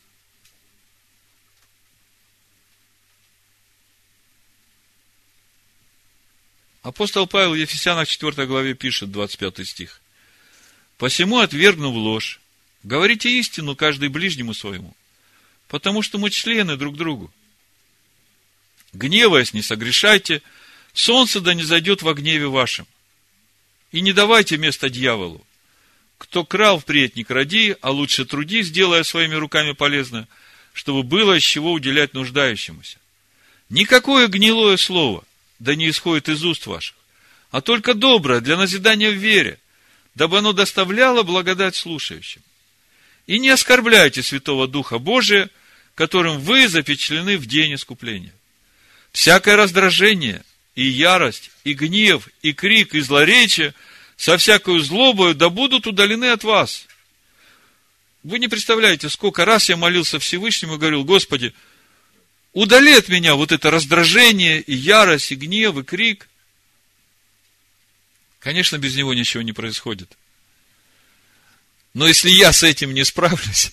Апостол 6.85 7.27
Павел 7.27 7.53
в 7.53 7.55
Ефесянах 7.55 8.07
4 8.07 8.47
главе 8.47 8.75
пишет, 8.75 9.11
25 9.11 9.67
стих. 9.67 10.03
«Посему, 10.99 11.39
отвергнув 11.39 11.95
ложь, 11.97 12.41
говорите 12.83 13.31
истину 13.39 13.75
каждый 13.75 14.11
ближнему 14.11 14.53
своему, 14.53 14.95
потому 15.67 16.03
что 16.03 16.19
мы 16.19 16.29
члены 16.29 16.77
друг 16.77 16.99
другу. 16.99 17.33
Гневаясь, 18.93 19.55
не 19.55 19.63
согрешайте, 19.63 20.43
солнце 20.93 21.41
да 21.41 21.55
не 21.55 21.63
зайдет 21.63 22.03
во 22.03 22.13
гневе 22.13 22.49
вашем. 22.49 22.87
И 23.91 24.03
не 24.03 24.13
давайте 24.13 24.59
место 24.59 24.91
дьяволу. 24.91 25.43
Кто 26.19 26.45
крал, 26.45 26.81
впредь 26.81 27.17
не 27.17 27.25
кради, 27.25 27.77
а 27.81 27.93
лучше 27.93 28.27
труди, 28.27 28.63
сделая 28.63 29.05
своими 29.05 29.35
руками 29.37 29.73
полезно, 29.73 30.29
чтобы 30.75 31.03
было 31.03 31.39
из 31.39 31.45
чего 31.45 31.73
уделять 31.73 32.13
нуждающемуся. 32.13 32.99
Никакое 33.71 34.29
гнилое 34.29 34.77
слово– 34.77 35.25
да 35.59 35.75
не 35.75 35.91
исходит 35.91 36.29
из 36.29 36.45
уст 36.45 36.67
ваших, 36.67 36.97
а 37.51 37.61
только 37.61 37.95
доброе 37.95 38.41
для 38.41 38.57
назидания 38.57 39.11
в 39.11 39.15
вере, 39.15 39.59
дабы 40.15 40.39
оно 40.39 40.53
доставляло 40.53 41.23
благодать 41.23 41.77
слушающим. 41.77 42.43
И 43.27 43.39
не 43.39 43.49
оскорбляйте 43.49 44.23
Святого 44.23 44.69
Духа 44.69 44.99
Божия, 44.99 45.51
которым 45.95 46.41
вы 46.41 46.69
запечатлены 46.69 47.39
в 47.39 47.47
день 47.47 47.75
искупления. 47.75 48.35
Всякое 49.13 49.57
раздражение, 49.57 50.45
и 50.75 50.85
ярость, 50.85 51.51
и 51.63 51.73
гнев, 51.73 52.29
и 52.43 52.53
крик, 52.53 52.95
и 52.95 53.01
злоречие 53.01 53.75
со 54.17 54.37
всякой 54.37 54.81
злобою 54.81 55.35
да 55.35 55.49
будут 55.49 55.87
удалены 55.87 56.27
от 56.27 56.45
вас. 56.45 56.87
Вы 58.23 58.39
не 58.39 58.49
представляете, 58.49 59.09
сколько 59.09 59.45
раз 59.45 59.69
я 59.69 59.77
молился 59.77 60.19
Всевышнему 60.19 60.75
и 60.75 60.79
говорил, 60.79 61.05
Господи, 61.05 61.55
Удали 62.55 62.95
от 62.95 63.09
меня 63.09 63.35
вот 63.35 63.51
это 63.51 63.69
раздражение, 63.73 64.61
и 64.61 64.75
ярость, 64.75 65.33
и 65.33 65.35
гнев, 65.35 65.77
и 65.77 65.83
крик. 65.83 66.29
Конечно, 68.39 68.79
без 68.79 68.95
него 68.95 69.13
ничего 69.13 69.43
не 69.43 69.53
происходит. 69.53 70.17
Но 71.95 72.07
если 72.07 72.31
я 72.31 72.53
с 72.53 72.63
этим 72.63 72.95
не 72.95 73.05
справлюсь, 73.05 73.73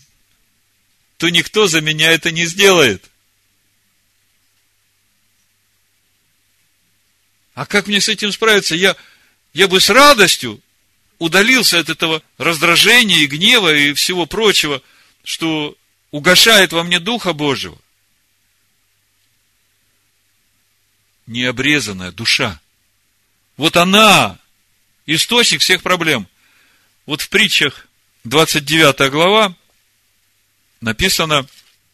то 1.17 1.29
никто 1.29 1.67
за 1.67 1.79
меня 1.79 2.11
это 2.11 2.31
не 2.31 2.45
сделает. 2.47 3.07
А 7.53 7.67
как 7.67 7.85
мне 7.85 8.01
с 8.01 8.09
этим 8.09 8.31
справиться? 8.31 8.73
Я, 8.73 8.95
я 9.53 9.67
бы 9.67 9.79
с 9.79 9.91
радостью 9.91 10.59
удалился 11.19 11.77
от 11.77 11.89
этого 11.89 12.23
раздражения 12.39 13.19
и 13.19 13.27
гнева 13.27 13.75
и 13.75 13.93
всего 13.93 14.25
прочего, 14.25 14.81
что 15.23 15.77
угошает 16.09 16.73
во 16.73 16.83
мне 16.83 16.99
Духа 16.99 17.33
Божьего. 17.33 17.77
Необрезанная 21.31 22.11
душа. 22.11 22.59
Вот 23.57 23.77
она 23.77 24.37
источник 25.05 25.61
всех 25.61 25.81
проблем. 25.81 26.27
Вот 27.05 27.21
в 27.21 27.29
притчах 27.29 27.87
29 28.23 29.11
глава 29.11 29.55
написано, 30.81 31.47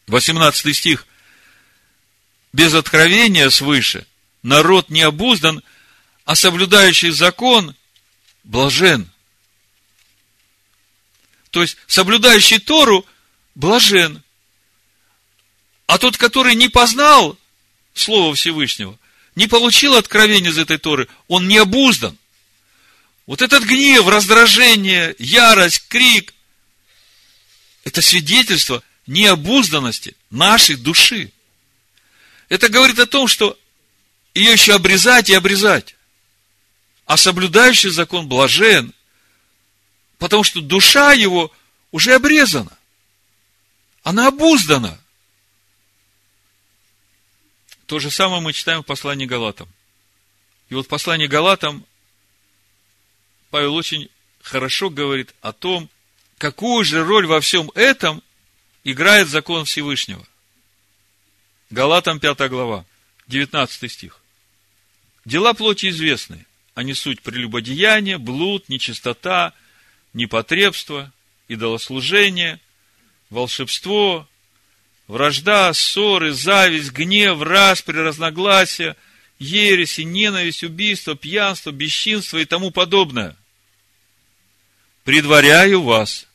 18 0.07 0.75
стих, 0.75 1.05
без 2.53 2.73
откровения 2.73 3.49
свыше 3.49 4.07
народ 4.41 4.89
не 4.89 5.01
обуздан, 5.01 5.61
а 6.25 6.35
соблюдающий 6.35 7.11
закон 7.11 7.75
блажен. 8.43 9.09
То 11.51 11.61
есть, 11.61 11.77
соблюдающий 11.87 12.59
Тору 12.59 13.05
блажен. 13.55 14.23
А 15.85 15.97
тот, 15.97 16.17
который 16.17 16.55
не 16.55 16.69
познал 16.69 17.37
Слово 17.93 18.35
Всевышнего, 18.35 18.97
не 19.37 19.45
получил 19.45 19.93
откровения 19.93 20.49
из 20.49 20.57
этой 20.57 20.79
Торы, 20.79 21.07
он 21.27 21.47
не 21.47 21.59
обуздан. 21.59 22.17
Вот 23.27 23.43
этот 23.43 23.65
гнев, 23.65 24.07
раздражение, 24.07 25.15
ярость, 25.19 25.87
крик, 25.87 26.33
это 27.83 28.01
свидетельство 28.01 28.81
необузданности 29.05 30.15
нашей 30.31 30.75
души. 30.75 31.31
Это 32.49 32.67
говорит 32.67 32.97
о 32.97 33.05
том, 33.05 33.27
что 33.27 33.55
ее 34.33 34.53
еще 34.53 34.73
обрезать 34.73 35.29
и 35.29 35.35
обрезать. 35.35 35.95
А 37.05 37.15
соблюдающий 37.15 37.91
закон 37.91 38.27
блажен, 38.27 38.91
потому 40.17 40.43
что 40.43 40.61
душа 40.61 41.13
его 41.13 41.53
уже 41.91 42.15
обрезана. 42.15 42.75
Она 44.01 44.29
обуздана. 44.29 44.97
То 47.87 47.99
же 47.99 48.11
самое 48.11 48.41
мы 48.41 48.53
читаем 48.53 48.83
в 48.83 48.85
послании 48.85 49.25
Галатам. 49.25 49.69
И 50.69 50.75
вот 50.75 50.85
в 50.85 50.89
послании 50.89 51.27
Галатам 51.27 51.85
Павел 53.49 53.75
очень 53.75 54.09
хорошо 54.41 54.89
говорит 54.89 55.33
о 55.41 55.53
том, 55.53 55.89
какую 56.37 56.83
же 56.83 57.03
роль 57.05 57.25
во 57.25 57.39
всем 57.39 57.71
этом 57.75 58.21
играет 58.83 59.29
закон 59.29 59.63
Всевышнего. 59.63 60.27
Галатам 61.69 62.19
5 62.19 62.49
глава, 62.49 62.85
19 63.27 63.91
стих. 63.91 64.19
Дела 65.23 65.53
плоти 65.53 65.89
известны. 65.89 66.45
Они 66.75 66.93
суть 66.93 67.21
прелюбодеяние, 67.21 68.17
блуд, 68.17 68.67
нечистота, 68.67 69.53
непотребство, 70.13 71.11
идолослужение, 71.47 72.59
волшебство, 73.29 74.27
Вражда, 75.07 75.73
ссоры, 75.73 76.33
зависть, 76.33 76.91
гнев, 76.91 77.41
распри, 77.41 77.97
разногласия, 77.97 78.97
ереси, 79.39 80.01
ненависть, 80.01 80.63
убийство, 80.63 81.15
пьянство, 81.15 81.71
бесчинство 81.71 82.37
и 82.37 82.45
тому 82.45 82.71
подобное. 82.71 83.35
Предваряю 85.05 85.81
вас, 85.83 86.27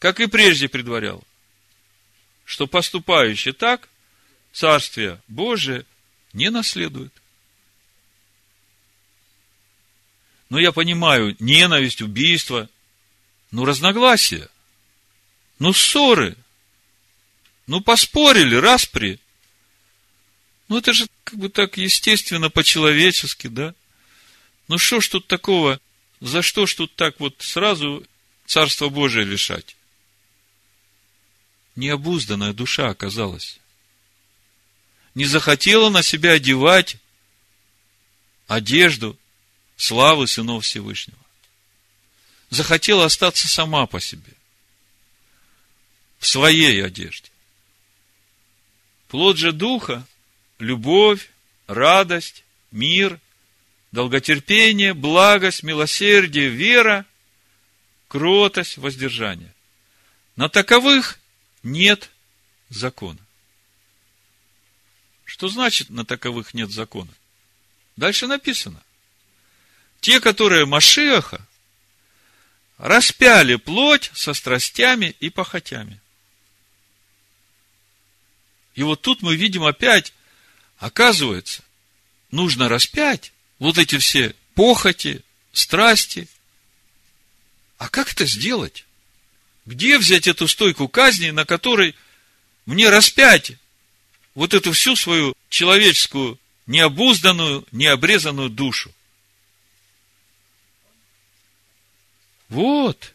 как 0.00 0.18
и 0.18 0.26
прежде 0.26 0.68
предварял, 0.68 1.22
что 2.44 2.66
поступающий 2.66 3.52
так, 3.52 3.88
Царствие 4.52 5.20
Божие 5.28 5.84
не 6.32 6.50
наследует. 6.50 7.12
Но 10.48 10.58
я 10.58 10.72
понимаю, 10.72 11.36
ненависть, 11.38 12.02
убийство, 12.02 12.68
ну, 13.52 13.64
разногласия, 13.64 14.48
ну, 15.58 15.72
ссоры, 15.72 16.36
ну, 17.68 17.82
поспорили, 17.82 18.56
распри. 18.56 19.20
Ну, 20.68 20.78
это 20.78 20.94
же 20.94 21.06
как 21.22 21.38
бы 21.38 21.50
так 21.50 21.76
естественно, 21.76 22.48
по-человечески, 22.48 23.46
да? 23.46 23.74
Ну, 24.68 24.78
что 24.78 25.00
ж 25.02 25.08
тут 25.08 25.26
такого, 25.26 25.78
за 26.20 26.40
что 26.40 26.66
ж 26.66 26.74
тут 26.74 26.94
так 26.96 27.20
вот 27.20 27.36
сразу 27.40 28.04
Царство 28.46 28.88
Божие 28.88 29.26
лишать? 29.26 29.76
Необузданная 31.76 32.54
душа 32.54 32.88
оказалась. 32.88 33.60
Не 35.14 35.26
захотела 35.26 35.90
на 35.90 36.02
себя 36.02 36.32
одевать 36.32 36.96
одежду 38.46 39.18
славы 39.76 40.26
сынов 40.26 40.64
Всевышнего. 40.64 41.18
Захотела 42.48 43.04
остаться 43.04 43.46
сама 43.46 43.86
по 43.86 44.00
себе. 44.00 44.32
В 46.18 46.26
своей 46.26 46.82
одежде. 46.82 47.28
Плод 49.08 49.38
же 49.38 49.52
Духа– 49.52 50.06
любовь, 50.58 51.30
радость, 51.66 52.44
мир, 52.70 53.18
долготерпение, 53.90 54.92
благость, 54.92 55.62
милосердие, 55.62 56.48
вера, 56.48 57.06
кротость, 58.08 58.76
воздержание. 58.76 59.52
На 60.36 60.48
таковых 60.48 61.18
нет 61.62 62.10
закона. 62.68 63.18
Что 65.24 65.48
значит 65.48 65.88
на 65.90 66.04
таковых 66.04 66.52
нет 66.52 66.70
закона? 66.70 67.12
Дальше 67.96 68.26
написано. 68.26 68.82
Те, 70.00 70.20
которые 70.20 70.66
Машиаха, 70.66 71.46
распяли 72.76 73.56
плоть 73.56 74.10
со 74.14 74.34
страстями 74.34 75.16
и 75.18 75.30
похотями. 75.30 76.00
И 78.78 78.82
вот 78.84 79.02
тут 79.02 79.22
мы 79.22 79.34
видим 79.34 79.64
опять, 79.64 80.12
оказывается, 80.76 81.64
нужно 82.30 82.68
распять 82.68 83.32
вот 83.58 83.76
эти 83.76 83.98
все 83.98 84.36
похоти, 84.54 85.24
страсти. 85.52 86.28
А 87.76 87.88
как 87.88 88.12
это 88.12 88.24
сделать? 88.24 88.84
Где 89.66 89.98
взять 89.98 90.28
эту 90.28 90.46
стойку 90.46 90.86
казни, 90.86 91.30
на 91.30 91.44
которой 91.44 91.96
мне 92.66 92.88
распять 92.88 93.54
вот 94.36 94.54
эту 94.54 94.70
всю 94.70 94.94
свою 94.94 95.34
человеческую, 95.48 96.38
необузданную, 96.66 97.66
необрезанную 97.72 98.48
душу? 98.48 98.94
Вот. 102.48 103.12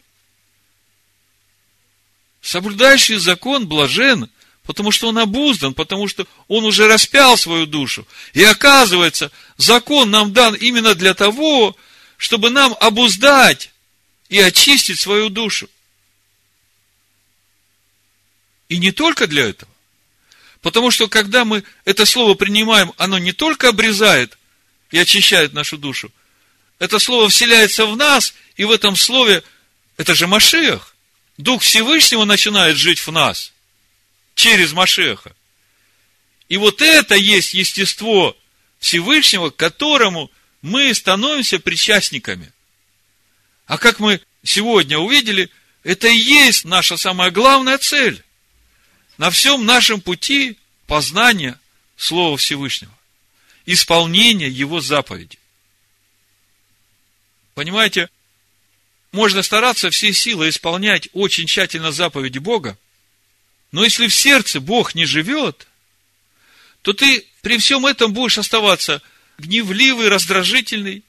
Соблюдающий 2.42 3.16
закон 3.16 3.66
блажен, 3.66 4.28
потому 4.64 4.90
что 4.90 5.08
он 5.08 5.18
обуздан, 5.18 5.74
потому 5.74 6.08
что 6.08 6.26
он 6.48 6.64
уже 6.64 6.88
распял 6.88 7.36
свою 7.36 7.66
душу. 7.66 8.06
И 8.32 8.42
оказывается, 8.42 9.30
закон 9.56 10.10
нам 10.10 10.32
дан 10.32 10.54
именно 10.54 10.94
для 10.94 11.14
того, 11.14 11.76
чтобы 12.16 12.50
нам 12.50 12.74
обуздать 12.80 13.70
и 14.28 14.38
очистить 14.40 15.00
свою 15.00 15.28
душу. 15.28 15.68
И 18.68 18.78
не 18.78 18.90
только 18.90 19.26
для 19.26 19.48
этого. 19.48 19.70
Потому 20.62 20.90
что 20.90 21.08
когда 21.08 21.44
мы 21.44 21.62
это 21.84 22.06
слово 22.06 22.34
принимаем, 22.34 22.92
оно 22.96 23.18
не 23.18 23.32
только 23.32 23.68
обрезает 23.68 24.38
и 24.90 24.98
очищает 24.98 25.52
нашу 25.52 25.76
душу, 25.76 26.10
это 26.78 26.98
слово 26.98 27.28
вселяется 27.28 27.84
в 27.84 27.96
нас, 27.96 28.34
и 28.56 28.64
в 28.64 28.70
этом 28.70 28.96
слове, 28.96 29.44
это 29.98 30.14
же 30.14 30.26
Машех, 30.26 30.96
Дух 31.36 31.62
Всевышнего 31.62 32.24
начинает 32.24 32.76
жить 32.76 33.00
в 33.00 33.10
нас 33.10 33.53
через 34.34 34.72
Машеха. 34.72 35.34
И 36.48 36.56
вот 36.56 36.82
это 36.82 37.14
есть 37.14 37.54
естество 37.54 38.36
Всевышнего, 38.78 39.50
к 39.50 39.56
которому 39.56 40.30
мы 40.62 40.92
становимся 40.94 41.58
причастниками. 41.58 42.52
А 43.66 43.78
как 43.78 43.98
мы 43.98 44.20
сегодня 44.42 44.98
увидели, 44.98 45.50
это 45.82 46.08
и 46.08 46.16
есть 46.16 46.64
наша 46.64 46.96
самая 46.96 47.30
главная 47.30 47.78
цель. 47.78 48.22
На 49.16 49.30
всем 49.30 49.64
нашем 49.64 50.00
пути 50.00 50.58
познания 50.86 51.58
Слова 51.96 52.36
Всевышнего. 52.36 52.92
Исполнение 53.66 54.50
Его 54.50 54.80
заповеди. 54.80 55.38
Понимаете, 57.54 58.10
можно 59.12 59.42
стараться 59.42 59.90
всей 59.90 60.12
силой 60.12 60.50
исполнять 60.50 61.08
очень 61.12 61.46
тщательно 61.46 61.92
заповеди 61.92 62.38
Бога, 62.38 62.76
но 63.74 63.82
если 63.82 64.06
в 64.06 64.14
сердце 64.14 64.60
Бог 64.60 64.94
не 64.94 65.04
живет, 65.04 65.66
то 66.82 66.92
ты 66.92 67.26
при 67.42 67.58
всем 67.58 67.86
этом 67.86 68.12
будешь 68.12 68.38
оставаться 68.38 69.02
гневливый, 69.36 70.06
раздражительный, 70.06 71.02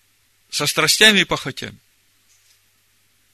со 0.49 0.65
страстями 0.65 1.19
и 1.19 1.25
похотями. 1.25 1.77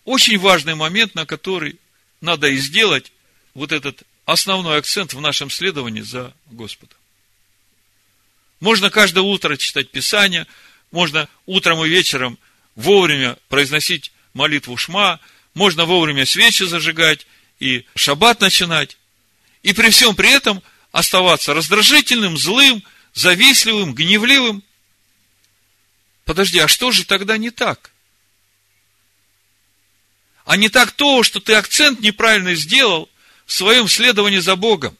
Очень 0.04 0.38
важный 0.38 0.76
момент, 0.76 1.16
на 1.16 1.26
который 1.26 1.80
надо 2.20 2.50
и 2.50 2.58
сделать 2.58 3.14
вот 3.54 3.72
этот 3.72 4.04
основной 4.26 4.78
акцент 4.78 5.14
в 5.14 5.22
нашем 5.22 5.50
следовании 5.50 6.02
за 6.02 6.34
Господом. 6.48 6.98
Можно 8.60 8.90
каждое 8.90 9.22
утро 9.22 9.56
читать 9.56 9.92
Писание, 9.92 10.46
можно 10.92 11.30
утром 11.46 11.86
и 11.86 11.88
вечером 11.88 12.38
вовремя 12.76 13.38
произносить 13.48 14.12
молитву 14.34 14.76
Шма, 14.76 15.22
можно 15.54 15.86
вовремя 15.86 16.26
свечи 16.26 16.64
зажигать 16.64 17.26
и 17.62 17.86
шаббат 17.96 18.42
начинать. 18.42 18.98
И 19.64 19.74
при 19.74 19.90
всем 19.90 20.16
при 20.16 20.32
этом 20.32 20.62
оставаться 20.92 21.54
раздражительным, 21.54 22.38
злым, 22.38 22.84
завистливым, 23.14 23.94
гневливым. 23.94 24.64
Подожди, 26.26 26.60
а 26.60 26.68
что 26.68 26.92
же 26.92 27.06
тогда 27.06 27.38
не 27.38 27.52
так? 27.52 27.92
А 30.46 30.58
не 30.58 30.70
так 30.70 30.92
то, 30.92 31.24
что 31.24 31.40
ты 31.40 31.54
акцент 31.54 32.00
неправильно 32.00 32.56
сделал 32.56 33.10
в 33.46 33.54
своем 33.54 33.88
следовании 33.88 34.40
за 34.40 34.56
Богом. 34.56 34.98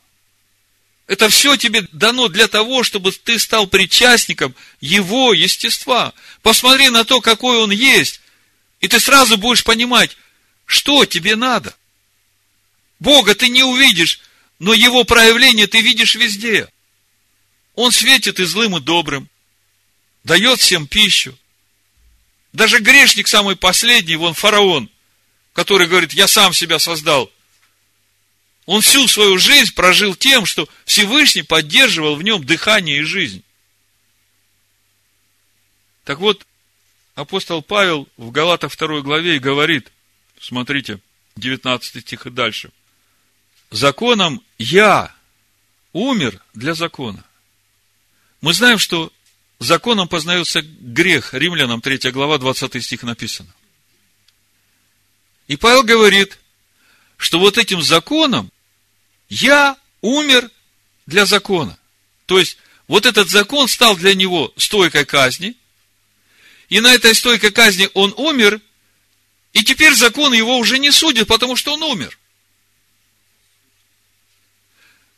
Это 1.08 1.28
все 1.30 1.58
тебе 1.58 1.88
дано 1.92 2.30
для 2.30 2.48
того, 2.48 2.84
чтобы 2.84 3.12
ты 3.12 3.38
стал 3.38 3.68
причастником 3.68 4.56
Его 4.80 5.34
естества. 5.34 6.14
Посмотри 6.42 6.90
на 6.90 7.04
то, 7.04 7.20
какой 7.20 7.58
Он 7.58 7.72
есть, 7.72 8.22
и 8.80 8.88
ты 8.88 9.00
сразу 9.00 9.38
будешь 9.38 9.64
понимать, 9.64 10.16
что 10.66 11.06
тебе 11.06 11.36
надо. 11.36 11.76
Бога 13.00 13.36
ты 13.36 13.50
не 13.50 13.64
увидишь, 13.64 14.22
но 14.62 14.74
Его 14.74 15.04
проявление 15.04 15.66
ты 15.66 15.82
видишь 15.82 16.16
везде. 16.16 16.70
Он 17.74 17.92
светит 17.92 18.40
и 18.40 18.46
злым, 18.46 18.78
и 18.78 18.80
добрым, 18.80 19.28
дает 20.24 20.60
всем 20.60 20.86
пищу. 20.86 21.38
Даже 22.54 22.80
грешник 22.80 23.28
самый 23.28 23.56
последний, 23.56 24.18
вон 24.18 24.34
фараон, 24.36 24.90
который 25.54 25.88
говорит, 25.88 26.14
я 26.14 26.28
сам 26.28 26.54
себя 26.54 26.80
создал– 26.80 27.32
он 28.66 28.82
всю 28.82 29.08
свою 29.08 29.38
жизнь 29.38 29.74
прожил 29.74 30.16
тем, 30.16 30.46
что 30.46 30.70
Всевышний 30.86 31.42
поддерживал 31.42 32.16
в 32.16 32.24
нем 32.24 32.44
дыхание 32.46 33.00
и 33.00 33.04
жизнь. 33.04 33.44
Так 36.04 36.20
вот, 36.20 36.46
апостол 37.16 37.62
Павел 37.62 38.08
в 38.18 38.32
Галатах 38.32 38.78
2 38.78 39.02
главе 39.02 39.38
и 39.38 39.40
говорит, 39.40 39.92
смотрите, 40.40 41.00
19 41.38 42.02
стих 42.02 42.28
и 42.28 42.30
дальше. 42.30 42.72
Законом 43.72 44.44
я 44.58 45.16
умер 45.94 46.42
для 46.54 46.74
закона. 46.74 47.24
Мы 48.42 48.54
знаем, 48.54 48.78
что 48.78 49.14
законом 49.60 50.10
познается 50.10 50.62
грех. 50.62 51.34
Римлянам 51.34 51.82
3 51.82 52.12
глава, 52.12 52.38
20 52.38 52.84
стих 52.84 53.04
написано. 53.04 53.54
И 55.48 55.56
Павел 55.56 55.84
говорит, 55.84 56.38
что 57.16 57.40
вот 57.40 57.58
этим 57.58 57.82
законом 57.82 58.52
я 59.30 59.78
умер 60.02 60.50
для 61.06 61.26
закона. 61.26 61.78
То 62.26 62.40
есть, 62.40 62.58
вот 62.88 63.06
этот 63.06 63.30
закон 63.30 63.70
стал 63.70 63.96
для 63.96 64.14
него 64.16 64.54
стойкой 64.58 65.06
казни, 65.06 65.56
и 66.68 66.82
на 66.82 66.94
этой 66.94 67.16
стойкой 67.16 67.52
казни 67.52 67.90
он 67.94 68.14
умер, 68.18 68.60
и 69.54 69.64
теперь 69.64 69.94
закон 69.94 70.34
его 70.34 70.58
уже 70.58 70.78
не 70.78 70.92
судит, 70.92 71.28
потому 71.28 71.56
что 71.56 71.74
он 71.74 71.84
умер. 71.84 72.18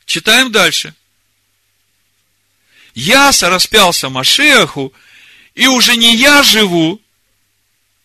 Читаем 0.06 0.52
дальше. 0.52 0.94
Я 2.94 3.32
сораспялся 3.32 4.10
Машеху, 4.10 4.94
и 5.56 5.68
уже 5.68 5.96
не 5.96 6.16
я 6.16 6.44
живу, 6.44 7.02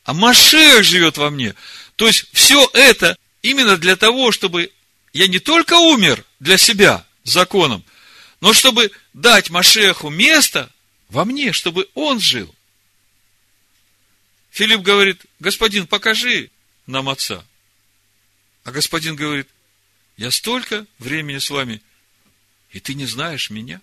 а 0.05 0.15
Машех 0.15 0.85
живет 0.85 1.19
во 1.19 1.31
мне. 1.31 1.55
То 1.97 2.07
есть, 2.07 2.27
все 2.33 2.69
это 2.73 3.19
именно 3.43 3.77
для 3.77 3.97
того, 3.97 4.33
чтобы 4.33 4.73
я 5.13 5.27
не 5.27 5.39
только 5.39 5.75
умер 5.75 6.25
для 6.41 6.57
себя 6.57 7.05
законом, 7.25 7.85
но 8.41 8.53
чтобы 8.53 8.91
дать 9.13 9.51
Машеху 9.51 10.11
место 10.11 10.71
во 11.09 11.25
мне, 11.25 11.53
чтобы 11.53 11.89
он 11.95 12.21
жил. 12.21 12.55
Филипп 14.51 14.81
говорит, 14.81 15.25
господин, 15.41 15.87
покажи 15.87 16.51
нам 16.87 17.09
отца. 17.09 17.45
А 18.65 18.71
господин 18.71 19.17
говорит, 19.17 19.49
я 20.17 20.31
столько 20.31 20.87
времени 20.99 21.39
с 21.39 21.51
вами, 21.51 21.81
и 22.71 22.81
ты 22.81 22.95
не 22.95 23.07
знаешь 23.07 23.51
меня. 23.51 23.81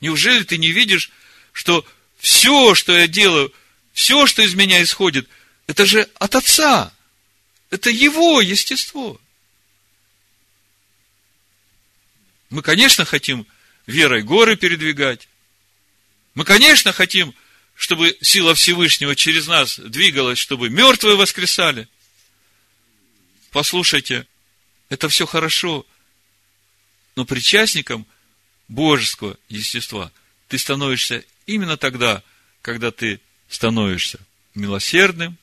Неужели 0.00 0.44
ты 0.44 0.58
не 0.58 0.70
видишь, 0.70 1.10
что 1.52 1.86
все, 2.18 2.74
что 2.74 2.96
я 2.96 3.06
делаю, 3.06 3.52
все, 3.92 4.26
что 4.26 4.42
из 4.42 4.54
меня 4.54 4.82
исходит, 4.82 5.28
это 5.66 5.86
же 5.86 6.08
от 6.14 6.34
Отца. 6.34 6.92
Это 7.70 7.90
Его 7.90 8.40
естество. 8.40 9.20
Мы, 12.50 12.62
конечно, 12.62 13.04
хотим 13.04 13.46
верой 13.86 14.22
горы 14.22 14.56
передвигать. 14.56 15.28
Мы, 16.34 16.44
конечно, 16.44 16.92
хотим, 16.92 17.34
чтобы 17.74 18.16
сила 18.20 18.54
Всевышнего 18.54 19.16
через 19.16 19.46
нас 19.46 19.78
двигалась, 19.78 20.38
чтобы 20.38 20.70
мертвые 20.70 21.16
воскресали. 21.16 21.88
Послушайте, 23.50 24.26
это 24.88 25.08
все 25.08 25.26
хорошо, 25.26 25.86
но 27.16 27.24
причастником 27.24 28.06
божеского 28.68 29.36
естества 29.48 30.10
ты 30.48 30.58
становишься 30.58 31.24
именно 31.46 31.76
тогда, 31.76 32.22
когда 32.62 32.90
ты 32.90 33.20
становишься 33.48 34.18
милосердным, 34.54 35.36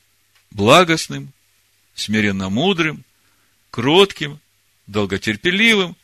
благостным, 0.51 1.33
смиренно 1.95 2.49
мудрым, 2.49 3.03
кротким, 3.69 4.39
долготерпеливым, 4.87 5.95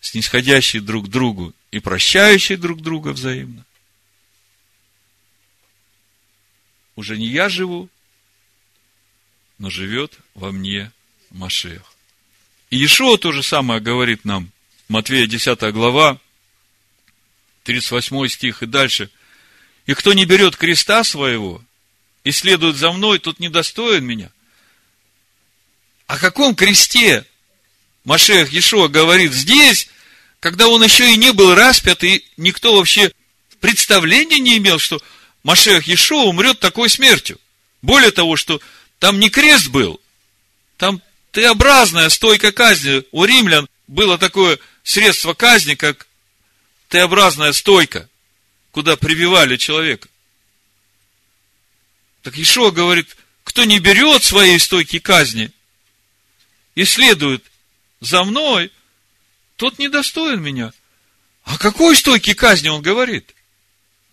снисходящий 0.00 0.80
друг 0.80 1.08
другу 1.08 1.54
и 1.70 1.80
прощающий 1.80 2.56
друг 2.56 2.82
друга 2.82 3.08
взаимно. 3.08 3.64
Уже 6.96 7.16
не 7.16 7.28
я 7.28 7.48
живу, 7.48 7.88
но 9.58 9.70
живет 9.70 10.18
во 10.34 10.50
мне 10.50 10.92
Машех. 11.30 11.97
Иешуа 12.70 13.16
то 13.16 13.32
же 13.32 13.42
самое 13.42 13.80
говорит 13.80 14.24
нам, 14.24 14.50
Матвея 14.88 15.26
10 15.26 15.72
глава, 15.72 16.18
38 17.64 18.28
стих 18.28 18.62
и 18.62 18.66
дальше. 18.66 19.10
«И 19.86 19.94
кто 19.94 20.12
не 20.12 20.26
берет 20.26 20.56
креста 20.56 21.02
своего 21.02 21.62
и 22.24 22.30
следует 22.30 22.76
за 22.76 22.92
мной, 22.92 23.18
тот 23.18 23.40
недостоин 23.40 24.04
меня». 24.04 24.30
О 26.06 26.18
каком 26.18 26.54
кресте 26.54 27.24
Машех 28.04 28.50
Иешуа 28.50 28.88
говорит 28.88 29.32
здесь, 29.32 29.90
когда 30.40 30.68
он 30.68 30.82
еще 30.82 31.12
и 31.12 31.16
не 31.16 31.32
был 31.32 31.54
распят, 31.54 32.04
и 32.04 32.24
никто 32.38 32.76
вообще 32.76 33.12
представления 33.60 34.38
не 34.38 34.56
имел, 34.56 34.78
что 34.78 35.02
Машех 35.42 35.86
Иешуа 35.86 36.24
умрет 36.24 36.60
такой 36.60 36.88
смертью. 36.88 37.38
Более 37.82 38.10
того, 38.10 38.36
что 38.36 38.60
там 38.98 39.20
не 39.20 39.28
крест 39.28 39.68
был, 39.68 40.00
там 40.78 41.02
Т-образная 41.38 42.08
стойка 42.08 42.50
казни. 42.50 43.04
У 43.12 43.24
римлян 43.24 43.68
было 43.86 44.18
такое 44.18 44.58
средство 44.82 45.34
казни, 45.34 45.76
как 45.76 46.08
Т-образная 46.88 47.52
стойка, 47.52 48.08
куда 48.72 48.96
прибивали 48.96 49.56
человека. 49.56 50.08
Так 52.22 52.36
Ишуа 52.36 52.72
говорит, 52.72 53.16
кто 53.44 53.62
не 53.62 53.78
берет 53.78 54.24
своей 54.24 54.58
стойки 54.58 54.98
казни 54.98 55.52
и 56.74 56.84
следует 56.84 57.44
за 58.00 58.24
мной, 58.24 58.72
тот 59.54 59.78
недостоин 59.78 60.42
меня. 60.42 60.72
А 61.44 61.56
какой 61.56 61.94
стойки 61.94 62.34
казни 62.34 62.66
он 62.66 62.82
говорит? 62.82 63.32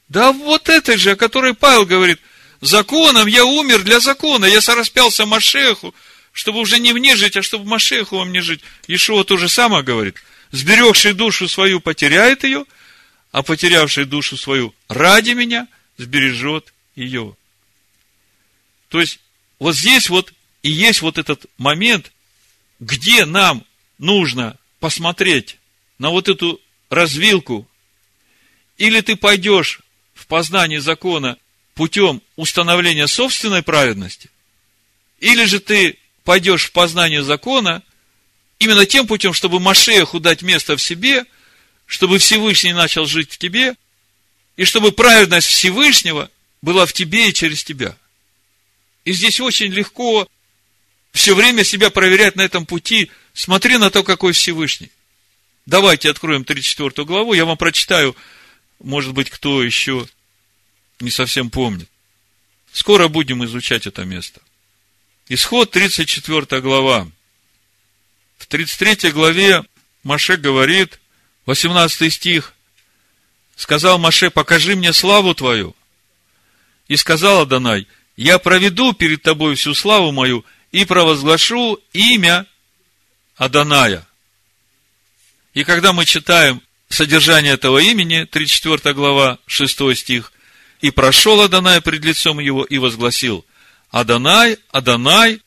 Да 0.10 0.32
вот 0.32 0.70
этой 0.70 0.98
же, 0.98 1.14
о 1.14 1.16
которой 1.16 1.56
Павел 1.56 1.88
говорит, 1.88 2.22
законом 2.62 3.26
я 3.26 3.46
умер 3.46 3.82
для 3.82 4.00
закона, 4.00 4.46
я 4.46 4.62
сораспялся 4.62 5.26
Машеху, 5.26 5.96
чтобы 6.36 6.60
уже 6.60 6.80
не 6.80 6.92
мне 6.92 7.16
жить, 7.16 7.38
а 7.38 7.42
чтобы 7.42 7.64
Машеху 7.64 8.18
во 8.18 8.26
мне 8.26 8.42
жить. 8.42 8.60
Ишуа 8.88 9.24
то 9.24 9.38
же 9.38 9.48
самое 9.48 9.84
говорит. 9.84 10.18
Сберегший 10.52 11.14
душу 11.14 11.48
свою 11.48 11.80
потеряет 11.80 12.44
ее, 12.44 12.66
а 13.32 13.42
потерявший 13.42 14.04
душу 14.04 14.36
свою 14.36 14.76
ради 14.90 15.32
меня 15.32 15.66
сбережет 15.98 16.74
ее. 16.94 17.38
То 18.90 19.00
есть, 19.00 19.22
вот 19.60 19.78
здесь 19.78 20.10
вот 20.10 20.34
и 20.62 20.70
есть 20.70 21.02
вот 21.02 21.18
этот 21.18 21.46
момент, 21.58 22.12
где 22.82 23.24
нам 23.24 23.64
нужно 23.98 24.58
посмотреть 24.82 25.58
на 26.00 26.10
вот 26.10 26.28
эту 26.28 26.60
развилку. 26.90 27.66
Или 28.78 29.00
ты 29.00 29.16
пойдешь 29.16 29.80
в 30.14 30.28
познание 30.28 30.82
закона 30.82 31.38
путем 31.76 32.22
установления 32.36 33.08
собственной 33.08 33.64
праведности, 33.64 34.30
или 35.22 35.46
же 35.46 35.62
ты 35.62 35.98
пойдешь 36.26 36.66
в 36.66 36.72
познание 36.72 37.24
закона 37.24 37.82
именно 38.60 38.86
тем 38.86 39.08
путем, 39.08 39.32
чтобы 39.32 39.62
Машеху 39.62 40.20
дать 40.20 40.42
место 40.42 40.76
в 40.76 40.82
себе, 40.82 41.24
чтобы 41.86 42.18
Всевышний 42.18 42.74
начал 42.74 43.06
жить 43.06 43.32
в 43.32 43.38
тебе, 43.38 43.76
и 44.58 44.66
чтобы 44.66 44.92
праведность 44.92 45.48
Всевышнего 45.48 46.30
была 46.62 46.86
в 46.86 46.94
тебе 46.94 47.30
и 47.30 47.34
через 47.34 47.64
тебя. 47.64 47.96
И 49.06 49.14
здесь 49.14 49.40
очень 49.40 49.72
легко 49.72 50.28
все 51.14 51.36
время 51.36 51.64
себя 51.64 51.92
проверять 51.92 52.36
на 52.36 52.42
этом 52.42 52.66
пути. 52.66 53.12
Смотри 53.34 53.78
на 53.78 53.92
то, 53.92 54.04
какой 54.04 54.34
Всевышний. 54.34 54.90
Давайте 55.68 56.10
откроем 56.10 56.44
34 56.44 57.06
главу, 57.06 57.34
я 57.34 57.46
вам 57.46 57.58
прочитаю, 57.58 58.16
может 58.80 59.14
быть, 59.14 59.30
кто 59.30 59.64
еще 59.64 60.08
не 61.00 61.12
совсем 61.12 61.50
помнит. 61.50 61.90
Скоро 62.72 63.08
будем 63.10 63.46
изучать 63.46 63.86
это 63.86 64.06
место. 64.06 64.42
Исход 65.28 65.72
34 65.72 66.62
глава. 66.62 67.08
В 68.38 68.46
33 68.46 69.12
главе 69.12 69.64
Маше 70.04 70.38
говорит, 70.38 71.00
18 71.48 72.14
стих, 72.14 72.54
сказал 73.56 73.98
Маше, 73.98 74.30
покажи 74.30 74.76
мне 74.76 74.94
славу 74.94 75.34
твою. 75.34 75.76
И 76.88 76.96
сказал 76.96 77.42
Адонай, 77.42 77.88
я 78.16 78.38
проведу 78.38 78.94
перед 78.94 79.24
тобой 79.24 79.56
всю 79.56 79.74
славу 79.74 80.12
мою 80.12 80.46
и 80.72 80.86
провозглашу 80.86 81.82
имя 81.92 82.46
Аданая. 83.36 84.08
И 85.56 85.64
когда 85.64 85.92
мы 85.92 86.06
читаем 86.06 86.62
содержание 86.88 87.54
этого 87.54 87.80
имени, 87.80 88.26
34 88.26 88.94
глава, 88.94 89.40
6 89.48 89.98
стих, 89.98 90.32
и 90.82 90.92
прошел 90.92 91.42
Адонай 91.42 91.82
пред 91.82 92.06
лицом 92.06 92.38
его 92.38 92.64
и 92.64 92.78
возгласил– 92.78 93.44
Адонай, 93.96 94.58
Адонай, 94.74 95.42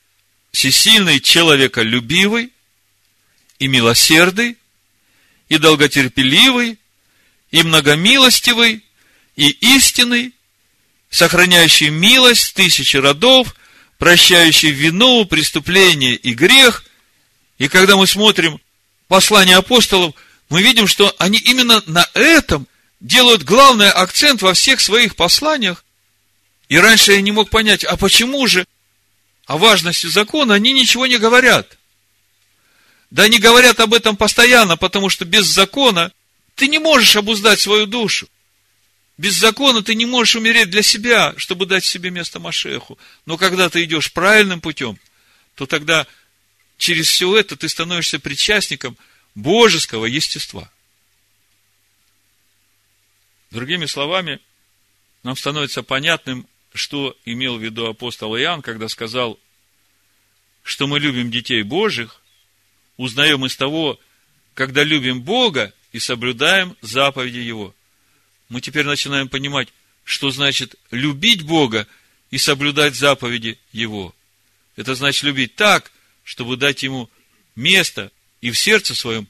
всесильный 0.51 1.19
человеколюбивый 1.19 2.51
и 3.59 3.67
милосердный, 3.67 4.57
и 5.49 5.59
долготерпеливый, 5.59 6.79
и 7.51 7.61
многомилостивый, 7.61 8.83
и 9.35 9.49
истинный, 9.75 10.33
сохраняющий 11.11 11.89
милость 11.89 12.55
тысячи 12.55 12.97
родов, 12.97 13.55
прощающий 13.99 14.71
вину, 14.71 15.25
преступление 15.25 16.15
и 16.15 16.33
грех. 16.33 16.85
И 17.59 17.67
когда 17.67 17.97
мы 17.97 18.07
смотрим 18.07 18.59
послание 19.07 19.57
апостолов, 19.57 20.15
мы 20.49 20.63
видим, 20.63 20.87
что 20.87 21.15
они 21.19 21.37
именно 21.37 21.83
на 21.85 22.09
этом 22.15 22.67
делают 22.99 23.43
главный 23.43 23.91
акцент 23.91 24.41
во 24.41 24.55
всех 24.55 24.81
своих 24.81 25.15
посланиях, 25.15 25.85
и 26.69 26.77
раньше 26.77 27.13
я 27.13 27.21
не 27.21 27.31
мог 27.31 27.49
понять, 27.49 27.83
а 27.83 27.97
почему 27.97 28.47
же 28.47 28.65
о 29.45 29.57
важности 29.57 30.05
закона 30.05 30.53
они 30.53 30.71
ничего 30.71 31.07
не 31.07 31.17
говорят. 31.17 31.77
Да 33.09 33.23
они 33.23 33.39
говорят 33.39 33.79
об 33.79 33.95
этом 33.95 34.15
постоянно, 34.15 34.77
потому 34.77 35.09
что 35.09 35.25
без 35.25 35.47
закона 35.47 36.13
ты 36.53 36.67
не 36.67 36.77
можешь 36.77 37.15
обуздать 37.15 37.59
свою 37.59 37.87
душу. 37.87 38.29
Без 39.17 39.33
закона 39.33 39.81
ты 39.81 39.95
не 39.95 40.05
можешь 40.05 40.35
умереть 40.35 40.69
для 40.69 40.83
себя, 40.83 41.33
чтобы 41.37 41.65
дать 41.65 41.83
себе 41.83 42.11
место 42.11 42.39
Машеху. 42.39 42.99
Но 43.25 43.37
когда 43.37 43.67
ты 43.69 43.83
идешь 43.83 44.13
правильным 44.13 44.61
путем, 44.61 44.99
то 45.55 45.65
тогда 45.65 46.05
через 46.77 47.07
все 47.07 47.35
это 47.35 47.55
ты 47.57 47.67
становишься 47.67 48.19
причастником 48.19 48.95
божеского 49.33 50.05
естества. 50.05 50.71
Другими 53.49 53.87
словами, 53.87 54.39
нам 55.23 55.35
становится 55.35 55.81
понятным, 55.81 56.47
что 56.73 57.17
имел 57.25 57.57
в 57.57 57.63
виду 57.63 57.87
апостол 57.87 58.37
Иоанн, 58.37 58.61
когда 58.61 58.87
сказал, 58.87 59.39
что 60.63 60.87
мы 60.87 60.99
любим 60.99 61.31
детей 61.31 61.63
Божьих, 61.63 62.21
узнаем 62.97 63.45
из 63.45 63.55
того, 63.55 63.99
когда 64.53 64.83
любим 64.83 65.21
Бога 65.21 65.73
и 65.91 65.99
соблюдаем 65.99 66.75
заповеди 66.81 67.39
Его. 67.39 67.73
Мы 68.49 68.61
теперь 68.61 68.85
начинаем 68.85 69.29
понимать, 69.29 69.69
что 70.03 70.31
значит 70.31 70.75
любить 70.91 71.43
Бога 71.43 71.87
и 72.31 72.37
соблюдать 72.37 72.95
заповеди 72.95 73.57
Его. 73.71 74.13
Это 74.75 74.95
значит 74.95 75.23
любить 75.23 75.55
так, 75.55 75.91
чтобы 76.23 76.57
дать 76.57 76.83
Ему 76.83 77.09
место 77.55 78.11
и 78.41 78.51
в 78.51 78.57
сердце 78.57 78.95
своем, 78.95 79.27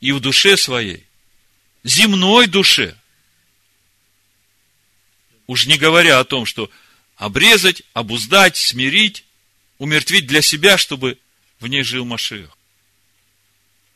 и 0.00 0.12
в 0.12 0.20
душе 0.20 0.56
своей– 0.56 1.04
земной 1.84 2.46
душе. 2.46 2.96
Уж 5.50 5.66
не 5.66 5.78
говоря 5.78 6.20
о 6.20 6.24
том, 6.24 6.46
что 6.46 6.70
обрезать, 7.16 7.82
обуздать, 7.92 8.56
смирить, 8.56 9.24
умертвить 9.78 10.28
для 10.28 10.42
себя, 10.42 10.78
чтобы 10.78 11.18
в 11.58 11.66
ней 11.66 11.82
жил 11.82 12.04
Машех. 12.04 12.56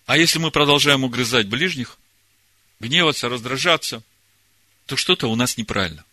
А 0.04 0.16
если 0.16 0.40
мы 0.40 0.50
продолжаем 0.50 1.04
угрызать 1.04 1.46
ближних, 1.46 1.96
гневаться, 2.80 3.28
раздражаться, 3.28 4.02
то 4.86 4.96
что-то 4.96 5.28
у 5.28 5.36
нас 5.36 5.56
неправильно. 5.56 6.04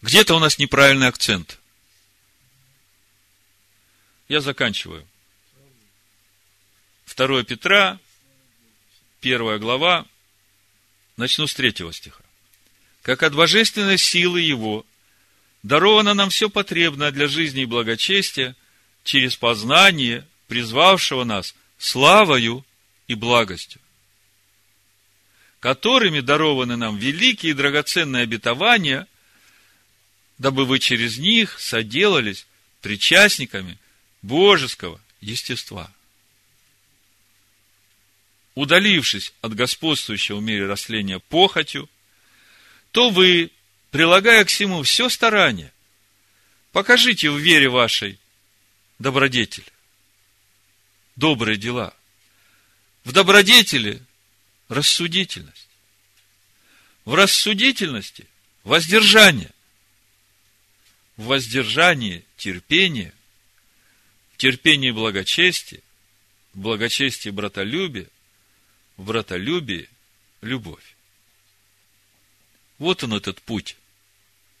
Где-то 0.00 0.36
у 0.36 0.38
нас 0.38 0.58
неправильный 0.58 1.08
акцент. 1.08 1.58
Я 4.28 4.40
заканчиваю. 4.40 5.04
2 7.16 7.42
Петра, 7.42 7.98
первая 9.18 9.58
глава, 9.58 10.06
начну 11.16 11.48
с 11.48 11.54
третьего 11.54 11.92
стиха. 11.92 12.22
Как 13.08 13.22
от 13.22 13.34
божественной 13.34 13.96
силы 13.96 14.42
Его 14.42 14.84
даровано 15.62 16.12
нам 16.12 16.28
все 16.28 16.50
потребное 16.50 17.10
для 17.10 17.26
жизни 17.26 17.62
и 17.62 17.64
благочестия 17.64 18.54
через 19.02 19.34
познание 19.34 20.28
призвавшего 20.46 21.24
нас 21.24 21.54
славою 21.78 22.66
и 23.06 23.14
благостью, 23.14 23.80
которыми 25.58 26.20
дарованы 26.20 26.76
нам 26.76 26.98
великие 26.98 27.52
и 27.52 27.54
драгоценные 27.54 28.24
обетования, 28.24 29.08
дабы 30.36 30.66
вы 30.66 30.78
через 30.78 31.16
них 31.16 31.58
соделались 31.58 32.46
причастниками 32.82 33.78
божеского 34.20 35.00
естества. 35.22 35.90
Удалившись 38.54 39.32
от 39.40 39.54
господствующего 39.54 40.36
в 40.36 40.42
мире 40.42 40.66
растления 40.66 41.20
похотью, 41.20 41.88
то 42.92 43.10
вы, 43.10 43.50
прилагая 43.90 44.44
к 44.44 44.48
всему 44.48 44.82
все 44.82 45.08
старание, 45.08 45.72
покажите 46.72 47.30
в 47.30 47.38
вере 47.38 47.68
вашей 47.68 48.18
добродетель, 48.98 49.70
добрые 51.16 51.56
дела. 51.56 51.94
В 53.04 53.12
добродетели 53.12 54.02
рассудительность. 54.68 55.68
В 57.04 57.14
рассудительности 57.14 58.26
воздержание. 58.64 59.50
В 61.16 61.24
воздержании 61.24 62.24
терпение. 62.36 63.14
В 64.32 64.36
терпении 64.36 64.90
благочестие. 64.90 65.82
В 66.52 66.58
благочестии 66.58 67.30
братолюбие. 67.30 68.08
В 68.96 69.04
братолюбии 69.04 69.88
любовь. 70.42 70.97
Вот 72.78 73.02
он 73.02 73.14
этот 73.14 73.42
путь 73.42 73.76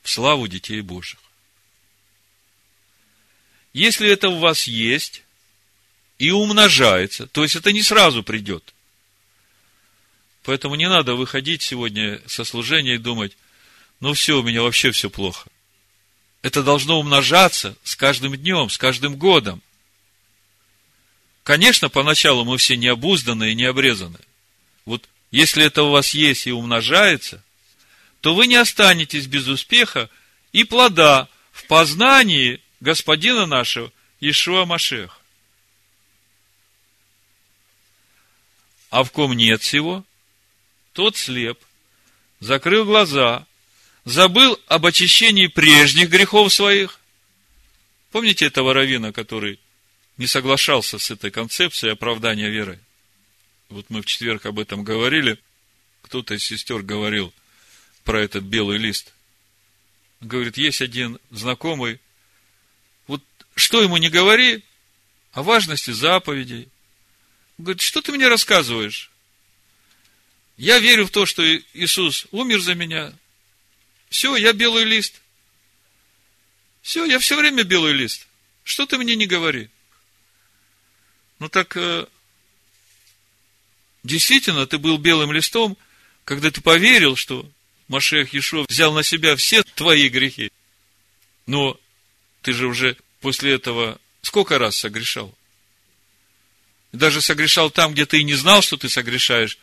в 0.02 0.10
славу 0.10 0.48
детей 0.48 0.80
Божьих. 0.80 1.20
Если 3.72 4.08
это 4.08 4.28
у 4.28 4.38
вас 4.38 4.66
есть 4.66 5.22
и 6.18 6.30
умножается, 6.30 7.26
то 7.28 7.42
есть 7.42 7.54
это 7.54 7.72
не 7.72 7.82
сразу 7.82 8.22
придет. 8.22 8.74
Поэтому 10.42 10.74
не 10.74 10.88
надо 10.88 11.14
выходить 11.14 11.62
сегодня 11.62 12.20
со 12.26 12.44
служения 12.44 12.94
и 12.94 12.98
думать, 12.98 13.36
ну 14.00 14.14
все, 14.14 14.40
у 14.40 14.42
меня 14.42 14.62
вообще 14.62 14.90
все 14.90 15.10
плохо. 15.10 15.48
Это 16.42 16.62
должно 16.62 16.98
умножаться 16.98 17.76
с 17.82 17.94
каждым 17.96 18.36
днем, 18.36 18.70
с 18.70 18.78
каждым 18.78 19.16
годом. 19.16 19.62
Конечно, 21.42 21.88
поначалу 21.88 22.44
мы 22.44 22.58
все 22.58 22.76
необузданные 22.76 23.52
и 23.52 23.54
необрезанные. 23.54 24.24
Вот 24.84 25.08
если 25.30 25.64
это 25.64 25.82
у 25.82 25.90
вас 25.90 26.14
есть 26.14 26.46
и 26.46 26.52
умножается, 26.52 27.42
то 28.20 28.34
вы 28.34 28.46
не 28.46 28.56
останетесь 28.56 29.26
без 29.26 29.46
успеха 29.46 30.10
и 30.52 30.64
плода 30.64 31.28
в 31.52 31.64
познании 31.66 32.60
Господина 32.80 33.46
нашего 33.46 33.92
Ишуа 34.20 34.64
Машеха. 34.64 35.16
А 38.90 39.04
в 39.04 39.12
ком 39.12 39.34
нет 39.34 39.60
всего, 39.62 40.04
тот 40.92 41.16
слеп, 41.16 41.58
закрыл 42.40 42.84
глаза, 42.84 43.46
забыл 44.04 44.58
об 44.66 44.86
очищении 44.86 45.46
прежних 45.46 46.08
грехов 46.08 46.52
своих. 46.52 46.98
Помните 48.10 48.46
этого 48.46 48.72
равина, 48.72 49.12
который 49.12 49.60
не 50.16 50.26
соглашался 50.26 50.98
с 50.98 51.10
этой 51.10 51.30
концепцией 51.30 51.92
оправдания 51.92 52.48
веры? 52.48 52.80
Вот 53.68 53.90
мы 53.90 54.00
в 54.00 54.06
четверг 54.06 54.46
об 54.46 54.58
этом 54.58 54.82
говорили. 54.82 55.38
Кто-то 56.00 56.34
из 56.34 56.42
сестер 56.42 56.80
говорил 56.80 57.34
про 58.08 58.22
этот 58.22 58.44
белый 58.44 58.78
лист. 58.78 59.12
Говорит, 60.22 60.56
есть 60.56 60.80
один 60.80 61.18
знакомый, 61.30 62.00
вот 63.06 63.22
что 63.54 63.82
ему 63.82 63.98
не 63.98 64.08
говори 64.08 64.64
о 65.32 65.42
важности 65.42 65.90
заповедей. 65.90 66.70
Говорит, 67.58 67.82
что 67.82 68.00
ты 68.00 68.12
мне 68.12 68.26
рассказываешь? 68.28 69.10
Я 70.56 70.78
верю 70.78 71.04
в 71.04 71.10
то, 71.10 71.26
что 71.26 71.42
Иисус 71.74 72.26
умер 72.30 72.60
за 72.60 72.74
меня. 72.74 73.12
Все, 74.08 74.36
я 74.36 74.54
белый 74.54 74.84
лист. 74.84 75.20
Все, 76.80 77.04
я 77.04 77.18
все 77.18 77.36
время 77.36 77.62
белый 77.62 77.92
лист. 77.92 78.26
Что 78.64 78.86
ты 78.86 78.96
мне 78.96 79.16
не 79.16 79.26
говори? 79.26 79.68
Ну 81.40 81.50
так, 81.50 81.76
э, 81.76 82.06
действительно, 84.02 84.66
ты 84.66 84.78
был 84.78 84.96
белым 84.96 85.30
листом, 85.30 85.76
когда 86.24 86.50
ты 86.50 86.62
поверил, 86.62 87.14
что 87.14 87.46
Машех 87.88 88.34
Ешов 88.34 88.66
взял 88.68 88.92
на 88.92 89.02
себя 89.02 89.34
все 89.36 89.62
твои 89.62 90.08
грехи. 90.08 90.52
Но 91.46 91.78
ты 92.42 92.52
же 92.52 92.66
уже 92.66 92.96
после 93.20 93.54
этого 93.54 93.98
сколько 94.22 94.58
раз 94.58 94.76
согрешал? 94.76 95.34
Даже 96.92 97.20
согрешал 97.20 97.70
там, 97.70 97.92
где 97.92 98.06
ты 98.06 98.20
и 98.20 98.24
не 98.24 98.34
знал, 98.34 98.62
что 98.62 98.76
ты 98.76 98.88
согрешаешь. 98.88 99.58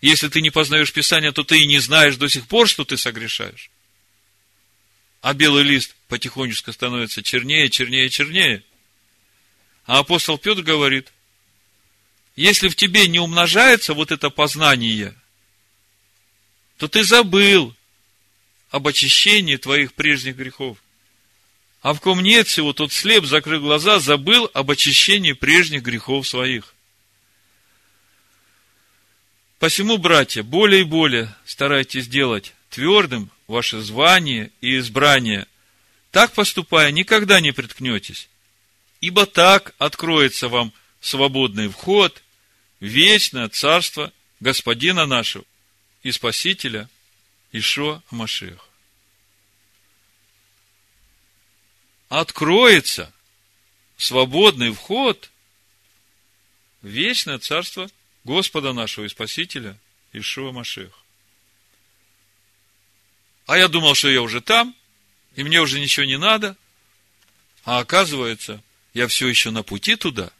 Если 0.00 0.28
ты 0.28 0.40
не 0.40 0.50
познаешь 0.50 0.92
Писание, 0.92 1.32
то 1.32 1.44
ты 1.44 1.60
и 1.60 1.66
не 1.66 1.78
знаешь 1.78 2.16
до 2.16 2.28
сих 2.28 2.46
пор, 2.46 2.68
что 2.68 2.84
ты 2.84 2.96
согрешаешь. 2.96 3.70
А 5.20 5.34
белый 5.34 5.62
лист 5.62 5.94
потихонечку 6.08 6.72
становится 6.72 7.22
чернее, 7.22 7.68
чернее, 7.68 8.08
чернее. 8.08 8.64
А 9.84 9.98
апостол 9.98 10.38
Петр 10.38 10.62
говорит, 10.62 11.12
если 12.34 12.68
в 12.68 12.76
тебе 12.76 13.06
не 13.06 13.18
умножается 13.18 13.92
вот 13.92 14.10
это 14.10 14.30
познание, 14.30 15.14
то 16.80 16.88
ты 16.88 17.04
забыл 17.04 17.76
об 18.70 18.88
очищении 18.88 19.56
твоих 19.56 19.92
прежних 19.92 20.36
грехов. 20.36 20.78
А 21.82 21.92
в 21.92 22.00
ком 22.00 22.22
нет 22.22 22.48
всего, 22.48 22.72
тот 22.72 22.90
слеп, 22.90 23.26
закрыв 23.26 23.60
глаза, 23.60 23.98
забыл 23.98 24.50
об 24.54 24.70
очищении 24.70 25.32
прежних 25.32 25.82
грехов 25.82 26.26
своих. 26.26 26.74
Посему, 29.58 29.98
братья, 29.98 30.42
более 30.42 30.80
и 30.80 30.84
более 30.84 31.36
старайтесь 31.44 32.08
делать 32.08 32.54
твердым 32.70 33.30
ваше 33.46 33.82
звание 33.82 34.50
и 34.62 34.78
избрание. 34.78 35.46
Так 36.10 36.32
поступая, 36.32 36.90
никогда 36.92 37.42
не 37.42 37.52
приткнетесь. 37.52 38.30
Ибо 39.02 39.26
так 39.26 39.74
откроется 39.76 40.48
вам 40.48 40.72
свободный 41.02 41.68
вход 41.68 42.22
в 42.80 42.86
вечное 42.86 43.50
царство 43.50 44.14
Господина 44.40 45.04
нашего 45.04 45.44
и 46.02 46.12
Спасителя 46.12 46.88
Ишо 47.52 48.02
Машех. 48.10 48.68
Откроется 52.08 53.12
свободный 53.96 54.72
вход 54.72 55.30
в 56.82 56.88
вечное 56.88 57.38
царство 57.38 57.88
Господа 58.24 58.72
нашего 58.72 59.04
и 59.04 59.08
Спасителя 59.08 59.78
Ишуа 60.12 60.52
Машех. 60.52 60.92
А 63.46 63.58
я 63.58 63.68
думал, 63.68 63.94
что 63.94 64.08
я 64.08 64.22
уже 64.22 64.40
там, 64.40 64.74
и 65.36 65.42
мне 65.42 65.60
уже 65.60 65.80
ничего 65.80 66.06
не 66.06 66.18
надо. 66.18 66.56
А 67.64 67.78
оказывается, 67.78 68.62
я 68.94 69.06
все 69.06 69.28
еще 69.28 69.50
на 69.50 69.62
пути 69.62 69.96
туда. 69.96 70.32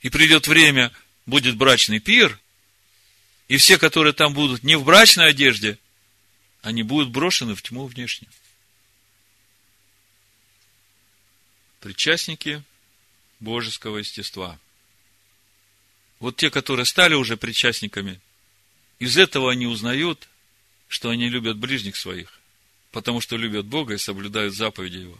И 0.00 0.10
придет 0.10 0.46
время, 0.46 0.92
будет 1.24 1.56
брачный 1.56 2.00
пир, 2.00 2.38
и 3.48 3.56
все, 3.58 3.78
которые 3.78 4.12
там 4.12 4.34
будут 4.34 4.62
не 4.62 4.76
в 4.76 4.84
брачной 4.84 5.28
одежде, 5.28 5.78
они 6.62 6.82
будут 6.82 7.10
брошены 7.10 7.54
в 7.54 7.62
тьму 7.62 7.86
внешнюю. 7.86 8.30
Причастники 11.80 12.62
божеского 13.38 13.98
естества. 13.98 14.58
Вот 16.18 16.36
те, 16.36 16.50
которые 16.50 16.86
стали 16.86 17.14
уже 17.14 17.36
причастниками, 17.36 18.20
из 18.98 19.16
этого 19.16 19.52
они 19.52 19.66
узнают, 19.66 20.28
что 20.88 21.10
они 21.10 21.28
любят 21.28 21.58
ближних 21.58 21.96
своих, 21.96 22.40
потому 22.90 23.20
что 23.20 23.36
любят 23.36 23.66
Бога 23.66 23.94
и 23.94 23.98
соблюдают 23.98 24.54
заповеди 24.54 24.98
Его. 24.98 25.18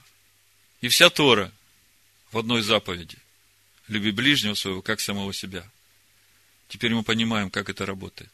И 0.81 0.89
вся 0.89 1.11
Тора 1.11 1.53
в 2.33 2.39
одной 2.39 2.63
заповеди. 2.63 3.19
Люби 3.89 4.11
ближнего 4.11 4.55
своего, 4.55 4.83
как 4.83 5.01
самого 5.01 5.33
себя. 5.33 5.71
Теперь 6.69 6.95
мы 6.95 7.03
понимаем, 7.03 7.51
как 7.51 7.69
это 7.69 7.87
работает. 7.87 8.33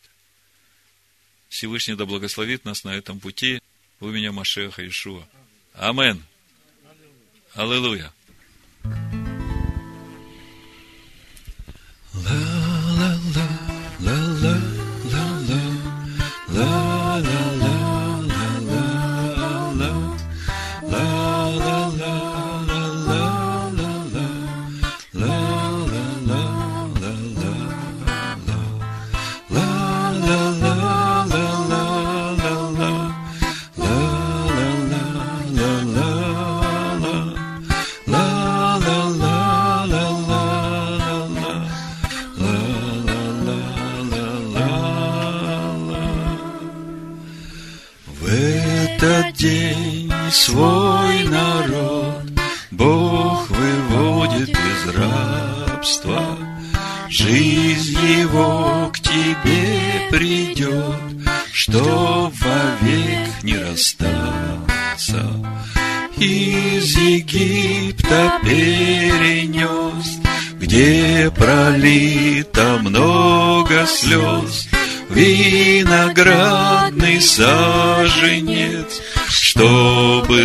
Всевышний 1.48 1.94
да 1.94 2.06
благословит 2.06 2.64
нас 2.64 2.84
на 2.84 2.94
этом 2.94 3.20
пути 3.20 3.60
в 4.00 4.08
имя 4.08 4.32
Машеха 4.32 4.86
Ишуа. 4.86 5.26
Амен. 5.74 6.24
Аллилуйя. 7.54 8.12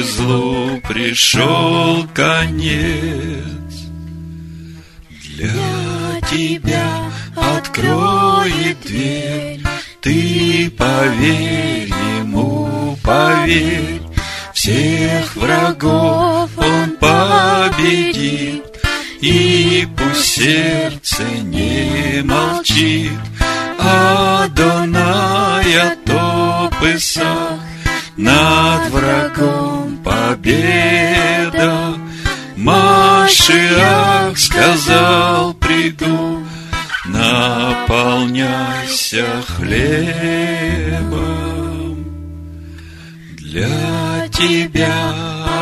Злу 0.08 0.82
пришел 0.88 2.08
конец. 2.14 3.48
Для 5.36 5.50
тебя 6.30 6.88
откроет 7.36 8.80
дверь, 8.82 9.62
Ты 10.02 10.72
поверь 10.72 11.94
ему, 12.20 12.98
поверь, 13.04 14.02
Всех 14.54 15.36
врагов 15.36 16.50
он 16.58 16.98
победит, 17.00 18.64
И 19.22 19.88
пусть 19.96 20.26
сердце 20.26 21.24
не 21.44 22.22
молчит, 22.24 23.12
Адоная 23.80 24.78
Топысах, 26.06 27.60
Над 28.16 28.90
врагом 28.90 29.77
победа. 30.08 31.96
Машиах 32.56 34.38
сказал, 34.38 35.54
приду, 35.56 36.44
Наполняйся 37.06 38.46
хлебом. 39.48 40.06
Для 43.38 44.28
тебя 44.32 44.96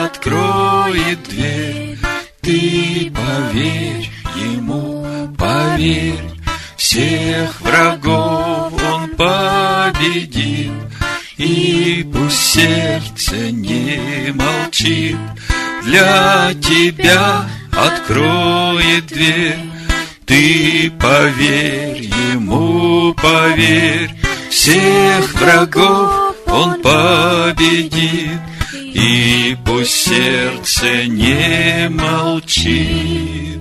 откроет 0.05 1.23
дверь, 1.29 1.99
Ты 2.41 3.11
поверь 3.13 4.09
ему, 4.35 5.05
поверь, 5.37 6.31
Всех 6.77 7.61
врагов 7.61 8.73
он 8.73 9.09
победит, 9.11 10.71
И 11.37 12.07
пусть 12.13 12.53
сердце 12.53 13.51
не 13.51 14.31
молчит, 14.33 15.17
Для 15.83 16.53
тебя 16.61 17.45
откроет 17.73 19.07
дверь, 19.07 19.59
Ты 20.25 20.91
поверь 20.97 22.09
ему, 22.31 23.13
поверь, 23.15 24.11
Всех 24.49 25.33
врагов 25.35 26.35
он 26.47 26.81
победит, 26.81 28.39
И 28.73 29.57
пусть 29.65 30.05
сердце 30.05 31.05
не 31.05 31.89
молчит. 31.89 33.59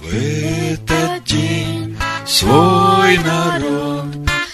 В 0.00 0.14
этот 0.14 1.24
день 1.24 1.96
свой 2.24 3.18
народ 3.18 4.06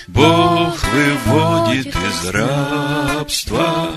Бог 0.08 0.82
выводит 0.92 1.55
из 1.84 2.30
рабства. 2.30 3.90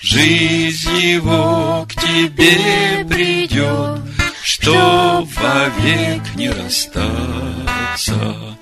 Жизнь 0.00 0.96
его 0.96 1.86
к 1.86 1.94
тебе 1.94 3.04
придет, 3.04 4.00
Что 4.42 5.28
вовек 5.36 6.22
не 6.36 6.48
расстаться. 6.50 8.56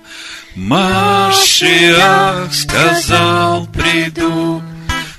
Машиах 0.56 2.52
сказал, 2.52 3.66
приду, 3.66 4.60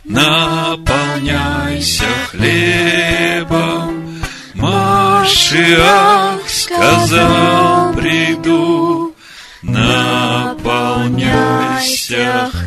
Наполняйся 0.03 2.03
хлебом. 2.31 4.19
Машиах 4.53 6.41
сказал, 6.49 7.93
приду, 7.93 9.15
Наполняйся 9.61 12.49
В 12.51 12.65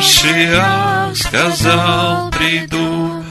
Машиах 0.00 1.14
сказал, 1.14 2.30
приду, 2.30 3.22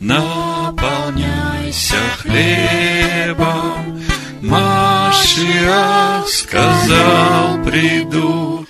Наполняйся 0.00 1.94
хлебом. 2.18 4.02
Машиах 4.42 6.26
сказал, 6.26 7.62
приду, 7.64 8.66